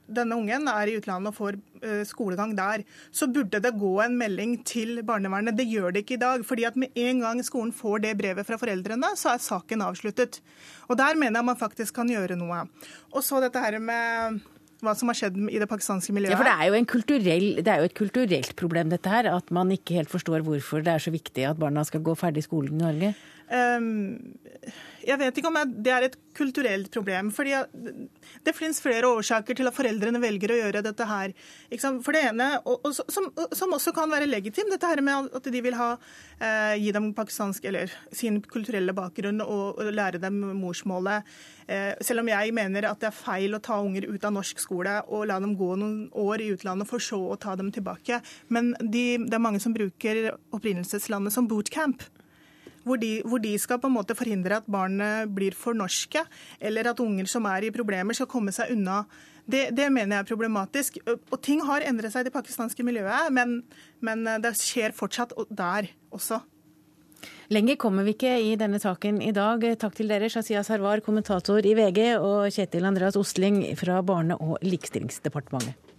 denne 0.09 0.37
ungen 0.37 0.69
er 0.69 0.87
i 0.88 0.97
utlandet 0.97 1.29
og 1.29 1.37
får 1.37 1.61
skolegang 2.07 2.55
der, 2.55 2.85
så 3.11 3.27
burde 3.27 3.59
det 3.59 3.75
gå 3.75 4.05
en 4.05 4.17
melding 4.17 4.65
til 4.65 5.03
barnevernet 5.03 5.42
barnevernet. 5.43 5.59
Det 5.59 5.69
gjør 5.69 5.93
det 5.93 6.05
ikke 6.05 6.17
i 6.17 6.23
dag. 6.23 6.45
fordi 6.45 6.67
at 6.67 6.77
Med 6.77 6.91
en 6.95 7.21
gang 7.21 7.43
skolen 7.43 7.73
får 7.73 8.03
det 8.03 8.19
brevet 8.19 8.47
fra 8.47 8.57
foreldrene, 8.57 9.17
så 9.17 9.35
er 9.35 9.39
saken 9.39 9.83
avsluttet. 9.83 10.41
Og 10.89 10.97
Der 10.97 11.15
mener 11.15 11.41
jeg 11.41 11.45
man 11.45 11.57
faktisk 11.57 11.95
kan 11.95 12.09
gjøre 12.09 12.37
noe. 12.37 12.69
Og 13.13 13.23
så 13.23 13.41
dette 13.41 13.59
her 13.59 13.79
med 13.79 14.41
hva 14.83 14.97
som 14.97 15.07
har 15.09 15.15
skjedd 15.15 15.37
i 15.49 15.61
det 15.61 15.69
pakistanske 15.69 16.13
miljøet. 16.13 16.33
Ja, 16.33 16.37
for 16.37 16.45
det 16.45 16.53
er, 16.53 17.63
det 17.63 17.69
er, 17.71 17.79
jo 17.79 17.85
et 17.85 17.95
kulturelt 17.95 18.57
problem, 18.57 18.91
dette 18.91 19.09
her. 19.09 19.31
At 19.31 19.51
man 19.51 19.71
ikke 19.71 19.95
helt 19.95 20.11
forstår 20.11 20.43
hvorfor 20.43 20.83
det 20.83 20.93
er 20.93 20.99
så 20.99 21.13
viktig 21.13 21.47
at 21.47 21.59
barna 21.59 21.85
skal 21.85 22.03
gå 22.03 22.15
ferdig 22.19 22.43
skolen 22.43 22.75
i 22.75 22.83
Norge. 22.83 23.15
Um, 23.51 24.19
jeg 25.03 25.19
vet 25.19 25.39
ikke 25.39 25.51
om 25.51 25.57
det 25.83 25.91
er 25.93 26.05
et 26.07 26.17
kulturelt 26.37 26.91
problem. 26.95 27.31
fordi 27.31 27.55
Det 28.45 28.55
finnes 28.55 28.81
flere 28.81 29.09
årsaker 29.09 29.55
til 29.55 29.67
at 29.67 29.75
foreldrene 29.75 30.21
velger 30.23 30.53
å 30.53 30.59
gjøre 30.61 30.83
dette 30.83 31.07
her. 31.07 31.33
For 32.03 32.13
det 32.15 32.23
ene, 32.31 32.49
som, 32.93 33.75
også 33.75 33.93
kan 33.95 34.11
være 34.11 34.31
legitim, 34.31 34.71
dette 34.71 34.87
her 34.87 35.03
med 35.03 35.35
at 35.35 35.51
de 35.53 35.61
vil 35.61 35.75
ha, 35.75 35.97
eh, 36.39 36.77
gi 36.79 36.93
dem 36.93 37.13
pakistansk, 37.15 37.65
eller 37.65 37.91
sin 38.13 38.41
kulturelle 38.43 38.95
bakgrunn 38.95 39.43
og 39.43 39.83
lære 39.93 40.23
dem 40.23 40.41
morsmålet. 40.61 41.27
Eh, 41.67 41.95
selv 42.01 42.21
om 42.21 42.29
jeg 42.29 42.55
mener 42.55 42.87
at 42.89 43.01
det 43.01 43.11
er 43.11 43.19
feil 43.19 43.55
å 43.55 43.63
ta 43.63 43.81
unger 43.83 44.07
ut 44.07 44.25
av 44.25 44.33
norsk 44.33 44.59
skole 44.59 45.03
og 45.09 45.27
la 45.27 45.39
dem 45.41 45.57
gå 45.57 45.75
noen 45.77 46.11
år 46.13 46.41
i 46.41 46.51
utlandet 46.55 46.89
for 46.89 46.99
så 46.99 47.19
å 47.33 47.39
ta 47.39 47.57
dem 47.57 47.73
tilbake. 47.73 48.23
Men 48.49 48.75
de, 48.81 49.19
det 49.19 49.35
er 49.35 49.43
mange 49.43 49.61
som 49.61 49.75
bruker 49.75 50.37
opprinnelseslandet 50.53 51.33
som 51.33 51.49
bootcamp 51.49 52.03
hvor 52.87 53.01
de, 53.01 53.12
hvor 53.27 53.42
de, 53.42 53.55
skal 53.61 53.81
på 53.83 53.90
en 53.90 53.97
måte 53.97 54.16
forhindre 54.18 54.61
at 54.61 54.71
barnet 54.71 55.31
blir 55.35 55.57
for 55.59 55.77
norske, 55.77 56.25
eller 56.61 56.92
at 56.92 57.03
unger 57.03 57.29
som 57.31 57.47
er 57.51 57.68
i 57.68 57.75
problemer, 57.75 58.16
skal 58.16 58.31
komme 58.31 58.55
seg 58.55 58.75
unna. 58.75 59.03
Det, 59.42 59.68
det 59.75 59.88
mener 59.90 60.18
jeg 60.18 60.25
er 60.25 60.31
problematisk. 60.31 60.99
Og 61.07 61.37
ting 61.42 61.62
har 61.66 61.85
endret 61.87 62.14
seg 62.14 62.25
i 62.25 62.31
det 62.31 62.35
pakistanske 62.35 62.87
miljøet, 62.87 63.33
men, 63.35 63.61
men 64.05 64.25
det 64.42 64.55
skjer 64.61 64.95
fortsatt 64.97 65.35
der 65.51 65.90
også. 66.14 66.42
Lenger 67.53 67.77
kommer 67.77 68.07
vi 68.07 68.14
ikke 68.14 68.33
i 68.40 68.55
denne 68.57 68.81
saken 68.81 69.21
i 69.23 69.33
dag. 69.37 69.64
Takk 69.79 69.97
til 69.99 70.09
dere, 70.11 70.31
Shazia 70.33 70.62
Sarwar, 70.64 71.03
kommentator 71.05 71.61
i 71.66 71.75
VG, 71.77 72.01
og 72.16 72.49
Kjetil 72.55 72.87
Andreas 72.88 73.18
Ostling 73.21 73.64
fra 73.79 74.01
Barne- 74.07 74.38
og 74.40 74.62
likestillingsdepartementet. 74.64 75.92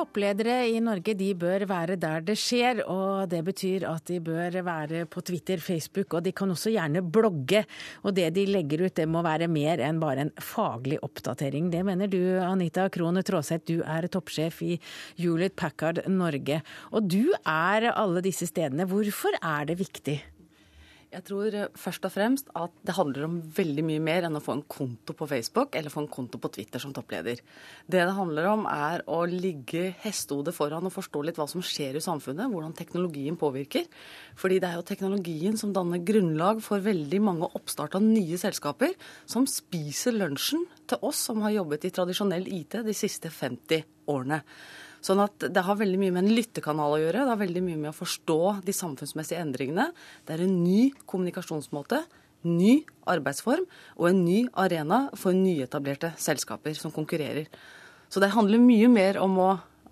Toppledere 0.00 0.62
i 0.70 0.78
Norge 0.80 1.12
de 1.18 1.28
bør 1.36 1.66
være 1.68 1.96
der 2.00 2.24
det 2.24 2.36
skjer, 2.40 2.82
og 2.88 3.28
det 3.32 3.42
betyr 3.44 3.84
at 3.88 4.06
de 4.08 4.16
bør 4.24 4.56
være 4.64 5.04
på 5.10 5.22
Twitter, 5.26 5.60
Facebook, 5.60 6.16
og 6.16 6.24
de 6.24 6.32
kan 6.36 6.52
også 6.52 6.72
gjerne 6.72 7.02
blogge. 7.04 7.64
Og 8.04 8.16
det 8.16 8.30
de 8.36 8.46
legger 8.48 8.86
ut 8.86 8.96
det 8.96 9.08
må 9.10 9.22
være 9.26 9.50
mer 9.50 9.82
enn 9.84 10.00
bare 10.00 10.26
en 10.26 10.34
faglig 10.40 11.00
oppdatering. 11.04 11.68
Det 11.72 11.84
mener 11.86 12.10
du, 12.10 12.20
Anita 12.40 12.88
Krohn 12.92 13.20
Traaseth, 13.20 13.66
du 13.68 13.84
er 13.84 14.08
toppsjef 14.08 14.62
i 14.64 14.74
Hewlett 15.20 15.58
Packard 15.60 16.02
Norge. 16.08 16.62
Og 16.94 17.08
du 17.10 17.32
er 17.44 17.90
alle 17.92 18.24
disse 18.24 18.48
stedene. 18.48 18.88
Hvorfor 18.88 19.36
er 19.42 19.68
det 19.68 19.80
viktig? 19.82 20.20
Jeg 21.10 21.24
tror 21.26 21.54
eh, 21.58 21.70
først 21.74 22.04
og 22.06 22.12
fremst 22.14 22.50
at 22.54 22.74
det 22.86 22.94
handler 22.94 23.24
om 23.26 23.38
veldig 23.56 23.82
mye 23.82 24.02
mer 24.02 24.28
enn 24.28 24.38
å 24.38 24.42
få 24.42 24.54
en 24.54 24.62
konto 24.70 25.14
på 25.18 25.26
Facebook 25.26 25.74
eller 25.74 25.90
få 25.90 26.04
en 26.04 26.12
konto 26.12 26.38
på 26.38 26.50
Twitter 26.54 26.82
som 26.82 26.92
toppleder. 26.94 27.40
Det 27.90 28.04
det 28.06 28.14
handler 28.14 28.46
om 28.52 28.62
er 28.70 29.02
å 29.10 29.24
ligge 29.26 29.88
hestehodet 30.04 30.54
foran 30.54 30.86
og 30.86 30.94
forstå 30.94 31.24
litt 31.26 31.40
hva 31.40 31.48
som 31.50 31.64
skjer 31.66 31.98
i 31.98 32.04
samfunnet, 32.04 32.46
hvordan 32.52 32.76
teknologien 32.78 33.38
påvirker. 33.40 33.88
Fordi 34.38 34.60
det 34.62 34.70
er 34.70 34.78
jo 34.78 34.86
teknologien 34.86 35.58
som 35.58 35.74
danner 35.74 35.98
grunnlag 36.06 36.62
for 36.62 36.84
veldig 36.84 37.20
mange 37.26 37.50
oppstart 37.58 37.98
av 37.98 38.06
nye 38.06 38.38
selskaper 38.38 38.94
som 39.26 39.48
spiser 39.50 40.14
lunsjen 40.14 40.62
til 40.86 41.02
oss 41.10 41.26
som 41.26 41.42
har 41.42 41.58
jobbet 41.58 41.88
i 41.88 41.92
tradisjonell 41.96 42.46
IT 42.54 42.78
de 42.86 42.94
siste 42.94 43.34
50 43.34 43.82
årene. 44.14 44.44
Sånn 45.04 45.22
at 45.24 45.46
det 45.48 45.64
har 45.64 45.78
veldig 45.80 45.98
mye 46.00 46.12
med 46.12 46.26
en 46.26 46.34
lyttekanal 46.36 46.96
å 46.96 47.00
gjøre. 47.00 47.24
Det 47.24 47.32
har 47.32 47.40
veldig 47.40 47.62
mye 47.64 47.80
med 47.80 47.90
å 47.92 47.96
forstå 47.96 48.40
de 48.66 48.74
samfunnsmessige 48.76 49.40
endringene. 49.40 49.88
Det 50.28 50.36
er 50.36 50.44
en 50.44 50.58
ny 50.60 50.90
kommunikasjonsmåte, 51.08 52.02
ny 52.48 52.80
arbeidsform 53.08 53.66
og 53.98 54.06
en 54.10 54.22
ny 54.24 54.42
arena 54.60 55.06
for 55.18 55.36
nyetablerte 55.36 56.12
selskaper 56.20 56.76
som 56.76 56.92
konkurrerer. 56.92 57.48
Så 58.10 58.20
det 58.22 58.32
handler 58.34 58.62
mye 58.62 58.88
mer 58.92 59.20
om 59.22 59.36
å, 59.40 59.50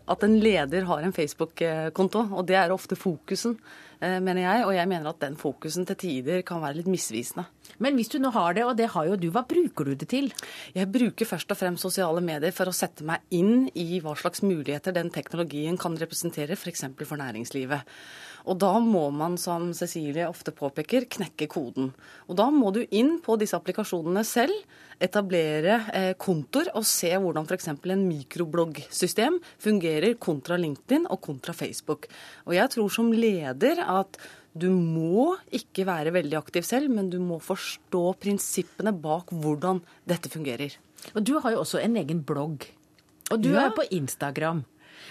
at 0.09 0.25
en 0.25 0.39
leder 0.41 0.87
har 0.89 1.05
en 1.05 1.15
Facebook-konto, 1.15 2.25
og 2.33 2.47
det 2.49 2.57
er 2.59 2.73
ofte 2.75 2.97
fokusen, 2.99 3.57
eh, 4.01 4.19
mener 4.21 4.43
jeg. 4.43 4.65
Og 4.67 4.75
jeg 4.75 4.89
mener 4.89 5.11
at 5.11 5.21
den 5.21 5.37
fokusen 5.37 5.87
til 5.87 5.97
tider 5.97 6.43
kan 6.43 6.63
være 6.63 6.81
litt 6.81 6.91
misvisende. 6.91 7.47
Men 7.79 7.95
hvis 7.95 8.09
du 8.09 8.19
nå 8.19 8.31
har 8.35 8.55
det, 8.55 8.65
og 8.65 8.77
det 8.77 8.91
har 8.95 9.07
jo 9.07 9.17
du, 9.17 9.29
hva 9.31 9.45
bruker 9.47 9.85
du 9.85 9.95
det 9.95 10.09
til? 10.09 10.33
Jeg 10.75 10.91
bruker 10.93 11.29
først 11.29 11.51
og 11.51 11.61
fremst 11.61 11.85
sosiale 11.85 12.21
medier 12.25 12.53
for 12.53 12.71
å 12.71 12.75
sette 12.75 13.05
meg 13.05 13.21
inn 13.31 13.69
i 13.75 14.01
hva 14.01 14.17
slags 14.17 14.43
muligheter 14.43 14.97
den 14.97 15.11
teknologien 15.11 15.79
kan 15.79 15.97
representere, 15.97 16.57
f.eks. 16.57 16.89
For, 16.97 17.05
for 17.05 17.21
næringslivet. 17.21 17.85
Og 18.49 18.57
da 18.61 18.73
må 18.81 19.09
man, 19.13 19.37
som 19.41 19.71
Cecilie 19.77 20.27
ofte 20.29 20.55
påpeker, 20.57 21.05
knekke 21.11 21.49
koden. 21.53 21.91
Og 22.29 22.39
da 22.41 22.49
må 22.55 22.73
du 22.75 22.81
inn 22.89 23.19
på 23.25 23.37
disse 23.41 23.57
applikasjonene 23.59 24.25
selv, 24.27 24.57
etablere 24.99 25.77
eh, 25.95 26.13
kontoer 26.19 26.73
og 26.75 26.87
se 26.89 27.13
hvordan 27.15 27.47
f.eks. 27.47 27.69
en 27.71 28.07
mikrobloggsystem 28.09 29.37
fungerer 29.63 30.17
kontra 30.19 30.59
LinkedIn 30.59 31.07
og 31.07 31.21
kontra 31.29 31.55
Facebook. 31.55 32.09
Og 32.49 32.57
jeg 32.57 32.73
tror 32.75 32.91
som 32.91 33.13
leder 33.15 33.85
at 33.85 34.19
du 34.59 34.71
må 34.73 35.37
ikke 35.55 35.85
være 35.87 36.15
veldig 36.17 36.39
aktiv 36.41 36.65
selv, 36.67 36.91
men 36.91 37.13
du 37.13 37.21
må 37.23 37.39
forstå 37.43 38.03
prinsippene 38.19 38.95
bak 38.97 39.31
hvordan 39.31 39.85
dette 40.09 40.33
fungerer. 40.33 40.75
Og 41.15 41.23
du 41.23 41.37
har 41.39 41.55
jo 41.55 41.63
også 41.63 41.83
en 41.85 42.01
egen 42.01 42.25
blogg. 42.27 42.67
Og 43.29 43.45
du 43.45 43.53
ja. 43.53 43.69
er 43.69 43.77
på 43.77 43.85
Instagram. 43.95 44.65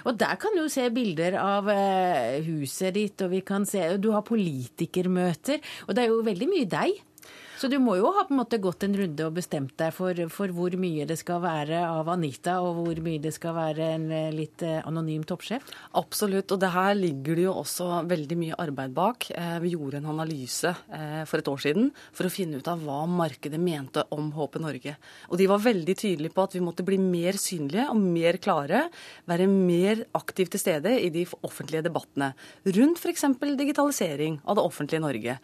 Og 0.05 0.19
der 0.19 0.37
kan 0.41 0.55
du 0.57 0.67
se 0.71 0.87
bilder 0.93 1.39
av 1.41 1.69
eh, 1.73 2.37
huset 2.45 2.93
ditt, 2.97 3.25
og 3.25 3.33
vi 3.33 3.41
kan 3.45 3.65
se 3.67 3.89
Du 4.01 4.11
har 4.13 4.25
politikermøter. 4.27 5.61
Og 5.87 5.95
det 5.95 6.03
er 6.03 6.13
jo 6.13 6.23
veldig 6.25 6.49
mye 6.51 6.69
deg. 6.69 7.03
Så 7.57 7.65
du 7.71 7.79
må 7.81 7.95
jo 7.97 8.11
ha 8.13 8.21
på 8.27 8.35
en 8.35 8.37
måte 8.37 8.59
gått 8.61 8.83
en 8.85 8.93
runde 8.93 9.25
og 9.25 9.33
bestemt 9.33 9.71
deg 9.81 9.89
for, 9.95 10.19
for, 10.29 10.51
hvor 10.53 10.75
mye 10.77 11.07
det 11.09 11.15
skal 11.17 11.39
være 11.41 11.79
av 11.89 12.09
Anita, 12.13 12.59
og 12.61 12.83
hvor 12.83 12.99
mye 13.01 13.21
det 13.23 13.31
skal 13.33 13.55
være 13.55 13.87
en 13.95 14.03
eh, 14.13 14.27
litt 14.29 14.61
eh, 14.61 14.83
anonym 14.85 15.23
toppsjef? 15.25 15.65
Absolutt, 15.97 16.53
og 16.53 16.61
det 16.61 16.69
her 16.75 16.93
ligger 16.99 17.39
det 17.39 17.47
jo 17.47 17.55
også 17.63 17.87
veldig 18.11 18.37
mye 18.37 18.59
arbeid 18.61 18.93
bak. 18.93 19.29
Eh, 19.33 19.55
vi 19.63 19.71
gjorde 19.73 20.03
en 20.03 20.11
analyse 20.13 20.73
for 20.87 21.39
et 21.39 21.49
år 21.49 21.63
siden 21.63 21.89
for 22.15 22.27
å 22.27 22.31
finne 22.31 22.59
ut 22.61 22.69
av 22.69 22.83
hva 22.85 22.99
markedet 23.09 23.59
mente 23.61 24.03
om 24.13 24.29
HP 24.35 24.59
Norge. 24.61 24.93
Og 25.31 25.41
de 25.41 25.49
var 25.49 25.63
veldig 25.63 25.97
tydelige 25.97 26.35
på 26.35 26.45
at 26.45 26.53
vi 26.53 26.61
måtte 26.63 26.85
bli 26.85 26.99
mer 27.01 27.39
synlige 27.41 27.87
og 27.89 27.97
mer 28.03 28.37
klare, 28.43 28.85
være 29.29 29.49
mer 29.49 30.05
aktivt 30.17 30.53
til 30.53 30.61
stede 30.61 30.93
i 31.01 31.09
de 31.13 31.25
offentlige 31.41 31.85
debattene 31.89 32.33
rundt 32.77 33.01
f.eks. 33.01 33.27
digitalisering 33.57 34.41
av 34.45 34.59
det 34.59 34.69
offentlige 34.69 35.03
Norge. 35.03 35.37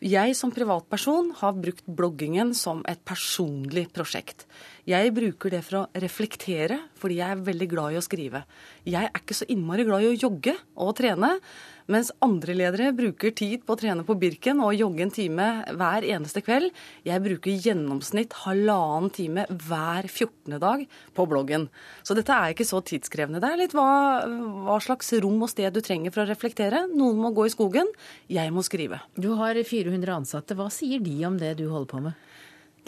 Jeg 0.00 0.32
som 0.32 0.48
privatperson 0.48 1.34
har 1.42 1.58
brukt 1.60 1.84
bloggingen 1.84 2.54
som 2.56 2.80
et 2.88 3.02
personlig 3.04 3.90
prosjekt. 3.92 4.46
Jeg 4.90 5.12
bruker 5.14 5.52
det 5.52 5.60
for 5.62 5.82
å 5.82 6.00
reflektere, 6.02 6.78
fordi 6.98 7.20
jeg 7.20 7.34
er 7.34 7.42
veldig 7.46 7.66
glad 7.70 7.94
i 7.94 7.98
å 8.00 8.02
skrive. 8.02 8.40
Jeg 8.88 9.06
er 9.06 9.20
ikke 9.20 9.36
så 9.36 9.46
innmari 9.52 9.84
glad 9.86 10.02
i 10.02 10.08
å 10.08 10.16
jogge 10.16 10.54
og 10.82 10.96
trene, 10.98 11.36
mens 11.90 12.10
andre 12.24 12.56
ledere 12.56 12.88
bruker 12.96 13.34
tid 13.36 13.62
på 13.66 13.74
å 13.74 13.78
trene 13.78 14.02
på 14.06 14.16
Birken 14.18 14.62
og 14.64 14.74
jogge 14.74 15.04
en 15.04 15.12
time 15.14 15.46
hver 15.78 16.06
eneste 16.06 16.42
kveld. 16.42 16.72
Jeg 17.06 17.22
bruker 17.22 17.62
gjennomsnitt 17.66 18.34
halvannen 18.42 19.12
time 19.14 19.44
hver 19.50 20.08
14. 20.08 20.58
dag 20.62 20.82
på 21.14 21.28
bloggen. 21.30 21.68
Så 22.02 22.16
dette 22.18 22.34
er 22.34 22.54
ikke 22.54 22.66
så 22.66 22.82
tidskrevende. 22.82 23.42
Det 23.42 23.52
er 23.52 23.62
litt 23.62 23.76
hva, 23.76 23.90
hva 24.66 24.80
slags 24.82 25.12
rom 25.22 25.38
og 25.44 25.52
sted 25.52 25.70
du 25.76 25.82
trenger 25.84 26.14
for 26.14 26.24
å 26.24 26.30
reflektere. 26.30 26.86
Noen 26.90 27.20
må 27.20 27.34
gå 27.36 27.46
i 27.46 27.54
skogen, 27.54 27.90
jeg 28.30 28.54
må 28.54 28.66
skrive. 28.66 29.02
Du 29.14 29.36
har 29.38 29.60
400 29.60 30.18
ansatte. 30.22 30.58
Hva 30.58 30.70
sier 30.74 31.02
de 31.04 31.18
om 31.28 31.38
det 31.38 31.56
du 31.60 31.68
holder 31.68 31.94
på 31.94 32.04
med? 32.08 32.29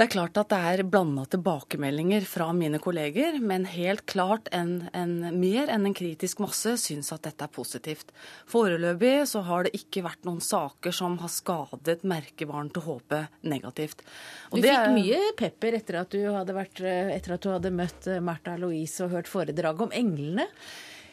Det 0.03 0.09
er 0.09 0.17
klart 0.17 0.39
at 0.41 0.49
det 0.51 0.57
er 0.67 0.81
blanda 0.91 1.23
tilbakemeldinger 1.31 2.25
fra 2.27 2.49
mine 2.59 2.81
kolleger, 2.83 3.37
men 3.39 3.63
helt 3.71 4.03
klart 4.11 4.49
en, 4.51 4.89
en, 4.99 5.13
mer 5.39 5.71
enn 5.71 5.87
en 5.87 5.95
kritisk 5.95 6.41
masse 6.43 6.73
syns 6.83 7.13
at 7.15 7.23
dette 7.29 7.47
er 7.47 7.53
positivt. 7.55 8.11
Foreløpig 8.51 9.13
så 9.31 9.45
har 9.47 9.69
det 9.69 9.77
ikke 9.79 10.03
vært 10.03 10.27
noen 10.27 10.41
saker 10.43 10.97
som 10.97 11.15
har 11.23 11.31
skadet 11.31 12.03
merkevaren 12.03 12.73
til 12.75 12.83
håpet 12.89 13.45
negativt. 13.47 14.03
Og 14.51 14.59
du 14.59 14.67
fikk 14.67 14.75
er... 14.75 14.97
mye 14.97 15.21
pepper 15.39 15.79
etter 15.79 16.01
at, 16.01 16.19
vært, 16.51 16.83
etter 16.83 17.37
at 17.37 17.47
du 17.47 17.53
hadde 17.53 17.73
møtt 17.79 18.11
Märtha 18.27 18.57
Louise 18.59 19.07
og 19.07 19.15
hørt 19.15 19.31
foredrag 19.31 19.87
om 19.87 19.95
englene? 19.95 20.49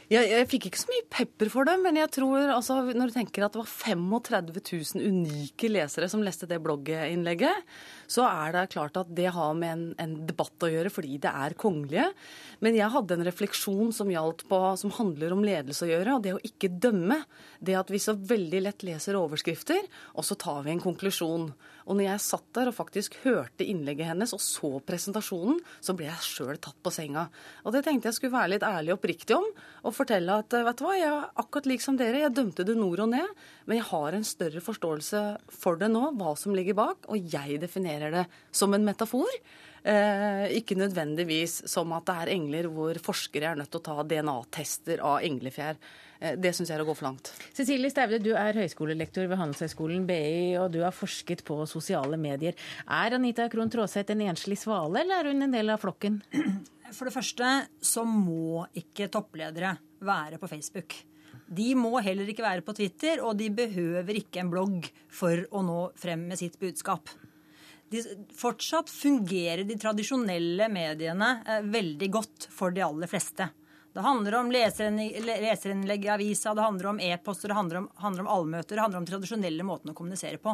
Jeg, 0.09 0.25
jeg, 0.31 0.45
fikk 0.49 0.71
ikke 0.71 0.81
så 0.81 0.89
mye 0.89 1.05
pepper 1.13 1.49
for 1.53 1.69
det, 1.69 1.75
men 1.83 1.99
jeg 1.99 2.09
tror 2.15 2.55
altså, 2.55 2.81
når 2.89 3.11
du 3.11 3.17
tenker 3.19 3.45
at 3.45 3.53
det 3.53 3.61
var 3.61 3.69
35 3.69 4.55
000 4.97 5.05
unike 5.05 5.69
lesere 5.69 6.09
som 6.09 6.25
leste 6.25 6.49
det 6.49 6.57
blogginnlegget, 6.65 7.67
så 8.09 8.25
er 8.25 8.55
det 8.55 8.65
klart 8.73 8.97
at 8.97 9.11
det 9.15 9.29
har 9.35 9.53
med 9.57 9.71
en, 9.71 9.83
en, 10.01 10.15
debatt 10.29 10.65
å 10.65 10.71
gjøre, 10.71 10.91
fordi 10.93 11.19
det 11.21 11.29
er 11.29 11.55
kongelige. 11.59 12.07
Men 12.65 12.77
jeg 12.77 12.89
hadde 12.93 13.15
en 13.15 13.25
refleksjon 13.27 13.93
som, 13.95 14.09
på, 14.49 14.61
som 14.81 14.93
handler 14.97 15.35
om 15.35 15.43
ledelse 15.45 15.85
å 15.85 15.91
gjøre, 15.91 16.15
og 16.17 16.25
det 16.25 16.35
å 16.35 16.43
ikke 16.49 16.71
dømme. 16.81 17.21
Det 17.61 17.77
at 17.77 17.91
vi 17.93 18.01
så 18.01 18.15
veldig 18.17 18.63
lett 18.65 18.85
leser 18.87 19.19
overskrifter, 19.19 19.85
og 20.17 20.25
så 20.25 20.37
tar 20.39 20.63
vi 20.65 20.73
en 20.73 20.83
konklusjon. 20.83 21.51
Og 21.89 21.97
når 21.97 22.05
jeg 22.05 22.25
satt 22.25 22.49
der 22.57 22.69
og 22.69 22.77
faktisk 22.77 23.15
hørte 23.23 23.65
innlegget 23.65 24.11
hennes 24.11 24.33
og 24.35 24.41
så 24.43 24.71
presentasjonen, 24.85 25.57
så 25.81 25.95
ble 25.97 26.09
jeg 26.09 26.25
sjøl 26.25 26.59
tatt 26.61 26.77
på 26.85 26.93
senga. 26.93 27.27
Og 27.65 27.73
det 27.73 27.83
tenkte 27.85 28.09
jeg 28.09 28.19
skulle 28.19 28.35
være 28.35 28.53
litt 28.55 28.65
ærlig 28.65 28.93
og 28.93 28.99
oppriktig 28.99 29.37
om, 29.37 29.47
og 29.85 29.95
fortelle 29.97 30.37
at 30.41 30.53
vet 30.53 30.81
du 30.81 30.85
hva, 30.85 30.97
jeg 30.97 31.09
er 31.09 31.29
akkurat 31.41 31.69
lik 31.69 31.85
som 31.85 31.97
dere, 31.99 32.21
jeg 32.25 32.35
dømte 32.37 32.65
det 32.67 32.77
nord 32.77 33.05
og 33.05 33.11
ned, 33.13 33.33
men 33.65 33.79
jeg 33.79 33.89
har 33.89 34.17
en 34.17 34.27
større 34.27 34.61
forståelse 34.65 35.23
for 35.61 35.81
det 35.81 35.89
nå, 35.93 36.03
hva 36.19 36.35
som 36.37 36.53
ligger 36.57 36.77
bak, 36.77 37.09
og 37.09 37.33
jeg 37.33 37.57
definerer 37.61 37.98
det 38.01 38.25
som 38.55 38.73
en 38.73 38.87
metafor. 38.87 39.41
Eh, 39.83 40.57
ikke 40.59 40.75
nødvendigvis 40.75 41.61
som 41.71 41.93
at 41.95 42.07
det 42.09 42.15
er 42.21 42.31
engler 42.33 42.67
hvor 42.73 42.97
forskere 42.99 43.53
er 43.53 43.59
nødt 43.59 43.71
til 43.71 43.79
å 43.79 43.85
ta 43.85 44.03
DNA-tester 44.03 45.03
av 45.05 45.23
englefjær. 45.23 45.77
Eh, 46.19 46.35
det 46.35 46.51
syns 46.55 46.71
jeg 46.71 46.75
er 46.75 46.83
å 46.83 46.87
gå 46.89 46.95
for 46.99 47.07
langt. 47.07 47.31
Cecilie 47.55 47.91
Staude, 47.91 48.19
du 48.23 48.33
er 48.35 48.59
høyskolelektor 48.59 49.29
ved 49.31 49.39
Handelshøyskolen 49.39 50.03
BI, 50.09 50.57
og 50.59 50.73
du 50.75 50.81
har 50.83 50.95
forsket 50.95 51.45
på 51.47 51.61
sosiale 51.69 52.19
medier. 52.19 52.57
Er 52.85 53.15
Anita 53.15 53.47
Krohn 53.51 53.71
Traaseth 53.71 54.11
en 54.15 54.25
enslig 54.27 54.59
svale, 54.59 55.05
eller 55.05 55.21
er 55.21 55.31
hun 55.31 55.47
en 55.47 55.55
del 55.55 55.71
av 55.71 55.79
flokken? 55.83 56.19
For 56.95 57.07
det 57.07 57.15
første 57.15 57.53
så 57.85 58.03
må 58.07 58.65
ikke 58.79 59.07
toppledere 59.13 59.77
være 60.03 60.41
på 60.41 60.49
Facebook. 60.49 60.97
De 61.49 61.71
må 61.77 61.95
heller 62.05 62.29
ikke 62.29 62.45
være 62.45 62.65
på 62.65 62.75
Twitter, 62.77 63.23
og 63.25 63.37
de 63.39 63.47
behøver 63.53 64.19
ikke 64.19 64.43
en 64.43 64.51
blogg 64.51 64.89
for 65.13 65.47
å 65.53 65.63
nå 65.65 65.79
frem 65.97 66.27
med 66.29 66.41
sitt 66.41 66.59
budskap 66.61 67.09
de, 67.91 68.03
fortsatt 68.37 68.89
fungerer 68.89 69.65
de 69.67 69.77
tradisjonelle 69.79 70.69
mediene 70.71 71.31
eh, 71.45 71.63
veldig 71.65 72.11
godt 72.13 72.49
for 72.53 72.75
de 72.75 72.85
aller 72.85 73.09
fleste. 73.11 73.49
Det 73.99 74.03
handler 74.03 74.35
om 74.37 74.49
leserinnlegg 74.51 76.05
i 76.05 76.09
avisa, 76.13 76.53
det 76.55 76.63
handler 76.63 76.85
om 76.93 76.99
e-poster, 77.03 77.51
det 77.51 77.55
handler 77.57 77.77
om, 77.81 77.87
handler 77.99 78.23
om 78.23 78.29
allmøter, 78.31 78.77
det 78.77 78.83
handler 78.85 79.01
om 79.01 79.07
tradisjonelle 79.09 79.65
måten 79.67 79.91
å 79.91 79.95
kommunisere 79.97 80.39
på. 80.39 80.53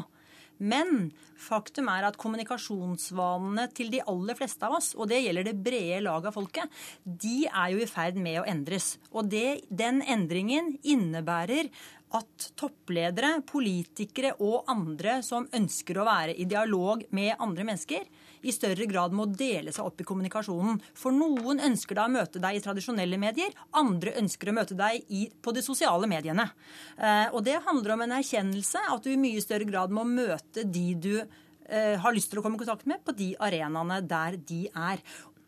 Men 0.66 1.12
faktum 1.38 1.92
er 1.94 2.08
at 2.08 2.18
kommunikasjonsvanene 2.18 3.68
til 3.78 3.92
de 3.94 4.02
aller 4.10 4.40
fleste 4.40 4.66
av 4.66 4.80
oss, 4.80 4.96
og 4.98 5.12
det 5.14 5.22
gjelder 5.22 5.46
det 5.46 5.62
brede 5.62 6.02
laget 6.08 6.32
av 6.32 6.40
folket, 6.40 6.82
de 7.06 7.36
er 7.46 7.76
jo 7.76 7.86
i 7.86 7.90
ferd 7.92 8.18
med 8.18 8.42
å 8.42 8.48
endres. 8.50 8.96
Og 9.14 9.30
det, 9.30 9.62
den 9.70 10.02
endringen 10.02 10.80
innebærer 10.82 11.70
at 12.18 12.50
toppledere, 12.58 13.44
politikere 13.46 14.34
og 14.40 14.66
andre 14.74 15.20
som 15.28 15.46
ønsker 15.54 16.02
å 16.02 16.10
være 16.10 16.34
i 16.34 16.50
dialog 16.50 17.06
med 17.14 17.36
andre 17.38 17.70
mennesker, 17.70 18.10
i 18.46 18.54
større 18.54 18.88
grad 18.90 19.16
må 19.16 19.28
dele 19.30 19.74
seg 19.76 19.88
opp 19.88 20.02
i 20.02 20.08
kommunikasjonen. 20.08 20.80
For 20.98 21.16
noen 21.16 21.64
ønsker 21.66 21.98
da 21.98 22.08
å 22.08 22.14
møte 22.14 22.42
deg 22.44 22.60
i 22.60 22.64
tradisjonelle 22.64 23.20
medier, 23.22 23.56
andre 23.78 24.16
ønsker 24.22 24.52
å 24.52 24.58
møte 24.60 24.78
deg 24.78 25.06
i, 25.10 25.26
på 25.30 25.54
de 25.56 25.64
sosiale 25.66 26.10
mediene. 26.10 26.48
Eh, 26.98 27.34
og 27.34 27.42
det 27.48 27.62
handler 27.66 27.96
om 27.96 28.06
en 28.06 28.18
erkjennelse 28.20 28.86
at 28.94 29.06
du 29.06 29.14
i 29.14 29.20
mye 29.20 29.44
større 29.44 29.68
grad 29.70 29.94
må 29.94 30.06
møte 30.08 30.66
de 30.66 30.88
du 30.96 31.14
eh, 31.20 31.96
har 32.02 32.16
lyst 32.16 32.32
til 32.32 32.42
å 32.42 32.46
komme 32.46 32.60
i 32.60 32.64
kontakt 32.64 32.88
med, 32.90 33.02
på 33.06 33.16
de 33.18 33.34
arenaene 33.42 34.02
der 34.06 34.38
de 34.38 34.66
er. 34.70 35.02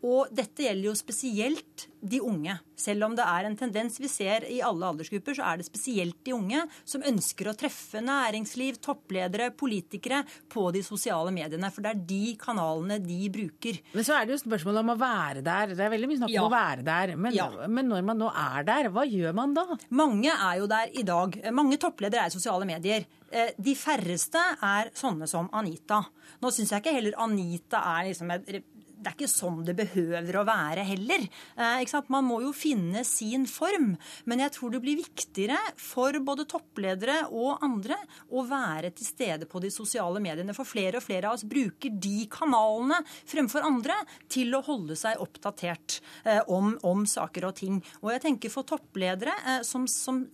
Og 0.05 0.29
dette 0.35 0.67
gjelder 0.67 0.91
jo 0.91 0.97
spesielt 0.97 1.87
de 2.07 2.19
unge. 2.21 2.53
Selv 2.77 3.07
om 3.07 3.15
det 3.17 3.25
er 3.25 3.47
en 3.47 3.55
tendens 3.57 3.95
vi 3.97 4.09
ser 4.11 4.45
i 4.45 4.59
alle 4.61 4.85
aldersgrupper, 4.91 5.33
så 5.39 5.47
er 5.49 5.57
det 5.57 5.65
spesielt 5.65 6.19
de 6.25 6.35
unge 6.35 6.61
som 6.85 7.01
ønsker 7.01 7.49
å 7.49 7.55
treffe 7.57 8.03
næringsliv, 8.05 8.77
toppledere, 8.83 9.49
politikere 9.57 10.21
på 10.53 10.67
de 10.75 10.83
sosiale 10.85 11.33
mediene. 11.33 11.71
For 11.73 11.85
det 11.85 11.95
er 11.95 12.03
de 12.13 12.35
kanalene 12.39 12.99
de 13.01 13.31
bruker. 13.33 13.81
Men 13.97 14.05
så 14.05 14.19
er 14.19 14.27
det 14.27 14.35
jo 14.35 14.43
spørsmålet 14.43 14.83
om 14.85 14.93
å 14.93 14.99
være 15.01 15.43
der. 15.45 15.73
Det 15.73 15.87
er 15.87 15.93
veldig 15.95 16.11
mye 16.11 16.21
snakk 16.21 16.33
om 16.33 16.37
ja. 16.37 16.45
å 16.45 16.53
være 16.53 16.87
der. 16.91 17.15
Men, 17.17 17.37
ja. 17.39 17.49
men, 17.65 17.89
når 17.89 18.07
man 18.11 18.21
nå 18.21 18.31
er 18.45 18.69
der, 18.69 18.91
hva 18.93 19.07
gjør 19.09 19.37
man 19.41 19.57
da? 19.57 19.65
Mange 19.97 20.37
er 20.37 20.61
jo 20.61 20.69
der 20.69 20.93
i 20.93 21.05
dag. 21.07 21.41
Mange 21.57 21.81
toppledere 21.81 22.27
er 22.27 22.33
i 22.33 22.37
sosiale 22.37 22.69
medier. 22.69 23.09
Eh, 23.33 23.55
de 23.57 23.73
færreste 23.75 24.45
er 24.63 24.93
sånne 24.95 25.25
som 25.27 25.49
Anita. 25.57 26.03
Nå 26.43 26.53
syns 26.53 26.71
jeg 26.75 26.85
ikke 26.85 26.97
heller 26.99 27.17
Anita 27.25 27.81
er 27.97 28.11
liksom 28.11 28.37
et 28.37 28.75
det 28.97 29.11
er 29.11 29.15
ikke 29.15 29.29
sånn 29.29 29.61
det 29.67 29.75
behøver 29.77 30.39
å 30.39 30.45
være 30.47 30.83
heller. 30.87 31.25
Eh, 31.55 31.83
Man 32.09 32.25
må 32.25 32.39
jo 32.41 32.51
finne 32.55 33.03
sin 33.05 33.45
form. 33.49 33.95
Men 34.25 34.41
jeg 34.41 34.53
tror 34.55 34.73
det 34.73 34.81
blir 34.81 34.97
viktigere 34.97 35.57
for 35.77 36.17
både 36.23 36.47
toppledere 36.49 37.27
og 37.29 37.63
andre 37.65 37.97
å 38.33 38.43
være 38.47 38.91
til 38.97 39.07
stede 39.07 39.47
på 39.49 39.61
de 39.61 39.69
sosiale 39.73 40.21
mediene. 40.23 40.55
For 40.57 40.65
flere 40.67 40.97
og 40.97 41.05
flere 41.05 41.29
av 41.29 41.37
oss 41.37 41.45
bruker 41.47 41.93
de 41.93 42.25
kanalene 42.31 43.03
fremfor 43.27 43.65
andre 43.67 43.99
til 44.31 44.55
å 44.57 44.63
holde 44.65 44.97
seg 44.97 45.21
oppdatert 45.21 45.99
eh, 46.25 46.41
om, 46.47 46.73
om 46.87 47.05
saker 47.05 47.49
og 47.51 47.57
ting. 47.61 47.79
Og 48.01 48.11
jeg 48.15 48.25
tenker 48.25 48.53
for 48.53 48.67
toppledere 48.67 49.35
eh, 49.45 49.61
som, 49.67 49.85
som, 49.89 50.25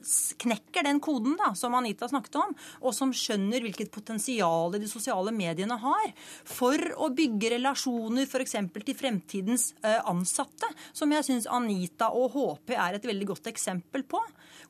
knekker 0.44 0.88
den 0.88 1.02
koden 1.04 1.36
da, 1.40 1.52
som 1.58 1.76
Anita 1.76 2.08
snakket 2.10 2.40
om, 2.40 2.56
og 2.82 2.96
som 2.96 3.12
skjønner 3.16 3.64
hvilket 3.64 3.92
potensial 3.94 4.74
de 4.74 4.88
sosiale 4.90 5.34
mediene 5.36 5.76
har 5.80 6.14
for 6.48 6.80
å 7.04 7.10
bygge 7.14 7.54
relasjoner, 7.58 8.28
f.eks 8.28 8.53
til 8.54 8.98
fremtidens 8.98 9.72
eh, 9.84 10.00
ansatte, 10.10 10.70
som 10.96 11.12
jeg 11.12 11.26
syns 11.28 11.48
Anita 11.50 12.12
og 12.14 12.34
HP 12.36 12.76
er 12.78 12.98
et 12.98 13.08
veldig 13.10 13.30
godt 13.34 13.50
eksempel 13.52 14.06
på. 14.08 14.22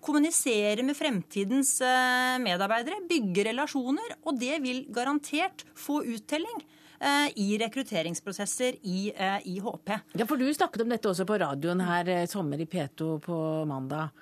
Kommunisere 0.04 0.84
med 0.84 0.98
fremtidens 0.98 1.76
eh, 1.82 2.38
medarbeidere, 2.44 3.04
bygge 3.10 3.50
relasjoner, 3.50 4.18
og 4.24 4.40
det 4.40 4.62
vil 4.64 4.86
garantert 4.94 5.66
få 5.76 6.02
uttelling 6.04 6.64
i 7.36 7.58
rekrutteringsprosesser 7.62 8.78
i, 8.82 9.12
i, 9.46 9.58
HP. 9.64 9.94
Ja, 10.20 10.28
for 10.30 10.40
Du 10.40 10.48
snakket 10.54 10.86
om 10.86 10.94
dette 10.94 11.10
også 11.10 11.26
på 11.28 11.38
radioen 11.42 11.84
her 11.84 12.12
sommer 12.32 12.62
i 12.62 12.68
P2 12.70 13.18
på 13.24 13.38
mandag. 13.70 14.14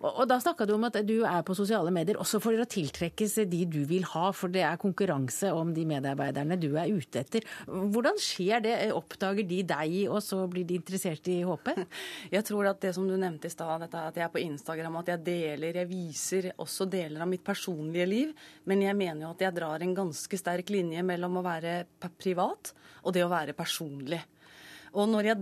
Og, 0.00 0.10
og 0.10 0.28
Da 0.28 0.38
snakka 0.42 0.66
du 0.68 0.74
om 0.76 0.86
at 0.88 0.98
du 1.06 1.16
er 1.24 1.44
på 1.46 1.56
sosiale 1.56 1.92
medier 1.94 2.18
også 2.20 2.40
for 2.42 2.56
å 2.56 2.68
tiltrekkes 2.68 3.38
de 3.50 3.62
du 3.70 3.80
vil 3.88 4.04
ha, 4.12 4.30
for 4.36 4.52
det 4.52 4.64
er 4.66 4.80
konkurranse 4.80 5.52
om 5.54 5.72
de 5.76 5.86
medarbeiderne 5.88 6.58
du 6.60 6.68
er 6.76 6.92
ute 6.92 7.22
etter. 7.22 7.46
Hvordan 7.66 8.20
skjer 8.20 8.64
det? 8.64 8.74
Oppdager 8.96 9.46
de 9.48 9.62
deg, 9.66 9.96
og 10.10 10.20
så 10.24 10.42
blir 10.50 10.66
de 10.68 10.78
interessert 10.80 11.28
i 11.32 11.40
HP? 11.46 11.72
Jeg 12.36 12.44
tror 12.46 12.70
at 12.70 12.80
det 12.82 12.92
som 12.96 13.06
du 13.08 13.16
nevnte 13.16 13.48
i 13.48 13.52
stad, 13.52 13.86
at 13.86 14.16
jeg 14.16 14.24
er 14.24 14.32
på 14.32 14.40
Instagram, 14.42 14.98
at 15.00 15.10
jeg 15.12 15.22
deler, 15.26 15.78
jeg 15.80 15.88
viser 15.88 16.48
også 16.62 16.86
deler 16.90 17.22
av 17.22 17.28
mitt 17.30 17.44
personlige 17.46 18.06
liv. 18.08 18.32
Men 18.68 18.82
jeg 18.84 18.96
mener 18.98 19.26
jo 19.26 19.32
at 19.32 19.44
jeg 19.46 19.54
drar 19.56 19.82
en 19.82 19.94
ganske 19.96 20.38
sterk 20.38 20.70
linje 20.72 21.02
mellom 21.06 21.38
å 21.40 21.44
være 21.46 21.74
privat 22.26 22.74
og 23.06 23.14
det 23.14 23.22
å 23.22 23.30
være 23.30 23.54
personlig. 23.56 24.20
Og 24.96 25.10
når 25.12 25.26
jeg 25.28 25.40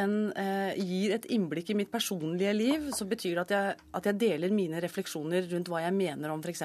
en, 0.00 0.32
eh, 0.34 0.74
gir 0.82 1.14
et 1.14 1.26
innblikk 1.30 1.70
i 1.70 1.76
mitt 1.78 1.90
personlige 1.90 2.54
liv, 2.56 2.88
så 2.90 3.06
betyr 3.06 3.34
det 3.34 3.44
at 3.44 3.52
jeg, 3.54 3.76
at 3.94 4.04
jeg 4.04 4.18
deler 4.18 4.50
mine 4.50 4.80
refleksjoner 4.82 5.46
rundt 5.52 5.68
hva 5.68 5.82
jeg 5.84 5.94
mener 5.94 6.30
om 6.30 6.42
f.eks. 6.42 6.62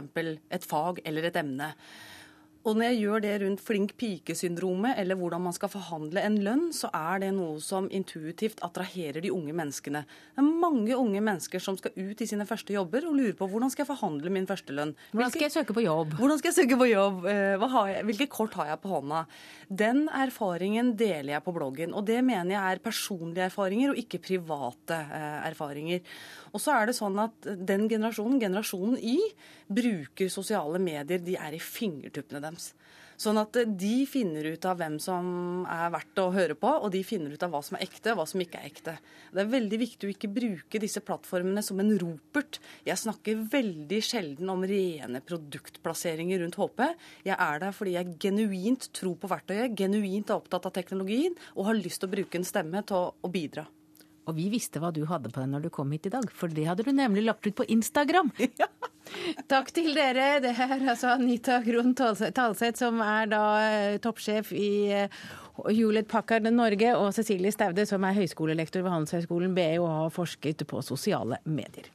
et 0.49 0.65
fag 0.65 1.01
eller 1.05 1.25
et 1.25 1.35
emne. 1.35 1.73
Og 2.61 2.77
når 2.77 2.91
jeg 2.91 2.97
gjør 3.01 3.23
det 3.23 3.31
rundt 3.41 3.61
flink 3.65 3.93
pike-syndromet, 3.97 4.93
eller 5.01 5.17
hvordan 5.17 5.41
man 5.47 5.55
skal 5.55 5.71
forhandle 5.73 6.21
en 6.21 6.37
lønn, 6.45 6.67
så 6.75 6.91
er 6.93 7.23
det 7.23 7.31
noe 7.33 7.57
som 7.63 7.87
intuitivt 7.89 8.61
attraherer 8.61 9.17
de 9.23 9.31
unge 9.33 9.55
menneskene. 9.57 10.03
Det 10.05 10.43
er 10.43 10.61
mange 10.61 10.93
unge 10.93 11.23
mennesker 11.25 11.63
som 11.63 11.79
skal 11.79 11.95
ut 11.97 12.21
i 12.21 12.27
sine 12.29 12.45
første 12.49 12.75
jobber 12.75 13.07
og 13.09 13.17
lurer 13.17 13.33
på 13.37 13.47
hvordan 13.49 13.73
skal 13.73 13.81
jeg 13.83 13.89
forhandle 13.89 14.33
min 14.33 14.45
første 14.49 14.75
lønn. 14.77 14.93
Hvordan 15.09 15.33
skal 15.33 15.47
jeg 15.47 15.55
søke 15.55 15.77
på 15.77 15.85
jobb? 15.87 16.13
Hvordan 16.19 16.41
skal 16.41 16.51
jeg 16.51 16.59
søke 16.59 16.77
på 16.83 16.89
jobb? 16.91 17.25
Eh, 17.31 17.65
hvilke 18.11 18.29
kort 18.29 18.59
har 18.59 18.69
jeg 18.69 18.81
på 18.83 18.93
hånda? 18.93 19.23
Den 19.81 20.05
erfaringen 20.21 20.93
deler 20.99 21.37
jeg 21.37 21.45
på 21.47 21.55
bloggen. 21.57 21.97
Og 21.97 22.05
det 22.05 22.19
mener 22.21 22.53
jeg 22.59 22.61
er 22.61 22.85
personlige 22.85 23.49
erfaringer 23.49 23.95
og 23.95 24.03
ikke 24.05 24.21
private 24.21 25.01
eh, 25.01 25.41
erfaringer. 25.49 26.05
Og 26.51 26.59
så 26.59 26.75
er 26.75 26.89
det 26.89 26.97
sånn 26.97 27.19
at 27.23 27.47
den 27.47 27.87
generasjonen, 27.91 28.39
generasjonen 28.41 28.97
Y, 28.99 29.17
bruker 29.71 30.31
sosiale 30.31 30.81
medier. 30.83 31.21
De 31.23 31.37
er 31.39 31.55
i 31.55 31.63
fingertuppene 31.63 32.43
deres. 32.43 32.73
Sånn 33.21 33.37
at 33.37 33.53
de 33.77 33.95
finner 34.09 34.47
ut 34.49 34.63
av 34.65 34.79
hvem 34.79 34.95
som 35.01 35.25
er 35.69 35.91
verdt 35.93 36.19
å 36.23 36.31
høre 36.33 36.55
på, 36.57 36.69
og 36.81 36.89
de 36.93 37.03
finner 37.05 37.35
ut 37.35 37.43
av 37.45 37.51
hva 37.53 37.59
som 37.61 37.77
er 37.77 37.83
ekte, 37.85 38.13
og 38.15 38.17
hva 38.17 38.25
som 38.31 38.41
ikke 38.41 38.57
er 38.57 38.69
ekte. 38.71 38.95
Det 39.29 39.43
er 39.43 39.51
veldig 39.51 39.79
viktig 39.83 40.07
å 40.07 40.13
ikke 40.15 40.31
bruke 40.33 40.81
disse 40.81 41.03
plattformene 41.05 41.61
som 41.65 41.77
en 41.83 41.91
ropert. 42.01 42.57
Jeg 42.87 42.97
snakker 42.97 43.43
veldig 43.53 43.99
sjelden 44.07 44.49
om 44.49 44.65
rene 44.65 45.21
produktplasseringer 45.27 46.41
rundt 46.41 46.57
HP. 46.57 46.81
Jeg 47.27 47.37
er 47.37 47.61
der 47.61 47.77
fordi 47.77 47.93
jeg 47.99 48.15
genuint 48.25 48.89
tror 48.97 49.19
på 49.21 49.29
verktøyet, 49.29 49.77
genuint 49.77 50.33
er 50.33 50.41
opptatt 50.41 50.65
av 50.71 50.73
teknologien 50.73 51.37
og 51.53 51.69
har 51.69 51.77
lyst 51.77 52.01
til 52.01 52.09
å 52.09 52.15
bruke 52.15 52.41
en 52.41 52.47
stemme 52.47 52.81
til 52.89 53.03
å, 53.03 53.13
å 53.21 53.31
bidra. 53.31 53.67
Og 54.29 54.37
vi 54.37 54.47
visste 54.53 54.81
hva 54.81 54.91
du 54.93 55.01
hadde 55.09 55.31
på 55.31 55.41
deg 55.41 55.49
når 55.49 55.65
du 55.65 55.69
kom 55.73 55.91
hit 55.93 56.05
i 56.07 56.13
dag, 56.13 56.27
for 56.35 56.51
det 56.53 56.67
hadde 56.67 56.85
du 56.85 56.91
nemlig 56.93 57.23
lagt 57.25 57.47
ut 57.47 57.57
på 57.57 57.67
Instagram. 57.67 58.33
Ja. 58.61 58.67
Takk 59.49 59.71
til 59.73 59.95
dere. 59.97 60.37
Det 60.43 60.51
er 60.53 60.75
altså 60.77 61.09
Anita 61.15 61.57
Grun 61.65 61.95
Talseth, 61.97 62.77
som 62.79 63.01
er 63.03 63.31
da 63.31 63.41
eh, 63.65 63.95
toppsjef 63.99 64.53
i 64.55 64.69
eh, 64.93 65.23
Hewlett 65.65 66.07
Packard 66.11 66.45
Norge, 66.53 66.93
og 66.95 67.09
Cecilie 67.17 67.51
Staude, 67.51 67.87
som 67.89 68.05
er 68.07 68.15
høyskolelektor 68.21 68.85
ved 68.85 68.93
Handelshøyskolen 68.93 69.57
BI 69.57 69.73
og 69.81 69.89
har 69.89 70.13
forsket 70.15 70.63
på 70.69 70.83
sosiale 70.85 71.41
medier. 71.49 71.89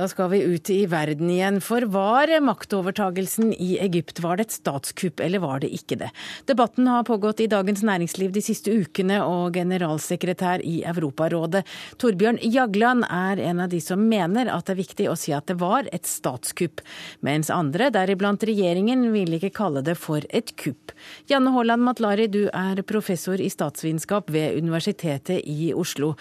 Da 0.00 0.06
skal 0.08 0.30
vi 0.30 0.38
ut 0.42 0.70
i 0.70 0.86
verden 0.88 1.28
igjen, 1.28 1.58
for 1.60 1.84
var 1.92 2.30
maktovertagelsen 2.40 3.50
i 3.52 3.74
Egypt 3.84 4.22
var 4.24 4.38
det 4.38 4.46
et 4.46 4.54
statskupp, 4.54 5.20
eller 5.20 5.42
var 5.42 5.60
det 5.60 5.68
ikke 5.76 5.98
det? 6.00 6.06
Debatten 6.48 6.86
har 6.88 7.04
pågått 7.04 7.42
i 7.44 7.48
Dagens 7.52 7.82
Næringsliv 7.84 8.32
de 8.32 8.40
siste 8.40 8.72
ukene, 8.72 9.18
og 9.20 9.58
generalsekretær 9.58 10.64
i 10.64 10.78
Europarådet, 10.88 11.66
Torbjørn 12.00 12.38
Jagland, 12.40 13.04
er 13.12 13.42
en 13.44 13.60
av 13.60 13.68
de 13.74 13.82
som 13.84 14.00
mener 14.00 14.48
at 14.48 14.70
det 14.70 14.72
er 14.72 14.78
viktig 14.78 15.10
å 15.10 15.18
si 15.20 15.34
at 15.36 15.50
det 15.52 15.58
var 15.60 15.90
et 15.92 16.08
statskupp, 16.08 16.80
mens 17.20 17.52
andre, 17.52 17.90
deriblant 17.92 18.48
regjeringen, 18.48 19.04
vil 19.12 19.36
ikke 19.36 19.52
kalle 19.60 19.84
det 19.84 19.98
for 20.00 20.24
et 20.30 20.54
kupp. 20.56 20.96
Janne 21.28 21.52
Haaland 21.52 21.84
Matlari, 21.84 22.30
du 22.32 22.46
er 22.48 22.80
professor 22.88 23.36
i 23.36 23.50
statsvitenskap 23.52 24.32
ved 24.32 24.56
Universitetet 24.64 25.44
i 25.44 25.74
Oslo. 25.76 26.14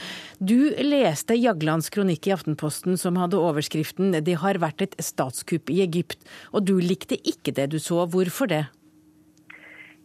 Du 0.44 0.76
leste 0.84 1.40
Jaglands 1.40 1.88
kronikk 1.96 2.28
i 2.28 2.36
Aftenposten 2.36 3.00
som 3.00 3.16
hadde 3.24 3.40
overskriften 3.40 3.69
overskriften 3.70 4.14
'Det 4.14 4.38
har 4.38 4.58
vært 4.58 4.82
et 4.82 4.96
statskupp 5.00 5.70
i 5.70 5.82
Egypt'. 5.86 6.26
Og 6.54 6.68
du 6.68 6.80
likte 6.80 7.16
ikke 7.16 7.52
det 7.56 7.72
du 7.72 7.80
så. 7.80 8.06
Hvorfor 8.06 8.48
det? 8.48 8.66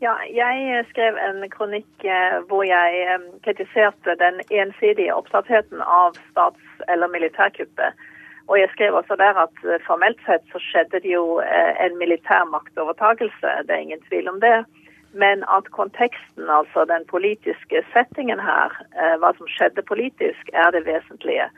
Ja, 0.02 0.14
jeg 0.28 0.84
skrev 0.90 1.16
en 1.16 1.48
kronikk 1.50 2.04
eh, 2.04 2.42
hvor 2.48 2.62
jeg 2.62 2.90
eh, 3.08 3.20
kritiserte 3.44 4.16
den 4.18 4.40
ensidige 4.50 5.14
opptattheten 5.14 5.80
av 5.80 6.12
stats- 6.30 6.82
eller 6.88 7.08
militærkuppet. 7.08 7.94
Og 8.48 8.58
jeg 8.58 8.68
skrev 8.72 8.94
også 8.94 9.16
der 9.16 9.34
at 9.46 9.56
eh, 9.64 9.80
formelt 9.86 10.20
sett 10.26 10.44
så 10.52 10.58
skjedde 10.58 11.00
det 11.00 11.10
jo 11.10 11.40
en 11.86 11.96
militær 11.96 12.44
maktovertakelse, 12.44 13.48
det 13.66 13.70
er 13.70 13.86
ingen 13.86 14.02
tvil 14.08 14.28
om 14.28 14.40
det. 14.40 14.64
Men 15.14 15.44
at 15.48 15.70
konteksten, 15.70 16.50
altså 16.50 16.84
den 16.84 17.06
politiske 17.06 17.82
settingen 17.94 18.40
her, 18.40 18.74
hva 19.22 19.30
som 19.38 19.46
skjedde 19.46 19.82
politisk, 19.82 20.50
er 20.52 20.70
det 20.74 20.84
vesentlige. 20.86 21.48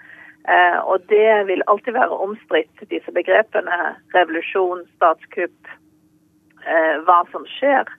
Eh, 0.49 0.79
og 0.79 1.03
det 1.11 1.47
vil 1.47 1.63
alltid 1.67 1.93
være 1.93 2.19
omstridt, 2.27 2.83
disse 2.91 3.13
begrepene 3.13 3.79
revolusjon, 4.15 4.85
statskupp, 4.95 5.71
eh, 6.63 6.95
hva 7.07 7.25
som 7.33 7.47
skjer. 7.57 7.91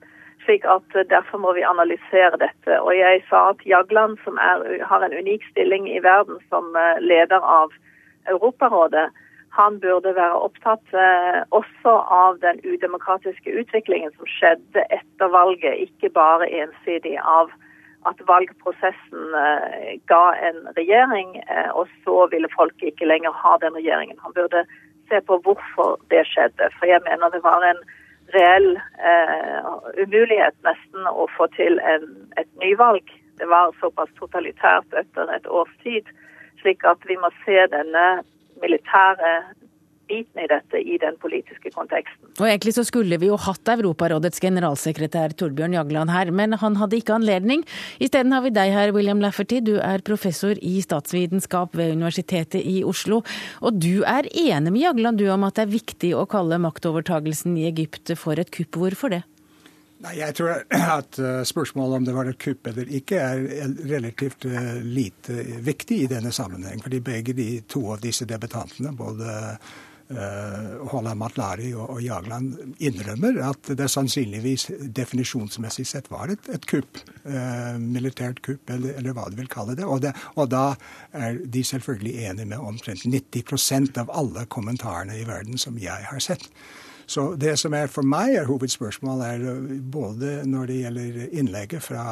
Slik 0.46 0.64
at 0.64 0.96
eh, 0.96 1.04
Derfor 1.12 1.42
må 1.44 1.52
vi 1.58 1.66
analysere 1.68 2.40
dette. 2.40 2.80
Og 2.80 2.96
jeg 2.96 3.20
sa 3.28 3.50
at 3.52 3.64
Jagland, 3.68 4.16
som 4.24 4.40
er, 4.40 4.64
har 4.80 5.04
en 5.04 5.18
unik 5.20 5.44
stilling 5.50 5.90
i 5.92 6.00
verden 6.00 6.40
som 6.48 6.72
leder 7.04 7.44
av 7.44 7.74
Europarådet, 8.32 9.10
han 9.58 9.80
burde 9.80 10.12
være 10.14 10.40
opptatt 10.44 10.92
også 11.56 11.92
av 12.14 12.36
den 12.44 12.60
udemokratiske 12.62 13.50
utviklingen 13.60 14.12
som 14.14 14.28
skjedde 14.28 14.84
etter 14.94 15.32
valget, 15.32 15.88
ikke 15.88 16.12
bare 16.14 16.46
ensidig 16.52 17.16
av 17.24 17.48
at 18.06 18.20
valgprosessen 18.28 19.32
ga 20.06 20.24
en 20.48 20.60
regjering, 20.76 21.32
og 21.74 21.88
så 22.04 22.28
ville 22.30 22.50
folk 22.54 22.84
ikke 22.86 23.08
lenger 23.10 23.34
ha 23.34 23.56
den 23.64 23.74
regjeringen. 23.74 24.20
Han 24.22 24.36
burde 24.36 24.62
se 25.08 25.20
på 25.26 25.38
hvorfor 25.44 25.98
det 26.12 26.22
skjedde. 26.30 26.70
For 26.78 26.86
jeg 26.86 27.02
mener 27.08 27.32
det 27.34 27.42
var 27.42 27.64
en 27.66 27.80
reell 28.34 28.70
eh, 29.10 29.68
umulighet 30.02 30.56
nesten 30.66 31.08
å 31.10 31.28
få 31.36 31.48
til 31.56 31.80
en, 31.80 32.06
et 32.40 32.50
nyvalg. 32.62 33.04
Det 33.40 33.48
var 33.48 33.74
såpass 33.80 34.10
totalitært 34.18 34.98
etter 35.00 35.30
et 35.34 35.46
års 35.46 35.72
tid. 35.84 36.08
Slik 36.62 36.84
at 36.88 37.04
vi 37.08 37.16
må 37.20 37.30
se 37.44 37.64
denne 37.72 38.06
militære 38.62 39.32
biten 40.08 40.42
i 40.42 40.48
dette 40.50 40.80
i 40.80 40.98
den 41.00 41.18
politiske 41.22 41.72
konteksten. 41.74 42.30
Og 42.38 42.46
Egentlig 42.48 42.74
så 42.78 42.84
skulle 42.88 43.18
vi 43.20 43.30
jo 43.30 43.38
hatt 43.40 43.68
Europarådets 43.68 44.42
generalsekretær 44.42 45.36
Torbjørn 45.38 45.76
Jagland 45.76 46.12
her, 46.14 46.32
men 46.34 46.56
han 46.58 46.78
hadde 46.80 46.98
ikke 46.98 47.16
anledning. 47.18 47.64
Isteden 48.02 48.34
har 48.34 48.44
vi 48.46 48.54
deg 48.54 48.72
her, 48.74 48.92
William 48.96 49.22
Lafferty. 49.22 49.60
Du 49.64 49.76
er 49.78 50.04
professor 50.06 50.58
i 50.58 50.78
statsvitenskap 50.84 51.76
ved 51.78 51.94
Universitetet 51.96 52.64
i 52.64 52.82
Oslo. 52.86 53.22
Og 53.62 53.80
du 53.80 54.04
er 54.08 54.28
enig 54.32 54.72
med 54.72 54.82
Jagland 54.82 55.20
du 55.20 55.28
om 55.32 55.46
at 55.48 55.58
det 55.58 55.66
er 55.66 55.74
viktig 55.76 56.14
å 56.16 56.28
kalle 56.30 56.60
maktovertagelsen 56.62 57.58
i 57.60 57.68
Egypt 57.70 58.14
for 58.18 58.40
et 58.40 58.52
kupp. 58.54 58.78
Hvorfor 58.78 59.12
det? 59.12 59.24
Nei, 60.04 60.14
Jeg 60.20 60.36
tror 60.38 60.62
at 60.98 61.18
eh, 61.18 61.40
spørsmålet 61.46 61.96
om 61.96 62.06
det 62.06 62.14
var 62.14 62.30
et 62.30 62.38
kupp 62.38 62.68
eller 62.70 62.90
ikke, 63.00 63.18
er 63.18 63.72
relativt 63.90 64.46
eh, 64.46 64.78
lite 64.82 65.42
viktig 65.66 66.04
i 66.04 66.10
denne 66.10 66.30
sammenheng. 66.34 66.82
Fordi 66.84 67.00
begge 67.02 67.34
de 67.34 67.48
to 67.66 67.82
av 67.94 68.02
disse 68.04 68.28
debutantene, 68.28 68.94
både 68.94 69.56
uh, 70.12 70.88
Hola 70.92 71.14
Matlari 71.18 71.70
og, 71.76 72.00
Jagland 72.02 72.74
innrømmer 72.84 73.40
at 73.48 73.70
det 73.78 73.88
sannsynligvis 73.92 74.68
definisjonsmessig 74.96 75.86
sett 75.88 76.10
var 76.12 76.32
et, 76.32 76.50
et 76.52 76.66
kupp. 76.70 77.00
Uh, 77.26 77.78
militært 77.82 78.42
kupp, 78.44 78.64
eller, 78.74 78.96
eller, 78.98 79.16
hva 79.16 79.28
du 79.30 79.38
vil 79.40 79.50
kalle 79.52 79.76
det. 79.78 79.86
Og, 79.86 80.02
det. 80.04 80.14
og, 80.36 80.50
da 80.52 80.72
er 81.12 81.40
de 81.44 81.64
selvfølgelig 81.64 82.28
enige 82.30 82.50
med 82.52 82.58
omtrent 82.72 83.06
90% 83.06 84.02
av 84.02 84.12
alle 84.14 84.44
kommentarene 84.50 85.18
i 85.18 85.26
verden 85.28 85.60
som 85.60 85.78
jeg 85.80 86.10
har 86.10 86.22
sett. 86.24 86.48
Så 87.08 87.30
det 87.40 87.54
som 87.56 87.72
er 87.72 87.88
for 87.88 88.04
meg 88.04 88.34
er 88.36 88.50
hovedspørsmål, 88.50 89.22
er 89.24 89.48
eh, 89.48 89.72
både 89.80 90.42
når 90.44 90.68
det 90.68 90.82
gjelder 90.82 91.22
innlegget 91.40 91.80
fra 91.86 92.04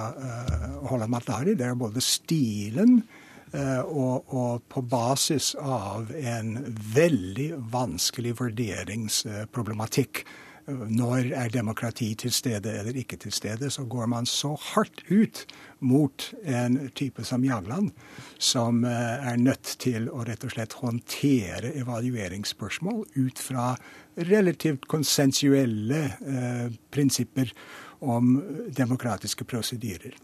Holland 0.89 1.13
Matlari, 1.13 1.53
det 1.53 1.69
er 1.69 1.77
både 1.77 2.01
stilen 2.01 3.03
Eh, 3.03 3.23
og, 3.55 4.27
og, 4.35 4.65
på 4.69 4.83
basis 4.83 5.55
av 5.61 6.11
en 6.19 6.57
veldig 6.95 7.53
vanskelig 7.73 8.35
vurderingsproblematikk. 8.41 10.25
Eh, 10.25 10.47
når 10.67 11.31
er 11.39 11.53
demokrati 11.55 12.09
til 12.19 12.33
stede 12.35 12.73
eller 12.81 12.97
ikke 12.99 13.17
til 13.23 13.33
stede, 13.33 13.71
så 13.71 13.85
går 13.85 14.07
man 14.11 14.27
så 14.27 14.57
hardt 14.73 15.05
ut 15.11 15.45
mot 15.81 16.35
en 16.43 16.91
type 16.95 17.25
som 17.25 17.45
Jagland, 17.45 17.93
som 18.39 18.85
eh, 18.85 19.31
er 19.31 19.37
nødt 19.37 19.77
til 19.79 20.11
å 20.11 20.25
rett 20.27 20.45
og 20.45 20.57
slett 20.57 20.79
håndtere 20.81 21.75
evalueringsspørsmål 21.79 23.05
ut 23.15 23.39
fra 23.39 23.75
relativt 24.17 24.89
konsensuelle 24.91 26.03
eh, 26.27 26.73
prinsipper 26.91 27.53
om 28.01 28.41
demokratiske 28.77 29.45
prosedyrer. 29.45 30.17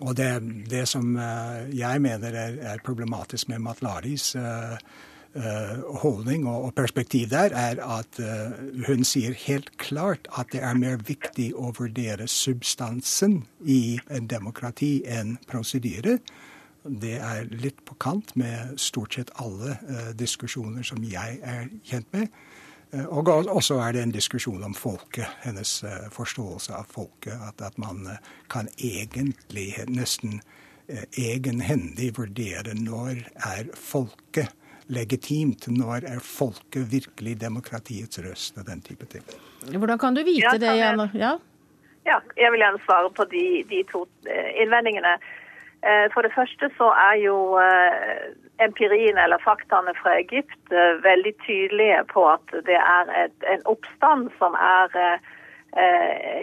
Og 0.00 0.16
det, 0.16 0.28
det, 0.70 0.86
som 0.88 1.16
eh, 1.16 1.66
jeg 1.78 2.02
mener 2.02 2.34
er, 2.34 2.56
er 2.74 2.84
problematisk 2.84 3.48
med 3.48 3.62
Matlaris 3.62 4.32
uh, 4.36 4.74
uh, 5.36 5.98
holdning 6.02 6.48
og, 6.48 6.72
perspektiv 6.74 7.28
der, 7.30 7.54
er 7.54 7.78
at 7.98 8.18
hun 8.86 9.04
sier 9.04 9.36
helt 9.46 9.70
klart 9.78 10.26
at 10.38 10.50
det 10.52 10.62
er 10.62 10.74
mer 10.78 10.98
viktig 11.06 11.52
å 11.54 11.72
vurdere 11.78 12.26
substansen 12.30 13.44
i 13.60 13.98
en 14.10 14.26
demokrati 14.30 15.02
enn 15.06 15.36
prosedyre. 15.46 16.18
Det 16.84 17.16
er 17.16 17.46
litt 17.48 17.80
på 17.86 17.96
kant 17.96 18.34
med 18.36 18.74
stort 18.80 19.14
sett 19.16 19.30
alle 19.40 19.78
diskusjoner 20.18 20.84
som 20.84 21.02
jeg 21.06 21.38
er 21.42 21.70
kjent 21.86 22.10
med. 22.12 22.28
Eh, 22.94 23.06
og 23.06 23.28
også 23.28 23.78
er 23.82 23.94
det 23.96 24.02
en 24.02 24.14
diskusjon 24.14 24.62
om 24.64 24.74
folket, 24.76 25.26
hennes 25.44 25.76
eh, 25.84 26.10
forståelse 26.14 26.74
av 26.76 26.90
folket. 26.90 27.34
At, 27.48 27.62
at 27.64 27.78
man 27.80 28.06
eh, 28.10 28.20
kan 28.52 28.70
egentlig 28.78 29.72
nesten 29.88 30.42
egenhendig 31.16 32.10
vurdere 32.18 32.74
når 32.76 33.22
er 33.40 33.70
folket 33.72 34.50
legitimt, 34.92 35.64
når 35.72 36.04
er 36.10 36.18
folket 36.20 36.90
virkelig 36.92 37.38
demokratiets 37.40 38.20
røst, 38.20 38.58
og 38.60 38.66
den 38.68 38.82
type 38.84 39.08
ting. 39.08 39.24
Hvordan 39.64 39.98
kan 39.98 40.12
du 40.12 40.20
vite 40.26 40.44
ja, 40.44 40.58
det, 40.60 40.74
Jan? 40.76 41.00
Ja? 41.16 41.30
ja, 42.04 42.18
jeg 42.36 42.52
vil 42.52 42.66
gjerne 42.66 42.82
svare 42.84 43.08
på 43.16 43.24
de, 43.32 43.46
de 43.70 43.80
to 43.88 44.04
innvendingene. 44.60 45.14
Eh, 45.84 46.06
for 46.12 46.24
det 46.24 46.32
første 46.32 46.70
så 46.78 46.86
er 46.96 47.16
jo 47.20 47.36
eh, 47.60 48.32
empirien 48.64 49.18
eller 49.20 49.42
faktaene 49.44 49.92
fra 49.98 50.14
Egypt 50.16 50.72
eh, 50.72 50.96
veldig 51.04 51.34
tydelige 51.44 51.98
på 52.12 52.24
at 52.30 52.54
det 52.68 52.78
er 52.80 53.10
et, 53.24 53.36
en 53.52 53.64
oppstand 53.68 54.30
som 54.38 54.56
er 54.56 55.18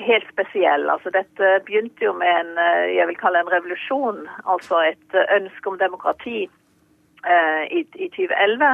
helt 0.03 0.27
spesiell. 0.27 0.89
Altså 0.91 1.07
Dette 1.15 1.61
begynte 1.63 2.03
jo 2.03 2.11
med 2.19 2.27
en 2.27 2.49
jeg 2.91 3.05
vil 3.07 3.15
kalle 3.15 3.39
en 3.39 3.51
revolusjon, 3.53 4.25
altså 4.43 4.81
et 4.89 5.15
ønske 5.37 5.71
om 5.71 5.77
demokrati 5.79 6.41
i, 6.43 7.79
i 7.95 8.09
2011. 8.11 8.73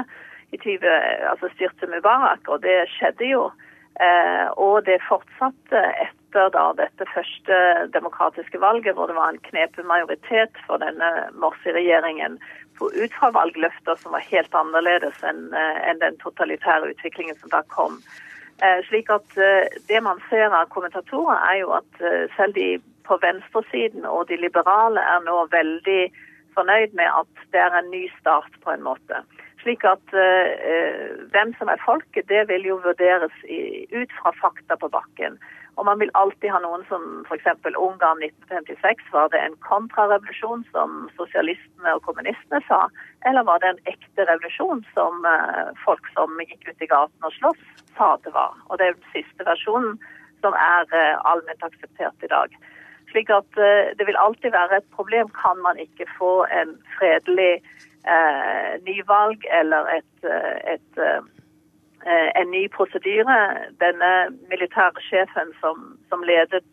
I 0.57 0.57
20, 0.63 0.95
altså 1.30 1.51
styrte 1.53 1.91
Mubarak, 1.91 2.49
og 2.49 2.63
det 2.65 2.88
skjedde 2.95 3.30
jo. 3.30 3.43
og 4.65 4.76
det 4.89 4.97
fortsatte 5.05 5.84
etter 5.93 6.16
etter 6.28 6.49
da, 6.51 6.73
dette 6.75 7.05
første 7.13 7.57
demokratiske 7.93 8.59
valget, 8.59 8.95
hvor 8.95 9.07
det 9.07 9.15
var 9.15 9.32
en 9.32 9.43
knepen 9.47 9.88
majoritet 9.88 10.51
for 10.67 10.78
denne 10.78 11.30
Morsi-regjeringen 11.39 12.39
ut 12.80 13.13
fra 13.17 13.32
valgløfter 13.32 13.95
som 13.95 14.11
var 14.13 14.25
helt 14.28 14.53
annerledes 14.53 15.23
enn 15.23 15.53
eh, 15.53 15.80
en 15.89 15.99
den 15.99 16.17
totalitære 16.21 16.91
utviklingen 16.91 17.38
som 17.39 17.49
da 17.49 17.63
kom. 17.73 18.01
Eh, 18.61 18.84
slik 18.89 19.09
at 19.09 19.38
eh, 19.38 19.65
Det 19.88 20.01
man 20.03 20.21
ser 20.30 20.53
av 20.53 20.69
kommentatorer, 20.69 21.39
er 21.49 21.63
jo 21.63 21.71
at 21.73 22.03
selv 22.36 22.53
de 22.53 22.78
på 23.07 23.17
venstresiden 23.23 24.05
og 24.05 24.28
de 24.28 24.38
liberale 24.38 24.99
er 24.99 25.23
nå 25.25 25.47
veldig 25.51 26.11
fornøyd 26.53 26.93
med 26.93 27.07
at 27.07 27.45
det 27.53 27.61
er 27.61 27.73
en 27.80 27.89
ny 27.89 28.07
start, 28.19 28.51
på 28.63 28.71
en 28.75 28.84
måte. 28.84 29.23
Slik 29.62 29.84
at 29.89 30.14
eh, 30.14 31.14
hvem 31.34 31.53
som 31.58 31.70
er 31.72 31.82
folket, 31.86 32.28
det 32.30 32.45
vil 32.51 32.68
jo 32.70 32.82
vurderes 32.84 33.34
i, 33.49 33.88
ut 33.91 34.12
fra 34.20 34.34
fakta 34.41 34.78
på 34.78 34.89
bakken. 34.93 35.39
Og 35.78 35.86
man 35.86 35.99
vil 36.01 36.14
alltid 36.18 36.49
ha 36.49 36.60
noen 36.62 36.84
som 36.89 37.03
f.eks. 37.30 37.49
Ungarn 37.78 38.22
1956, 38.26 39.03
var 39.14 39.30
det 39.34 39.41
en 39.43 39.58
kontrarevolusjon 39.66 40.64
som 40.74 41.03
sosialistene 41.20 41.93
og 41.93 42.01
kommunistene 42.08 42.62
sa, 42.70 42.88
eller 43.30 43.45
var 43.49 43.62
det 43.62 43.74
en 43.74 43.84
ekte 43.93 44.26
revolusjon 44.30 44.82
som 44.93 45.28
eh, 45.30 45.74
folk 45.86 46.10
som 46.16 46.34
gikk 46.41 46.72
ut 46.72 46.86
i 46.86 46.89
gaten 46.93 47.30
og 47.30 47.36
sloss, 47.38 47.68
sa 47.97 48.16
det 48.26 48.34
var. 48.34 48.58
Og 48.70 48.80
det 48.80 48.89
er 48.89 48.97
den 48.97 49.14
siste 49.14 49.45
versjonen 49.45 49.99
som 50.45 50.58
er 50.58 50.89
eh, 50.97 51.14
allment 51.30 51.70
akseptert 51.70 52.26
i 52.26 52.34
dag. 52.34 52.58
Slik 53.12 53.30
at 53.32 53.47
uh, 53.55 53.88
det 53.95 54.03
vil 54.03 54.20
alltid 54.20 54.51
være 54.51 54.82
et 54.82 54.89
problem 54.91 55.30
kan 55.32 55.62
man 55.64 55.78
ikke 55.80 56.10
få 56.18 56.43
en 56.51 56.74
fredelig 56.97 57.62
nyvalg 58.86 59.43
eller 59.51 59.89
et, 59.97 60.28
et 60.74 60.99
Eh, 62.08 62.32
en 62.41 62.51
ny 62.51 62.68
prosedyre. 62.72 63.38
Denne 63.84 64.12
militære 64.51 65.01
sjefen 65.10 65.49
som, 65.62 65.97
som 66.10 66.22
ledet, 66.24 66.64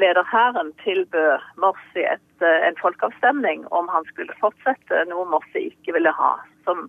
leder 0.00 0.24
hæren, 0.32 0.70
tilbød 0.84 1.44
Morsi 1.60 2.04
et, 2.14 2.30
eh, 2.40 2.60
en 2.68 2.78
folkeavstemning 2.80 3.66
om 3.78 3.90
han 3.92 4.06
skulle 4.08 4.38
fortsette, 4.40 5.02
noe 5.10 5.26
Morsi 5.28 5.66
ikke 5.72 5.96
ville 5.98 6.14
ha. 6.20 6.32
Som, 6.64 6.86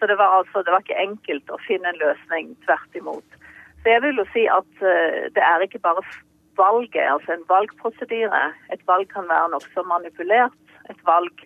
så 0.00 0.08
det 0.10 0.18
var, 0.18 0.40
altså, 0.40 0.64
det 0.64 0.74
var 0.74 0.82
ikke 0.82 1.04
enkelt 1.06 1.52
å 1.54 1.62
finne 1.68 1.92
en 1.92 2.02
løsning, 2.02 2.56
tvert 2.66 2.98
imot. 2.98 3.38
Så 3.82 3.94
jeg 3.94 4.02
vil 4.02 4.18
jo 4.18 4.26
si 4.32 4.48
at 4.50 4.72
uh, 4.82 5.28
det 5.36 5.44
er 5.46 5.62
ikke 5.62 5.84
bare 5.84 6.02
valget, 6.58 7.04
altså 7.06 7.36
en 7.36 7.46
valgprosedyre. 7.46 8.42
Et 8.74 8.82
valg 8.90 9.06
kan 9.12 9.28
være 9.30 9.52
nokså 9.54 9.86
manipulert. 9.86 10.58
Et 10.90 10.98
valg 11.06 11.45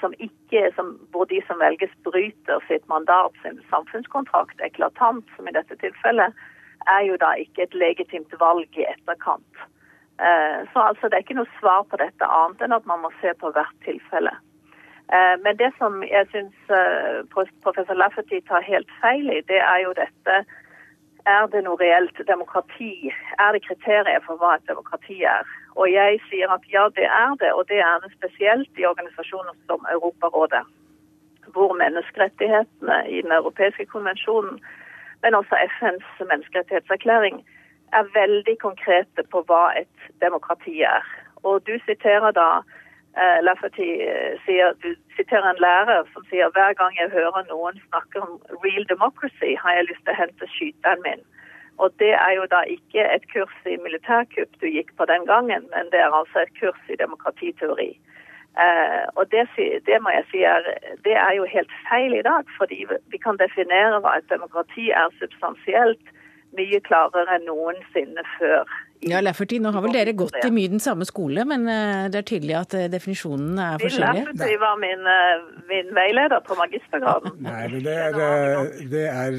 som 0.00 0.12
ikke, 0.18 0.66
som, 0.76 0.88
hvor 1.14 1.24
de 1.30 1.38
som 1.46 1.60
velges 1.62 1.92
bryter 2.04 2.64
sitt 2.66 2.82
mandat, 2.90 3.36
sin 3.42 3.60
samfunnskontrakt, 3.70 4.60
eklatant, 4.60 5.24
som 5.36 5.48
i 5.48 5.54
dette 5.54 5.78
tilfellet, 5.80 6.34
er 6.90 7.04
jo 7.06 7.16
da 7.16 7.32
ikke 7.38 7.62
et 7.62 7.76
legitimt 7.78 8.34
valg 8.40 8.68
i 8.76 8.84
etterkant. 8.90 9.62
Eh, 10.20 10.58
så 10.72 10.78
altså 10.88 11.08
det 11.08 11.16
er 11.16 11.24
ikke 11.24 11.38
noe 11.40 11.58
svar 11.60 11.86
på 11.90 11.98
dette 12.02 12.26
annet 12.26 12.62
enn 12.62 12.74
at 12.76 12.88
man 12.90 13.00
må 13.04 13.12
se 13.20 13.32
på 13.40 13.52
hvert 13.54 13.78
tilfelle. 13.86 14.34
Eh, 15.14 15.36
men 15.44 15.56
det 15.62 15.72
som 15.78 16.02
jeg 16.06 16.28
syns 16.34 16.74
professor 17.64 17.96
Lafferty 17.98 18.42
tar 18.48 18.66
helt 18.66 18.90
feil 19.00 19.30
i, 19.30 19.40
det 19.48 19.62
er 19.62 19.80
jo 19.86 19.94
dette 19.98 20.42
er 21.30 21.46
det 21.52 21.62
noe 21.62 21.78
reelt 21.78 22.18
demokrati? 22.26 23.12
Er 23.38 23.54
det 23.54 23.62
kriterier 23.66 24.22
for 24.26 24.40
hva 24.40 24.56
et 24.56 24.66
demokrati 24.66 25.22
er? 25.22 25.46
Og 25.74 25.92
jeg 25.92 26.20
sier 26.28 26.52
at 26.52 26.64
ja, 26.72 26.84
det 26.96 27.08
er 27.08 27.34
det, 27.40 27.52
og 27.52 27.64
det 27.68 27.80
er 27.80 28.00
det 28.04 28.12
spesielt 28.12 28.78
i 28.78 28.86
organisasjoner 28.86 29.54
som 29.66 29.86
Europarådet. 29.92 30.64
Hvor 31.54 31.72
menneskerettighetene 31.82 32.98
i 33.08 33.22
den 33.22 33.32
europeiske 33.32 33.86
konvensjonen, 33.86 34.60
men 35.22 35.34
også 35.34 35.56
FNs 35.78 36.28
menneskerettighetserklæring, 36.30 37.42
er 37.92 38.12
veldig 38.20 38.56
konkrete 38.58 39.22
på 39.32 39.44
hva 39.48 39.64
et 39.80 40.06
demokrati 40.20 40.80
er. 40.82 41.04
Og 41.42 41.66
du 41.66 41.74
siterer 41.86 42.30
da 42.30 42.48
eh, 43.20 43.38
Lafferty 43.46 43.88
eh, 44.06 44.38
sier, 44.46 44.72
du 44.84 44.94
siterer 45.16 45.50
en 45.50 45.60
lærer 45.66 46.08
som 46.14 46.24
sier 46.30 46.52
hver 46.56 46.72
gang 46.80 46.96
jeg 46.96 47.12
hører 47.16 47.44
noen 47.50 47.80
snakke 47.88 48.22
om 48.24 48.40
real 48.64 48.88
democracy, 48.88 49.56
har 49.62 49.76
jeg 49.76 49.88
lyst 49.90 50.04
til 50.06 50.14
å 50.14 50.20
hente 50.22 50.50
skyteren 50.56 51.04
min. 51.08 51.24
Og 51.78 51.92
det 51.98 52.12
er 52.12 52.32
jo 52.36 52.46
da 52.50 52.62
ikke 52.68 53.04
et 53.14 53.24
kurs 53.32 53.54
i 53.66 53.76
militærkupp 53.80 54.60
du 54.60 54.66
gikk 54.66 54.92
på 54.96 55.04
den 55.08 55.26
gangen, 55.26 55.68
men 55.74 55.92
det 55.92 56.00
er 56.00 56.14
altså 56.14 56.44
et 56.44 56.52
kurs 56.60 56.82
i 56.92 56.98
demokratiteori. 57.00 57.90
Eh, 58.64 59.04
og 59.16 59.30
det, 59.32 59.46
det, 59.86 59.98
må 60.04 60.12
jeg 60.12 60.24
si 60.30 60.42
er, 60.44 60.66
det 61.04 61.14
er 61.16 61.32
jo 61.38 61.48
helt 61.48 61.72
feil 61.88 62.14
i 62.14 62.26
dag, 62.26 62.44
fordi 62.58 62.84
vi 63.12 63.18
kan 63.18 63.40
definere 63.40 64.00
hva 64.04 64.18
et 64.18 64.28
demokrati 64.28 64.90
er 64.90 65.14
substansielt 65.20 66.12
mye 66.52 66.80
klarere 66.84 67.38
enn 67.38 67.48
noensinne 67.48 68.24
før 68.36 68.68
ja, 69.08 69.22
Lafferty, 69.24 69.60
nå 69.62 69.72
har 69.74 69.84
vel 69.84 69.96
dere 69.96 70.16
gått 70.18 70.38
i 70.42 70.52
mye 70.54 70.72
den 70.72 70.82
samme 70.82 71.06
skole, 71.08 71.46
men 71.48 71.66
eh, 71.70 72.08
det 72.12 72.22
er 72.22 72.28
tydelig 72.34 72.58
at 72.60 72.78
definisjonen 72.92 73.12
definisjonene 73.12 73.64
er 73.74 73.82
forskjellige? 73.82 74.24
Lafferty 74.26 74.58
var 74.60 74.76
min, 74.80 75.06
eh, 75.06 75.64
min, 75.68 75.94
veileder 75.94 76.40
på 76.46 76.56
magistergraden. 76.58 77.36
Nei, 77.46 77.68
men 77.72 77.84
det 77.84 77.96
er, 78.06 78.18
det 78.92 79.04
er, 79.08 79.38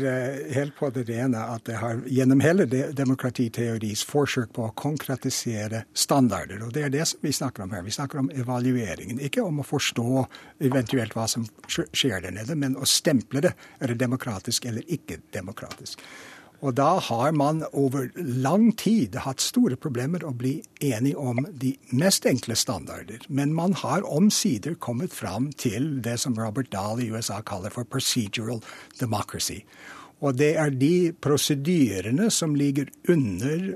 helt 0.54 0.76
på 0.78 0.90
det 0.94 1.06
rene 1.10 1.44
at 1.54 1.66
det 1.66 1.78
har 1.82 2.02
gjennom 2.08 2.44
hele 2.44 2.66
demokratiteoris 2.94 4.04
forsøk 4.08 4.54
på 4.54 4.68
å 4.68 4.74
konkretisere 4.76 5.84
standarder. 5.94 6.64
Og 6.66 6.74
det 6.74 6.88
er 6.88 6.94
det 6.94 7.08
som 7.10 7.24
vi 7.24 7.34
snakker 7.34 7.66
om 7.66 7.74
her. 7.74 7.86
Vi 7.86 7.96
snakker 7.96 8.24
om 8.24 8.30
evalueringen. 8.34 9.22
Ikke 9.24 9.44
om 9.46 9.62
å 9.62 9.68
forstå 9.68 10.26
eventuelt 10.64 11.16
hva 11.18 11.28
som 11.28 11.48
skjer 11.68 12.24
der 12.24 12.36
nede, 12.36 12.58
men 12.60 12.78
å 12.78 12.88
stemple 12.90 13.44
det. 13.44 13.56
Er 13.80 13.94
det 13.94 14.02
demokratisk 14.02 14.70
eller 14.70 14.86
ikke 14.92 15.22
demokratisk? 15.34 16.02
Og 16.64 16.78
da 16.80 16.96
har 17.04 17.34
man 17.36 17.66
over 17.76 18.08
lang 18.16 18.70
tid 18.80 19.18
hatt 19.26 19.44
store 19.44 19.76
problemer 19.76 20.24
å 20.24 20.32
bli 20.32 20.62
enig 20.80 21.12
om 21.20 21.44
de 21.60 21.74
mest 21.92 22.24
enkle 22.30 22.56
standarder. 22.56 23.26
Men 23.28 23.52
man 23.56 23.76
har 23.82 24.08
omsider 24.08 24.78
kommet 24.80 25.12
fram 25.12 25.52
til 25.60 25.98
det 26.06 26.16
som 26.24 26.40
Robert 26.40 26.72
Dahl 26.72 27.04
i 27.04 27.10
USA 27.12 27.42
kaller 27.44 27.74
for 27.74 27.84
procedural 27.84 28.64
democracy. 29.02 29.60
Og 30.24 30.38
det 30.40 30.54
er 30.56 30.72
de 30.72 31.12
prosedyrene 31.20 32.30
som 32.32 32.56
ligger 32.56 32.88
under 33.12 33.74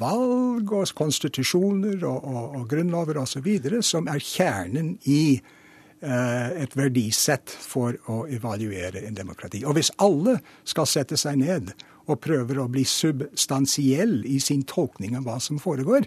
valg 0.00 0.72
og 0.74 0.90
konstitusjoner 0.98 2.02
og, 2.02 2.24
og, 2.26 2.56
og 2.58 2.66
grunnlover 2.72 3.22
osv., 3.22 3.46
som 3.86 4.10
er 4.10 4.18
kjernen 4.18 4.96
i 5.06 5.38
uh, 5.38 6.50
et 6.58 6.74
verdisett 6.74 7.54
for 7.54 7.94
å 8.10 8.24
evaluere 8.26 9.04
en 9.06 9.14
demokrati. 9.14 9.62
Og 9.62 9.78
hvis 9.78 9.94
alle 10.02 10.40
skal 10.66 10.90
sette 10.90 11.20
seg 11.20 11.38
ned 11.44 11.70
og 12.06 12.20
prøver 12.22 12.60
å 12.62 12.68
bli 12.70 12.84
substansiell 12.86 14.20
i 14.26 14.38
sin 14.42 14.62
tolkning 14.68 15.16
av 15.18 15.26
hva 15.26 15.38
som 15.42 15.60
foregår. 15.62 16.06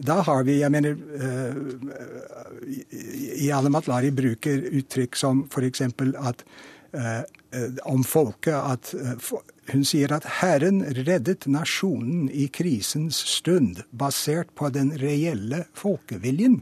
Da 0.00 0.20
har 0.26 0.44
vi 0.46 0.60
jeg 0.60 0.72
mener, 0.72 0.96
uh, 0.96 1.54
Iale 3.42 3.72
Matlari 3.72 4.12
bruker 4.14 4.62
uttrykk 4.80 5.18
som 5.18 5.44
f.eks. 5.50 5.82
at 5.82 6.44
uh, 6.94 7.22
om 7.90 8.04
folket 8.06 8.54
at 8.54 8.94
uh, 8.94 9.40
Hun 9.70 9.84
sier 9.86 10.10
at 10.10 10.24
Herren 10.40 10.80
reddet 11.06 11.46
nasjonen 11.46 12.30
i 12.34 12.48
krisens 12.50 13.20
stund, 13.36 13.84
basert 13.94 14.50
på 14.58 14.70
den 14.74 14.96
reelle 14.98 15.64
folkeviljen. 15.78 16.56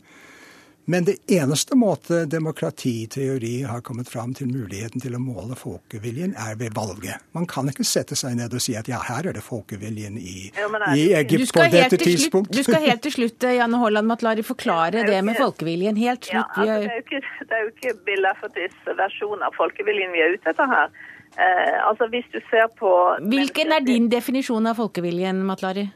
Men 0.91 1.05
det 1.05 1.17
eneste 1.29 1.77
måte 1.77 2.23
demokratiteori 2.25 3.63
har 3.69 3.81
kommet 3.85 4.09
fram 4.09 4.31
til 4.35 4.49
muligheten 4.49 5.03
til 5.05 5.19
å 5.19 5.21
måle 5.21 5.57
folkeviljen, 5.59 6.33
er 6.33 6.57
ved 6.57 6.73
valget. 6.79 7.21
Man 7.37 7.45
kan 7.51 7.69
ikke 7.69 7.85
sette 7.85 8.17
seg 8.17 8.39
ned 8.39 8.57
og 8.57 8.65
si 8.65 8.73
at 8.79 8.89
ja, 8.89 9.03
her 9.05 9.29
er 9.29 9.37
det 9.37 9.43
folkeviljen 9.45 10.17
i, 10.17 10.49
i 10.49 11.05
Egypt 11.19 11.53
på 11.53 11.67
dette 11.75 12.01
tidspunkt. 12.01 12.57
Du 12.57 12.63
skal 12.65 12.87
helt 12.87 13.05
til 13.05 13.13
slutt, 13.19 13.45
eh, 13.45 13.59
Janne 13.59 13.83
Holland 13.83 14.09
Matlari, 14.09 14.47
forklare 14.47 15.05
det 15.05 15.21
med 15.29 15.37
folkeviljen. 15.37 16.01
Helt 16.01 16.25
slutt. 16.31 16.57
Ja, 16.57 16.65
altså, 16.65 16.81
det, 16.81 16.89
er 16.89 16.97
jo 16.97 17.05
ikke, 17.05 17.23
det 17.45 17.59
er 17.59 17.63
jo 17.67 17.71
ikke 17.75 17.95
Bill 18.09 18.25
Laffertys 18.25 18.91
versjon 19.05 19.45
av 19.45 19.61
folkeviljen 19.61 20.17
vi 20.17 20.25
er 20.25 20.39
ute 20.39 20.57
etter 20.57 20.73
her. 20.73 20.99
Eh, 21.37 21.79
altså 21.85 22.09
hvis 22.17 22.33
du 22.33 22.41
ser 22.49 22.65
på... 22.81 22.97
Hvilken 23.29 23.77
er 23.77 23.85
din 23.85 24.09
definisjon 24.09 24.73
av 24.73 24.81
folkeviljen, 24.81 25.45
Matlari? 25.53 25.91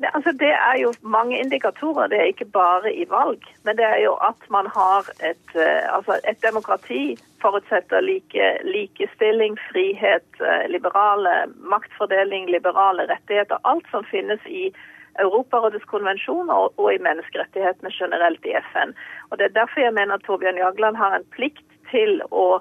Det, 0.00 0.10
altså 0.14 0.32
det 0.32 0.52
er 0.54 0.76
jo 0.78 0.92
mange 1.02 1.38
indikatorer, 1.38 2.06
det 2.06 2.18
er 2.20 2.30
ikke 2.30 2.50
bare 2.54 2.92
i 2.94 3.04
valg. 3.10 3.42
Men 3.64 3.76
det 3.76 3.84
er 3.84 3.98
jo 4.04 4.12
at 4.14 4.50
man 4.50 4.66
har 4.74 5.10
et, 5.30 5.48
uh, 5.54 5.96
altså 5.96 6.20
et 6.30 6.42
demokrati 6.42 7.18
forutsetter 7.42 8.00
like, 8.00 8.44
likestilling, 8.64 9.58
frihet, 9.72 10.28
uh, 10.40 10.70
liberale 10.70 11.34
maktfordeling, 11.74 12.50
liberale 12.50 13.08
rettigheter. 13.10 13.58
Alt 13.64 13.90
som 13.90 14.06
finnes 14.10 14.46
i 14.46 14.70
Europarådets 15.18 15.84
konvensjoner 15.84 16.54
og, 16.54 16.78
og 16.78 16.94
i 16.94 17.02
menneskerettighetene 17.02 17.90
generelt 17.90 18.46
i 18.46 18.54
FN. 18.70 18.94
Og 19.30 19.38
Det 19.38 19.44
er 19.44 19.58
derfor 19.60 19.80
jeg 19.80 19.94
mener 19.94 20.14
at 20.14 20.26
Torbjørn 20.26 20.62
Jagland 20.62 20.96
har 20.96 21.16
en 21.16 21.26
plikt 21.34 21.66
til 21.90 22.22
å 22.30 22.60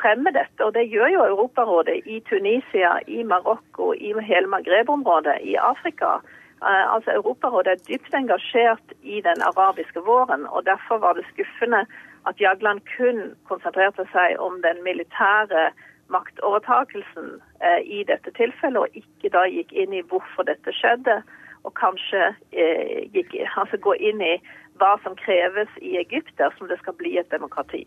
fremme 0.00 0.32
dette. 0.36 0.60
Og 0.64 0.74
det 0.76 0.88
gjør 0.92 1.08
jo 1.14 1.26
Europarådet 1.32 2.02
i 2.04 2.20
Tunisia, 2.28 2.98
i 3.06 3.22
Marokko, 3.22 3.92
i 3.94 4.12
hele 4.20 4.50
Maghreb-området, 4.52 5.40
i 5.42 5.56
Afrika. 5.56 6.18
Eh, 6.62 6.94
altså 6.94 7.10
Europarådet 7.10 7.72
er 7.72 7.84
dypt 7.88 8.14
engasjert 8.14 8.92
i 9.02 9.20
den 9.20 9.42
arabiske 9.50 10.00
våren, 10.00 10.46
og 10.46 10.66
derfor 10.66 10.98
var 10.98 11.12
det 11.12 11.26
skuffende 11.32 11.86
at 12.26 12.40
Jagland 12.40 12.80
kun 12.96 13.34
konsentrerte 13.48 14.06
seg 14.12 14.38
om 14.40 14.62
den 14.62 14.82
militære 14.84 15.70
maktovertakelsen 16.08 17.40
eh, 17.60 17.80
i 17.84 18.04
dette 18.08 18.30
tilfellet, 18.38 18.80
og 18.80 19.00
ikke 19.00 19.32
da 19.36 19.44
gikk 19.50 19.72
inn 19.72 19.92
i 19.92 20.04
hvorfor 20.10 20.46
dette 20.48 20.72
skjedde, 20.72 21.22
og 21.64 21.74
kanskje 21.80 22.30
eh, 22.52 23.08
gikk, 23.12 23.36
altså 23.56 23.80
gå 23.80 23.96
inn 24.10 24.22
i 24.22 24.34
hva 24.80 24.94
som 25.02 25.16
kreves 25.16 25.70
i 25.80 25.96
Egypt 26.00 26.32
dersom 26.38 26.68
det 26.68 26.78
skal 26.80 26.96
bli 26.98 27.16
et 27.18 27.30
demokrati. 27.30 27.84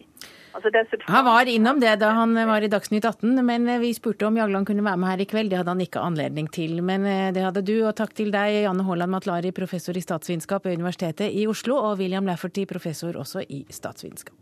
Altså 0.56 0.72
han 1.06 1.26
var 1.26 1.50
innom 1.52 1.80
det 1.80 1.96
da 2.02 2.10
han 2.18 2.34
var 2.50 2.64
i 2.64 2.70
Dagsnytt 2.72 3.06
18, 3.06 3.46
men 3.46 3.68
vi 3.82 3.92
spurte 3.94 4.26
om 4.28 4.38
Jagland 4.40 4.68
kunne 4.70 4.86
være 4.86 4.98
med 4.98 5.12
her 5.12 5.22
i 5.22 5.28
kveld. 5.30 5.52
Det 5.52 5.60
hadde 5.60 5.76
han 5.76 5.84
ikke 5.84 6.04
anledning 6.04 6.48
til, 6.54 6.80
men 6.82 7.06
eh, 7.06 7.30
det 7.36 7.46
hadde 7.46 7.66
du. 7.68 7.76
Og 7.84 7.94
takk 7.98 8.16
til 8.18 8.32
deg, 8.34 8.64
Janne 8.64 8.86
Haaland 8.88 9.14
Matlari, 9.14 9.54
professor 9.56 9.98
i 9.98 10.04
statsvitenskap 10.04 10.66
ved 10.66 10.80
Universitetet 10.80 11.30
i 11.34 11.46
Oslo, 11.50 11.78
og 11.78 12.02
William 12.02 12.26
Lafferty, 12.26 12.66
professor 12.70 13.18
også 13.20 13.46
i 13.48 13.66
statsvitenskap. 13.70 14.36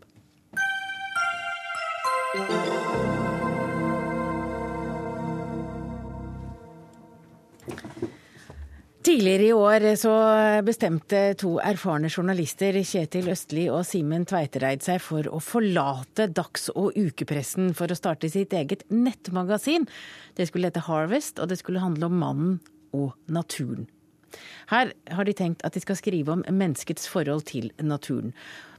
Tidligere 9.06 9.44
i 9.46 9.52
år 9.54 9.84
så 9.94 10.12
bestemte 10.66 11.18
to 11.38 11.52
erfarne 11.62 12.08
journalister, 12.10 12.74
Kjetil 12.82 13.28
Østli 13.30 13.68
og 13.70 13.84
Simen 13.86 14.24
Tveitereid, 14.26 14.82
seg 14.82 14.98
for 14.98 15.28
å 15.30 15.38
forlate 15.38 16.26
dags- 16.34 16.72
og 16.72 16.96
ukepressen 16.98 17.70
for 17.78 17.86
å 17.86 17.94
starte 17.94 18.26
sitt 18.32 18.56
eget 18.58 18.82
nettmagasin. 18.90 19.86
Det 20.34 20.48
skulle 20.50 20.72
hete 20.72 20.82
Harvest, 20.88 21.38
og 21.38 21.52
det 21.52 21.60
skulle 21.60 21.84
handle 21.84 22.08
om 22.10 22.18
mannen 22.18 22.56
og 22.98 23.14
naturen. 23.30 23.86
Her 24.74 24.90
har 25.14 25.30
de 25.30 25.38
tenkt 25.38 25.62
at 25.62 25.78
de 25.78 25.84
skal 25.86 26.02
skrive 26.02 26.34
om 26.34 26.42
menneskets 26.50 27.06
forhold 27.06 27.46
til 27.46 27.70
naturen. 27.78 28.34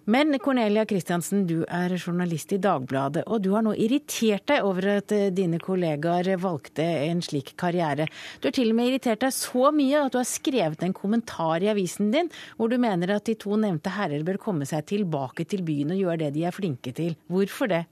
Men 0.07 0.39
Cornelia 0.39 0.85
Christiansen, 0.87 1.41
du 1.49 1.65
er 1.67 1.91
journalist 1.97 2.53
i 2.55 2.61
Dagbladet, 2.63 3.25
og 3.27 3.41
du 3.43 3.49
har 3.51 3.65
nå 3.65 3.73
irritert 3.75 4.45
deg 4.47 4.63
over 4.63 4.85
at 4.93 5.11
eh, 5.11 5.25
dine 5.35 5.59
kollegaer 5.59 6.29
valgte 6.39 6.85
en 7.09 7.19
slik 7.19 7.51
karriere. 7.59 8.05
Du 8.39 8.47
har 8.47 8.55
til 8.55 8.71
og 8.71 8.77
med 8.77 8.87
irritert 8.87 9.25
deg 9.25 9.35
så 9.35 9.67
mye 9.75 10.05
at 10.05 10.15
du 10.15 10.21
har 10.21 10.29
skrevet 10.29 10.85
en 10.87 10.95
kommentar 10.95 11.59
i 11.59 11.67
avisen 11.73 12.13
din 12.13 12.31
hvor 12.55 12.71
du 12.71 12.77
mener 12.79 13.17
at 13.17 13.27
de 13.27 13.35
to 13.35 13.59
nevnte 13.59 13.91
herrer 13.97 14.23
bør 14.23 14.39
komme 14.45 14.69
seg 14.69 14.87
tilbake 14.87 15.43
til 15.43 15.65
byen 15.67 15.91
og 15.91 15.99
gjøre 15.99 16.21
det 16.23 16.31
de 16.37 16.47
er 16.47 16.55
flinke 16.55 16.95
til. 16.95 17.19
Hvorfor 17.27 17.73
det? 17.73 17.83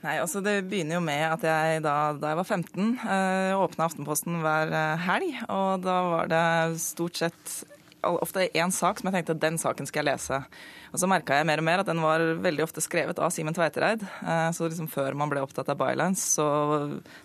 Nei, 0.00 0.14
altså 0.16 0.40
Det 0.40 0.60
begynner 0.70 0.96
jo 0.96 1.02
med 1.04 1.26
at 1.26 1.42
jeg 1.44 1.82
da, 1.84 1.96
da 2.16 2.30
jeg 2.30 2.38
var 2.38 2.46
15, 2.46 2.86
øh, 3.02 3.58
åpna 3.66 3.90
Aftenposten 3.90 4.38
hver 4.46 4.70
eh, 4.70 5.08
helg. 5.10 5.42
Og 5.50 5.82
da 5.82 5.98
var 6.14 6.30
det 6.30 6.46
stort 6.86 7.18
sett 7.18 7.58
ofte 8.02 8.48
én 8.56 8.72
sak 8.74 9.00
som 9.00 9.08
jeg 9.08 9.18
tenkte 9.18 9.38
den 9.40 9.58
saken 9.60 9.88
skal 9.88 10.02
jeg 10.02 10.14
lese. 10.14 10.38
Og 10.90 11.00
så 11.02 11.08
merka 11.10 11.38
jeg 11.38 11.46
mer 11.46 11.62
og 11.62 11.66
mer 11.66 11.82
at 11.82 11.90
den 11.90 12.02
var 12.02 12.22
veldig 12.42 12.64
ofte 12.64 12.82
skrevet 12.82 13.20
av 13.22 13.32
Simen 13.34 13.54
Tveitereid. 13.56 14.02
Eh, 14.02 14.48
så 14.56 14.66
liksom 14.66 14.88
før 14.90 15.16
man 15.18 15.30
ble 15.30 15.42
opptatt 15.44 15.70
av 15.70 15.78
bylines, 15.80 16.22
så, 16.36 16.46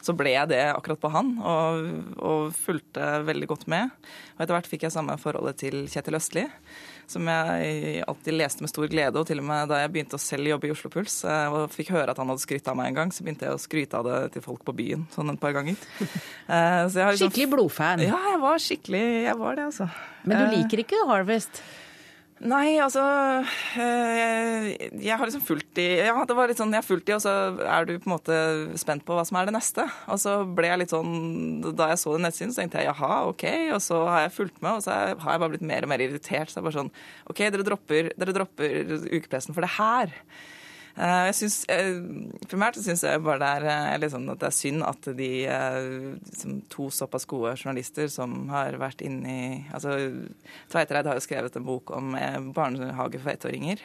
så 0.05 0.15
ble 0.17 0.35
jeg 0.35 0.51
det 0.53 0.61
akkurat 0.69 1.01
på 1.01 1.13
han, 1.15 1.35
og, 1.41 1.87
og, 2.19 2.51
fulgte 2.65 3.07
veldig 3.25 3.49
godt 3.51 3.65
med. 3.71 3.93
Og 4.35 4.45
etter 4.45 4.57
hvert 4.57 4.69
fikk 4.69 4.85
jeg 4.87 4.95
samme 4.95 5.17
forholdet 5.21 5.61
til 5.63 5.85
Kjetil 5.91 6.19
Østli, 6.19 6.45
som 7.11 7.27
jeg 7.29 8.03
alltid 8.07 8.37
leste 8.37 8.65
med 8.65 8.71
stor 8.71 8.87
glede. 8.91 9.21
Og 9.21 9.27
til 9.29 9.41
og 9.41 9.47
med 9.47 9.69
da 9.71 9.81
jeg 9.83 9.93
begynte 9.93 10.19
å 10.19 10.21
selv 10.21 10.49
jobbe 10.49 10.69
i 10.69 10.73
Oslo 10.73 10.91
Puls 10.93 11.19
eh, 11.27 11.53
og 11.53 11.71
fikk 11.73 11.93
høre 11.95 12.13
at 12.13 12.21
han 12.21 12.31
hadde 12.31 12.43
skrytt 12.43 12.67
av 12.71 12.77
meg 12.79 12.91
en 12.91 12.99
gang, 13.01 13.13
så 13.15 13.25
begynte 13.25 13.47
jeg 13.47 13.57
å 13.57 13.61
skryte 13.61 14.01
av 14.01 14.07
det 14.07 14.19
til 14.35 14.45
folk 14.45 14.65
på 14.67 14.75
byen 14.77 15.07
sånn 15.15 15.33
et 15.33 15.41
par 15.41 15.55
ganger. 15.57 15.79
Eh, 16.45 16.83
liksom, 16.85 17.17
skikkelig 17.17 17.47
blodfan? 17.49 18.03
Ja, 18.05 18.19
jeg 18.29 18.37
var 18.43 18.59
skikkelig 18.61 18.99
Jeg 19.25 19.33
var 19.39 19.55
det, 19.57 19.63
altså. 19.71 19.87
Men 20.29 20.43
du 20.43 20.53
liker 20.53 20.83
ikke 20.83 20.99
Harvest? 21.09 21.57
Nei, 22.45 22.75
altså 22.83 23.01
eh, 23.81 24.67
Jeg 25.01 25.17
har 25.17 25.25
liksom 25.25 25.43
fulgt 25.45 25.71
de 25.77 25.85
Ja, 26.03 26.13
det 26.27 26.35
var 26.37 26.51
litt 26.51 26.59
sånn 26.59 26.73
jeg 26.75 26.83
har 26.83 26.85
fulgt 26.85 27.07
de, 27.07 27.15
og 27.15 27.23
så 27.23 27.33
er 27.63 27.87
du 27.87 27.95
på 27.97 28.09
en 28.09 28.13
måte 28.13 28.37
spent 28.77 29.05
på 29.07 29.15
hva 29.17 29.23
som 29.25 29.39
er 29.39 29.49
det 29.49 29.55
neste. 29.55 29.85
Og 30.11 30.19
så 30.21 30.35
ble 30.45 30.69
jeg 30.69 30.83
litt 30.83 30.93
sånn 30.93 31.63
Da 31.71 31.89
jeg 31.93 32.01
så 32.03 32.15
det 32.15 32.25
nettsiden, 32.27 32.53
så 32.53 32.61
tenkte 32.61 32.83
jeg 32.83 32.91
jaha, 32.91 33.23
OK. 33.31 33.45
Og 33.75 33.81
så 33.83 34.01
har 34.09 34.25
jeg 34.25 34.35
fulgt 34.35 34.59
med, 34.61 34.77
og 34.77 34.85
så 34.85 34.93
har 34.93 35.15
jeg 35.15 35.43
bare 35.45 35.53
blitt 35.55 35.65
mer 35.65 35.87
og 35.87 35.93
mer 35.93 36.05
irritert. 36.05 36.51
Så 36.51 36.59
jeg 36.59 36.67
bare 36.67 36.79
sånn 36.83 36.93
OK, 37.31 37.41
dere 37.41 37.65
dropper, 37.65 38.11
dere 38.13 38.35
dropper 38.37 38.77
ukepressen 39.09 39.57
for 39.57 39.65
det 39.65 39.73
her. 39.79 40.13
Eh, 40.95 41.23
jeg 41.27 41.35
synes, 41.35 41.55
eh, 41.67 41.97
Primært 42.47 42.77
syns 42.79 43.01
jeg 43.03 43.19
bare 43.23 43.41
det 43.41 43.49
er, 43.67 43.97
litt 43.97 44.05
liksom, 44.05 44.29
at 44.31 44.39
det 44.39 44.47
er 44.47 44.55
synd 44.55 44.85
at 44.87 45.09
de 45.17 45.29
liksom, 45.49 46.53
to 46.71 46.87
såpass 46.93 47.27
gode 47.27 47.51
journalister 47.57 48.07
som 48.11 48.47
har 48.47 48.77
vært 48.79 49.03
inne 49.03 49.33
i 49.33 49.49
altså, 49.75 49.97
Tveitereid 50.71 51.09
har 51.09 51.19
jo 51.19 51.25
skrevet 51.25 51.57
en 51.59 51.67
bok 51.67 51.91
om 51.95 52.15
barnehage 52.55 53.19
for 53.19 53.33
ettåringer. 53.33 53.81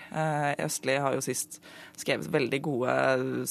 Østli 0.62 0.98
har 1.02 1.16
jo 1.16 1.24
sist 1.24 1.58
skrevet 1.98 2.30
veldig 2.30 2.60
gode 2.62 2.94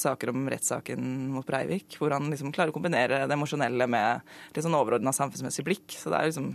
saker 0.00 0.32
om 0.32 0.48
rettssaken 0.50 1.28
mot 1.34 1.46
Breivik, 1.46 1.98
hvor 2.00 2.14
han 2.16 2.30
liksom 2.32 2.54
klarer 2.54 2.72
å 2.72 2.76
kombinere 2.76 3.26
det 3.26 3.36
emosjonelle 3.36 3.86
med 3.90 4.24
litt 4.54 4.64
sånn 4.64 4.78
overordna 4.78 5.12
samfunnsmessig 5.14 5.66
blikk. 5.68 5.98
Så 6.00 6.12
det 6.12 6.20
er 6.20 6.30
liksom 6.30 6.54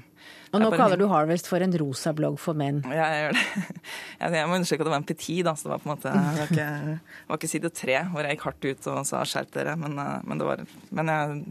og 0.55 0.61
nå 0.61 0.69
kaller 0.71 0.99
du 0.99 1.07
Harvest 1.11 1.49
for 1.49 1.63
en 1.63 1.73
rosa 1.81 2.13
blogg 2.15 2.37
for 2.39 2.57
menn. 2.57 2.79
Ja, 2.87 3.07
jeg 3.11 3.23
gjør 3.25 3.35
det. 3.35 3.79
Jeg 4.39 4.49
må 4.49 4.59
understreke 4.59 4.85
at 4.85 4.87
det 4.87 4.93
var 4.93 5.01
en 5.01 5.09
petit, 5.09 5.41
da, 5.45 5.55
så 5.57 5.67
det 5.67 5.73
var 5.73 5.81
på 5.83 5.89
en 5.89 5.93
måte 5.95 6.13
Det 6.13 6.37
var 6.37 6.53
ikke, 6.53 6.69
det 6.85 7.33
var 7.33 7.41
ikke 7.41 7.51
side 7.51 7.73
tre 7.75 7.97
hvor 8.11 8.25
jeg 8.25 8.37
gikk 8.37 8.45
hardt 8.47 8.69
ut 8.69 8.87
og 8.93 9.01
sa 9.09 9.25
skjerp 9.27 9.51
dere, 9.55 9.75
men, 9.79 9.97
eh, 10.01 10.23
men, 10.23 10.39
det 10.41 10.47
var, 10.47 10.63
men 10.95 11.11
jeg, 11.11 11.43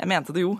jeg 0.00 0.10
mente 0.14 0.36
det 0.36 0.46
jo. 0.46 0.54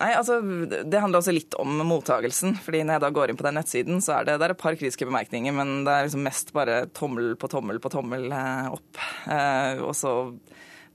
Nei, 0.00 0.10
altså, 0.18 0.40
Det 0.42 0.98
handler 1.00 1.20
også 1.20 1.34
litt 1.34 1.54
om 1.60 1.78
mottagelsen. 1.86 2.56
fordi 2.58 2.82
Når 2.82 2.98
jeg 2.98 3.04
da 3.04 3.12
går 3.14 3.30
inn 3.30 3.38
på 3.38 3.46
den 3.46 3.58
nettsiden, 3.60 4.02
så 4.02 4.18
er 4.18 4.28
det, 4.28 4.38
det 4.40 4.48
er 4.48 4.56
et 4.56 4.62
par 4.64 4.74
kritiske 4.74 5.06
bemerkninger, 5.06 5.54
men 5.54 5.84
det 5.86 5.94
er 5.94 6.08
liksom 6.08 6.26
mest 6.26 6.52
bare 6.56 6.84
tommel 6.96 7.34
på 7.38 7.50
tommel 7.52 7.78
på 7.82 7.92
tommel 7.94 8.26
eh, 8.34 8.70
opp. 8.74 9.02
Eh, 9.30 9.82
og 9.84 9.94
så 9.98 10.14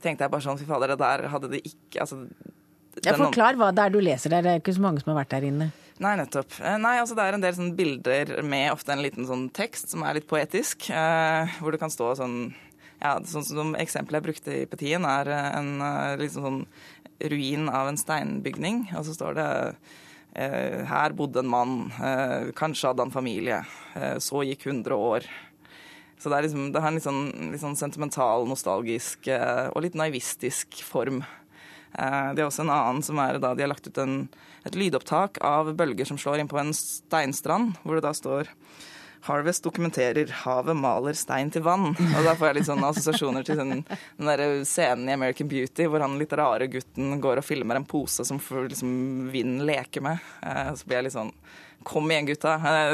tenkte 0.04 0.26
jeg 0.26 0.34
bare 0.34 0.44
sånn, 0.44 0.60
fy 0.60 0.68
fader, 0.68 0.94
det 0.94 1.00
der 1.02 1.30
hadde 1.32 1.52
det 1.52 1.64
ikke 1.68 2.04
altså, 2.04 2.24
ja, 3.06 3.16
Forklar 3.20 3.60
hva 3.60 3.70
det 3.76 3.86
er 3.86 3.94
du 3.94 4.00
leser 4.04 4.34
der. 4.34 4.46
Det 4.46 4.56
er 4.56 4.64
ikke 4.64 4.78
så 4.78 4.86
mange 4.86 5.04
som 5.04 5.14
har 5.14 5.22
vært 5.22 5.36
der 5.36 5.50
inne. 5.50 5.70
Nei, 6.00 6.16
nettopp. 6.16 6.56
Eh, 6.64 6.78
nei, 6.80 6.96
altså 7.02 7.16
Det 7.18 7.26
er 7.26 7.36
en 7.36 7.44
del 7.44 7.56
sånn 7.58 7.76
bilder 7.76 8.38
med 8.48 8.72
ofte 8.72 8.96
en 8.96 9.04
liten 9.04 9.28
sånn 9.28 9.50
tekst 9.56 9.92
som 9.92 10.06
er 10.08 10.16
litt 10.16 10.30
poetisk. 10.30 10.90
Eh, 10.96 11.60
hvor 11.60 11.76
det 11.76 11.82
kan 11.82 11.92
stå 11.92 12.14
sånn 12.22 12.42
ja, 13.00 13.16
sånn 13.28 13.46
som 13.48 13.76
Eksempelet 13.80 14.20
jeg 14.20 14.28
brukte 14.28 14.56
i 14.56 14.68
Petien, 14.70 15.08
er 15.08 15.30
en 15.32 15.80
eh, 15.84 16.20
liksom 16.20 16.46
sånn 16.46 16.62
ruin 17.32 17.68
av 17.72 17.90
en 17.90 18.00
steinbygning. 18.00 18.86
Og 18.98 19.06
så 19.08 19.16
står 19.16 19.38
det 19.40 19.50
eh, 20.36 20.82
her 20.90 21.16
bodde 21.18 21.44
en 21.44 21.52
mann, 21.52 21.78
eh, 22.00 22.52
kanskje 22.58 22.92
hadde 22.92 23.08
han 23.08 23.16
familie. 23.16 23.64
Så 24.24 24.44
gikk 24.48 24.68
100 24.68 24.96
år. 24.96 25.26
Så 26.20 26.30
det, 26.30 26.38
er 26.38 26.46
liksom, 26.46 26.70
det 26.76 26.82
har 26.84 26.92
en 26.92 27.00
litt 27.00 27.08
sånn, 27.08 27.26
litt 27.54 27.64
sånn 27.64 27.80
sentimental, 27.80 28.44
nostalgisk 28.48 29.28
og 29.32 29.80
litt 29.84 29.96
naivistisk 29.96 30.82
form. 30.84 31.22
Eh, 31.94 32.30
det 32.36 32.44
er 32.44 32.48
også 32.48 32.66
en 32.66 32.76
annen 32.76 33.02
som 33.06 33.20
er 33.24 33.40
da 33.42 33.56
de 33.56 33.66
har 33.66 33.72
lagt 33.72 33.90
ut 33.90 33.98
en, 34.02 34.22
et 34.68 34.78
lydopptak 34.78 35.42
av 35.46 35.74
bølger 35.78 36.08
som 36.08 36.20
slår 36.22 36.44
inn 36.44 36.52
på 36.52 36.60
en 36.62 36.74
steinstrand, 36.76 37.78
hvor 37.84 38.00
det 38.00 38.08
da 38.08 38.16
står 38.16 38.54
Harvest 39.28 39.66
dokumenterer 39.66 40.30
'Havet 40.32 40.78
maler 40.80 41.14
stein 41.14 41.50
til 41.52 41.62
vann'. 41.62 41.92
Og 41.92 42.24
Da 42.24 42.36
får 42.36 42.48
jeg 42.48 42.56
litt 42.56 42.70
sånne 42.70 42.88
assosiasjoner 42.88 43.44
til 43.44 43.58
den, 43.60 43.84
den 43.84 44.30
der 44.30 44.64
scenen 44.64 45.10
i 45.10 45.14
American 45.18 45.50
Beauty 45.52 45.88
hvor 45.92 46.00
han 46.00 46.18
litt 46.18 46.32
rare 46.32 46.70
gutten 46.72 47.20
går 47.20 47.42
og 47.42 47.44
filmer 47.44 47.76
en 47.76 47.86
pose 47.86 48.24
som 48.24 48.40
liksom, 48.40 49.30
vinden 49.34 49.66
leker 49.68 50.02
med. 50.02 50.24
Eh, 50.42 50.72
så 50.74 50.88
blir 50.88 51.02
jeg 51.02 51.10
litt 51.10 51.18
sånn 51.18 51.34
Kom 51.88 52.10
igjen, 52.12 52.28
gutta. 52.28 52.56
Eh, 52.60 52.90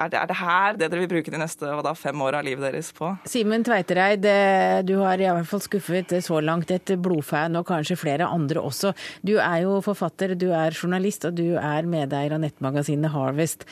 er 0.00 0.08
det, 0.08 0.18
er 0.18 0.28
det, 0.30 0.36
her 0.40 0.78
det 0.78 0.88
dere 0.88 1.02
vil 1.02 1.10
bruke 1.10 1.32
de 1.32 1.40
neste 1.40 1.68
da, 1.84 1.92
fem 1.98 2.22
åra 2.24 2.40
av 2.40 2.46
livet 2.48 2.64
deres 2.64 2.88
på? 2.96 3.10
Simen 3.28 3.66
Tveitereid, 3.66 4.24
eh, 4.30 4.78
du 4.88 4.94
har 5.02 5.20
i 5.20 5.28
hvert 5.28 5.50
fall 5.50 5.64
skuffet 5.64 6.16
så 6.24 6.40
langt 6.40 6.72
et 6.72 6.94
blodfan, 7.02 7.58
og 7.60 7.68
kanskje 7.68 7.98
flere 8.00 8.30
andre 8.30 8.64
også. 8.64 8.94
Du 9.20 9.36
er 9.36 9.66
jo 9.66 9.82
forfatter, 9.84 10.34
du 10.38 10.48
er 10.56 10.72
journalist, 10.72 11.28
og 11.28 11.36
du 11.36 11.58
er 11.60 11.88
medeier 11.88 12.38
av 12.38 12.42
nettmagasinet 12.44 13.12
Harvest. 13.12 13.68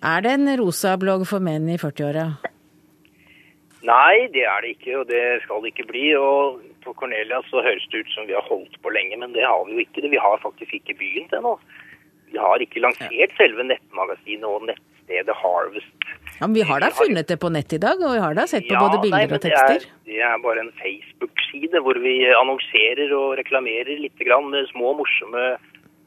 Er 0.00 0.24
det 0.24 0.38
en 0.38 0.56
rosa 0.62 0.96
blogg 0.96 1.26
for 1.28 1.44
menn 1.44 1.68
i 1.68 1.78
40-åra? 1.80 2.26
Nei, 3.82 4.28
det 4.32 4.46
er 4.46 4.62
det 4.62 4.76
ikke, 4.76 5.00
og 5.00 5.08
det 5.10 5.24
skal 5.44 5.62
det 5.62 5.74
ikke 5.74 5.90
bli. 5.90 6.12
og 6.16 6.62
på 6.84 6.94
Cornelia 6.98 7.40
så 7.46 7.62
høres 7.62 7.86
det 7.90 8.02
ut 8.02 8.12
som 8.14 8.26
vi 8.26 8.34
har 8.36 8.46
holdt 8.48 8.74
på 8.82 8.92
lenge, 8.94 9.18
men 9.18 9.34
det 9.36 9.44
har 9.46 9.62
vi 9.66 9.76
jo 9.76 9.84
ikke. 9.84 10.08
Vi 10.10 10.20
har 10.20 10.42
faktisk 10.42 10.74
ikke 10.78 10.98
begynt 10.98 11.34
ennå. 11.36 11.54
Vi 12.32 12.40
har 12.40 12.64
ikke 12.64 12.82
lansert 12.82 13.36
selve 13.38 13.66
nettmagasinet 13.68 14.48
og 14.48 14.66
nettstedet 14.70 15.36
Harvest. 15.36 16.06
Ja, 16.38 16.46
Men 16.46 16.54
vi 16.56 16.64
har 16.66 16.80
da 16.82 16.88
funnet 16.96 17.28
det 17.28 17.38
på 17.42 17.50
nett 17.52 17.72
i 17.76 17.80
dag, 17.82 18.00
og 18.00 18.16
vi 18.16 18.22
har 18.22 18.34
da 18.34 18.46
sett 18.50 18.64
på 18.66 18.74
ja, 18.74 18.80
både 18.82 19.02
bilder 19.04 19.28
nei, 19.28 19.36
og 19.36 19.44
tekster? 19.44 19.84
Det 19.84 19.92
er, 19.92 20.08
det 20.08 20.22
er 20.30 20.40
bare 20.46 20.64
en 20.64 20.72
Facebook-side 20.80 21.82
hvor 21.84 22.00
vi 22.02 22.16
annonserer 22.38 23.12
og 23.18 23.36
reklamerer 23.38 24.00
litt 24.00 24.24
med 24.48 24.66
små, 24.72 24.96
morsomme 24.98 25.44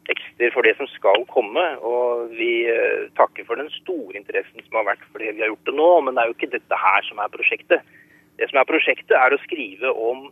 tekster 0.09 0.51
for 0.53 0.65
det 0.65 0.75
som 0.79 0.89
skal 0.93 1.25
komme. 1.31 1.65
Og 1.85 2.33
vi 2.37 2.65
uh, 2.69 3.05
takker 3.19 3.47
for 3.47 3.61
den 3.61 3.69
store 3.81 4.17
interessen 4.17 4.63
som 4.65 4.81
har 4.81 4.89
vært 4.91 5.05
for 5.11 5.21
det 5.23 5.35
vi 5.35 5.45
har 5.45 5.53
gjort 5.53 5.69
det 5.69 5.77
nå. 5.77 5.91
Men 6.05 6.15
det 6.15 6.23
er 6.23 6.31
jo 6.31 6.37
ikke 6.37 6.55
dette 6.57 6.81
her 6.81 7.07
som 7.09 7.21
er 7.21 7.31
prosjektet. 7.33 7.95
Det 8.39 8.49
som 8.51 8.59
er 8.59 8.69
prosjektet, 8.69 9.15
er 9.15 9.33
å 9.33 9.41
skrive 9.45 9.93
om 10.09 10.27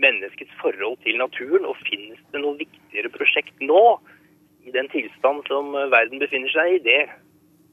menneskets 0.00 0.54
forhold 0.60 0.98
til 1.06 1.20
naturen. 1.20 1.68
Og 1.70 1.80
finnes 1.86 2.20
det 2.34 2.42
noe 2.42 2.58
viktigere 2.60 3.12
prosjekt 3.14 3.54
nå 3.62 3.84
i 4.64 4.72
den 4.74 4.88
tilstand 4.92 5.44
som 5.50 5.74
eh, 5.76 5.90
verden 5.92 6.22
befinner 6.22 6.52
seg 6.52 6.76
i, 6.76 6.80
det, 6.84 7.02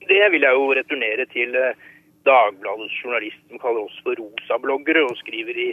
det 0.10 0.24
vil 0.34 0.46
jeg 0.48 0.58
jo 0.58 0.74
returnere 0.78 1.28
til 1.34 1.56
eh, 1.58 1.88
Dagbladets 2.28 2.98
journalist 3.02 3.42
som 3.50 3.62
kaller 3.62 3.88
oss 3.88 4.02
for 4.06 4.20
rosabloggere 4.20 5.06
og 5.08 5.16
skriver 5.24 5.58
i, 5.58 5.70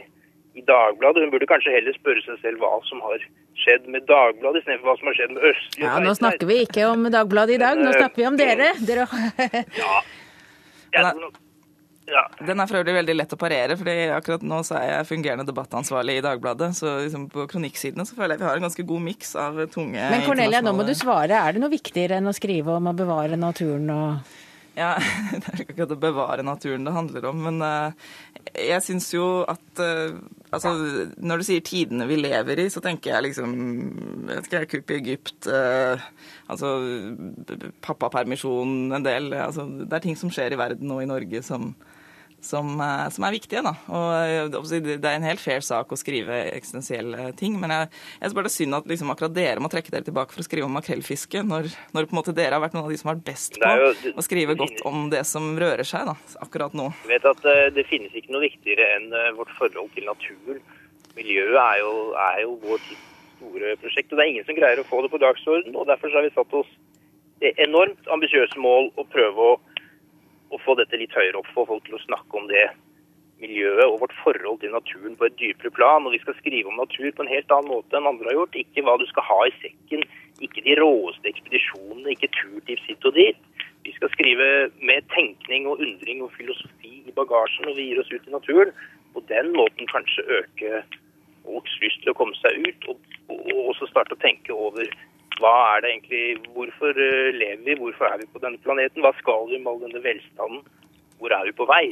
i 0.57 0.63
Dagbladet. 0.65 1.27
Hun 1.27 1.35
burde 1.35 1.49
kanskje 1.51 1.75
heller 1.75 1.97
spørre 1.99 2.25
seg 2.25 2.39
selv 2.45 2.63
hva 2.65 2.79
som 2.89 3.03
har 3.05 3.27
skjedd 3.59 3.91
med 3.93 4.07
Dagbladet, 4.09 4.63
istedenfor 4.63 4.93
hva 4.93 4.97
som 5.01 5.11
har 5.11 5.19
skjedd 5.19 5.35
med 5.35 5.51
Østlige 5.51 5.91
Ja, 5.91 5.99
nå 6.05 6.15
snakker 6.17 6.49
vi 6.49 6.63
ikke 6.65 6.87
om 6.93 7.05
Dagbladet 7.13 7.59
i 7.59 7.61
dag, 7.65 7.83
nå 7.83 7.93
snakker 7.99 8.23
vi 8.23 8.31
om 8.31 8.41
dere. 8.41 8.71
dere... 8.89 9.05
ja. 9.83 10.01
Jeg 10.95 11.05
tror 11.05 11.23
nok 11.27 11.45
ja. 12.09 12.25
Den 12.41 12.61
er 12.61 12.71
for 12.71 12.81
øvrig 12.81 12.95
veldig 12.97 13.17
lett 13.19 13.35
å 13.35 13.39
parere, 13.41 13.77
fordi 13.79 13.97
akkurat 14.15 14.45
nå 14.47 14.63
så 14.67 14.79
er 14.81 14.89
jeg 14.93 15.09
fungerende 15.11 15.47
debattansvarlig 15.49 16.19
i 16.19 16.25
Dagbladet. 16.25 16.71
Så 16.79 16.95
liksom 17.05 17.29
på 17.33 17.47
kronikksidene 17.51 18.07
så 18.09 18.17
føler 18.17 18.37
jeg 18.37 18.45
vi 18.45 18.49
har 18.49 18.61
en 18.61 18.69
ganske 18.69 18.89
god 18.89 19.07
miks 19.11 19.35
av 19.39 19.61
tunge 19.75 20.11
Men 20.13 20.27
Cornelia, 20.27 20.65
nå 20.65 20.75
må 20.77 20.87
du 20.89 20.95
svare. 20.99 21.37
Er 21.39 21.57
det 21.57 21.65
noe 21.65 21.73
viktigere 21.73 22.21
enn 22.21 22.31
å 22.31 22.37
skrive 22.37 22.79
om 22.79 22.91
å 22.91 22.97
bevare 22.97 23.41
naturen 23.41 23.91
og 23.95 24.37
ja, 24.79 24.95
Det 25.33 25.51
er 25.51 25.63
ikke 25.63 25.75
akkurat 25.75 25.95
å 25.95 26.01
bevare 26.01 26.45
naturen 26.47 26.87
det 26.87 26.95
handler 26.95 27.29
om, 27.31 27.41
men 27.49 27.63
uh, 27.65 28.11
jeg 28.55 28.85
syns 28.87 29.11
jo 29.13 29.27
at 29.49 29.83
uh, 29.83 30.19
altså, 30.55 30.73
Når 31.19 31.41
du 31.41 31.47
sier 31.49 31.65
tidene 31.67 32.07
vi 32.09 32.21
lever 32.21 32.63
i, 32.63 32.69
så 32.73 32.83
tenker 32.85 33.17
jeg 33.17 33.29
liksom 33.29 33.57
vet 34.31 34.49
ikke, 34.49 34.65
Kupp 34.77 34.95
i 34.95 35.01
Egypt, 35.01 35.51
uh, 35.51 35.99
altså 36.51 36.73
pappapermisjon 37.85 38.95
en 38.97 39.07
del 39.07 39.33
altså, 39.37 39.67
Det 39.83 39.99
er 39.99 40.07
ting 40.07 40.19
som 40.21 40.33
skjer 40.33 40.55
i 40.55 40.61
verden 40.61 40.91
nå 40.91 41.03
i 41.03 41.11
Norge 41.11 41.43
som 41.47 41.73
som, 42.41 42.71
eh, 42.81 43.09
som, 43.15 43.25
er 43.27 43.35
viktige. 43.35 43.63
Da. 43.67 43.75
Og 43.91 44.09
eh, 44.17 44.79
Det 44.79 44.99
er 44.99 45.17
en 45.17 45.27
helt 45.27 45.43
fair 45.43 45.65
sak 45.65 45.93
å 45.93 45.99
skrive 45.99 46.37
eksistensielle 46.53 47.33
ting, 47.39 47.59
men 47.61 47.75
jeg, 47.75 47.91
jeg 48.21 48.37
bare 48.39 48.49
det 48.49 48.55
synd 48.55 48.79
at 48.79 48.89
liksom 48.91 49.13
akkurat 49.15 49.35
dere 49.35 49.65
må 49.65 49.71
trekke 49.73 49.93
dere 49.95 50.07
tilbake 50.07 50.35
for 50.35 50.45
å 50.45 50.47
skrive 50.47 50.69
om 50.69 50.77
makrellfiske, 50.79 51.43
når, 51.47 51.71
når, 51.97 52.09
på 52.09 52.17
en 52.17 52.21
måte 52.21 52.37
dere 52.37 52.57
har 52.57 52.65
vært 52.65 52.77
noen 52.77 52.87
av 52.87 52.95
de 52.95 53.01
som 53.01 53.11
har 53.11 53.19
vært 53.19 53.29
best 53.29 53.59
på 53.59 53.75
jo, 53.83 53.91
det, 54.03 54.15
å 54.15 54.27
skrive 54.27 54.59
godt 54.59 54.85
om 54.89 55.09
det 55.13 55.25
som 55.29 55.51
rører 55.59 55.87
seg 55.89 56.09
da, 56.09 56.17
akkurat 56.45 56.77
nå. 56.79 56.91
Du 57.05 57.11
vet 57.13 57.27
at 57.29 57.45
Det 57.75 57.85
finnes 57.89 58.15
ikke 58.17 58.33
noe 58.35 58.47
viktigere 58.47 58.87
enn 58.97 59.11
vårt 59.37 59.53
forhold 59.59 59.93
til 59.97 60.09
naturen. 60.09 60.63
Miljøet 61.19 61.59
er 61.59 61.81
jo, 61.83 61.93
er 62.23 62.43
jo 62.45 62.57
vår 62.63 62.83
tids 62.87 63.07
store 63.39 63.75
prosjekt, 63.83 64.13
og 64.13 64.19
det 64.19 64.25
er 64.25 64.33
ingen 64.33 64.47
som 64.47 64.59
greier 64.59 64.81
å 64.83 64.87
få 64.89 65.03
det 65.05 65.11
på 65.13 65.21
dagsorden. 65.23 65.77
og 65.77 65.89
Derfor 65.91 66.15
har 66.15 66.27
vi 66.27 66.35
satt 66.35 66.55
oss 66.59 66.71
det 67.43 67.55
enormt 67.63 68.11
ambisiøse 68.11 68.59
mål 68.59 68.91
å 68.99 69.07
prøve 69.13 69.51
å 69.53 69.59
å 70.53 70.61
få 70.65 70.77
dette 70.79 71.01
litt 71.01 71.15
høyere 71.17 71.41
opp, 71.41 71.49
få 71.55 71.67
folk 71.69 71.85
til 71.87 71.99
å 71.99 72.05
snakke 72.05 72.39
om 72.41 72.47
det 72.51 72.69
miljøet 73.43 73.85
og 73.87 74.01
vårt 74.03 74.15
forhold 74.23 74.61
til 74.63 74.73
naturen 74.75 75.17
på 75.19 75.29
et 75.29 75.37
dypere 75.41 75.73
plan. 75.75 76.07
Og 76.07 76.15
vi 76.15 76.21
skal 76.23 76.37
skrive 76.39 76.71
om 76.71 76.81
natur 76.81 77.11
på 77.15 77.25
en 77.25 77.33
helt 77.33 77.53
annen 77.55 77.73
måte 77.73 77.99
enn 77.99 78.09
andre 78.11 78.31
har 78.31 78.41
gjort. 78.41 78.59
Ikke 78.63 78.85
hva 78.87 78.97
du 79.01 79.07
skal 79.11 79.27
ha 79.29 79.39
i 79.47 79.55
sekken, 79.63 80.05
ikke 80.45 80.65
de 80.67 80.77
råeste 80.81 81.31
ekspedisjonene, 81.33 82.15
ikke 82.15 82.33
turtips 82.39 82.87
hit 82.91 83.09
og 83.09 83.19
dit. 83.19 83.43
Vi 83.87 83.95
skal 83.97 84.11
skrive 84.13 84.47
med 84.85 85.07
tenkning 85.15 85.69
og 85.71 85.83
undring 85.85 86.23
og 86.25 86.33
filosofi 86.37 86.99
i 87.07 87.15
bagasjen 87.15 87.69
når 87.69 87.79
vi 87.79 87.91
gir 87.91 88.01
oss 88.03 88.11
ut 88.13 88.27
i 88.27 88.35
naturen. 88.35 88.73
På 89.15 89.23
den 89.31 89.55
måten 89.57 89.89
kanskje 89.91 90.27
øke 90.41 90.83
folks 91.47 91.79
lyst 91.81 92.03
til 92.03 92.13
å 92.13 92.19
komme 92.19 92.37
seg 92.43 92.59
ut, 92.67 92.91
og, 92.93 92.99
og 93.33 93.71
også 93.73 93.89
starte 93.89 94.17
å 94.17 94.21
tenke 94.21 94.53
over 94.53 94.91
hva 95.39 95.55
er 95.75 95.85
det 95.85 95.95
egentlig, 95.95 96.25
Hvorfor 96.55 96.99
eh, 96.99 97.31
lever 97.35 97.65
vi, 97.65 97.79
hvorfor 97.81 98.11
er 98.11 98.21
vi 98.23 98.29
på 98.33 98.43
denne 98.43 98.61
planeten? 98.65 99.05
Hva 99.05 99.15
skal 99.21 99.49
vi 99.51 99.59
med 99.59 99.73
all 99.73 99.81
denne 99.87 100.03
velstanden? 100.05 100.63
Hvor 101.19 101.35
er 101.35 101.49
vi 101.49 101.55
på 101.59 101.67
vei? 101.69 101.85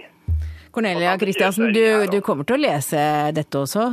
Cornelia 0.75 1.17
Kristiansen, 1.19 1.73
du, 1.73 1.85
du, 2.13 2.21
kommer 2.21 2.45
til 2.45 2.59
å 2.59 2.65
lese 2.67 3.01
dette 3.37 3.63
også? 3.63 3.87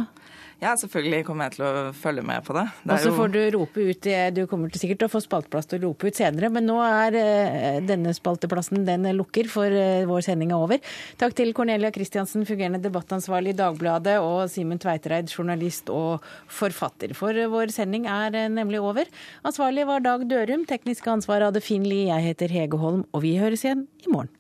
Ja, 0.63 0.73
selvfølgelig 0.79 1.25
kommer 1.27 1.49
jeg 1.49 1.57
til 1.57 1.65
å 1.67 1.91
følge 1.97 2.23
med 2.25 2.43
på 2.47 2.55
det. 2.55 2.63
det 2.85 2.95
og 2.95 3.01
så 3.03 3.11
får 3.17 3.31
du 3.33 3.39
rope 3.57 3.83
ut 3.83 4.07
Du 4.35 4.43
kommer 4.47 4.71
til 4.71 4.79
sikkert 4.83 5.01
til 5.01 5.09
å 5.09 5.11
få 5.11 5.21
spalteplass 5.23 5.67
til 5.67 5.81
å 5.81 5.89
rope 5.89 6.07
ut 6.07 6.19
senere, 6.19 6.49
men 6.53 6.67
nå 6.69 6.77
er 6.85 7.17
eh, 7.19 7.79
denne 7.83 8.13
spalteplassen 8.15 8.85
den 8.87 9.09
lukker, 9.17 9.49
for 9.51 9.67
eh, 9.67 10.05
vår 10.07 10.23
sending 10.25 10.53
er 10.53 10.63
over. 10.63 10.93
Takk 11.19 11.35
til 11.35 11.51
Cornelia 11.57 11.91
Christiansen, 11.93 12.47
fungerende 12.47 12.81
debattansvarlig 12.83 13.53
i 13.53 13.57
Dagbladet, 13.59 14.19
og 14.23 14.45
Simen 14.53 14.79
Tveitereid, 14.81 15.31
journalist 15.33 15.91
og 15.93 16.23
forfatter. 16.47 17.15
For 17.17 17.35
vår 17.51 17.73
sending 17.75 18.07
er 18.11 18.39
eh, 18.45 18.51
nemlig 18.51 18.79
over. 18.83 19.11
Ansvarlig 19.43 19.87
var 19.89 20.05
Dag 20.05 20.23
Dørum, 20.31 20.63
tekniske 20.69 21.11
ansvar 21.11 21.43
hadde 21.49 21.63
Finn 21.65 21.87
Lie, 21.87 22.07
jeg 22.13 22.29
heter 22.31 22.55
Hege 22.55 22.79
Holm, 22.79 23.03
og 23.11 23.25
vi 23.27 23.35
høres 23.41 23.67
igjen 23.67 23.87
i 24.05 24.13
morgen. 24.13 24.31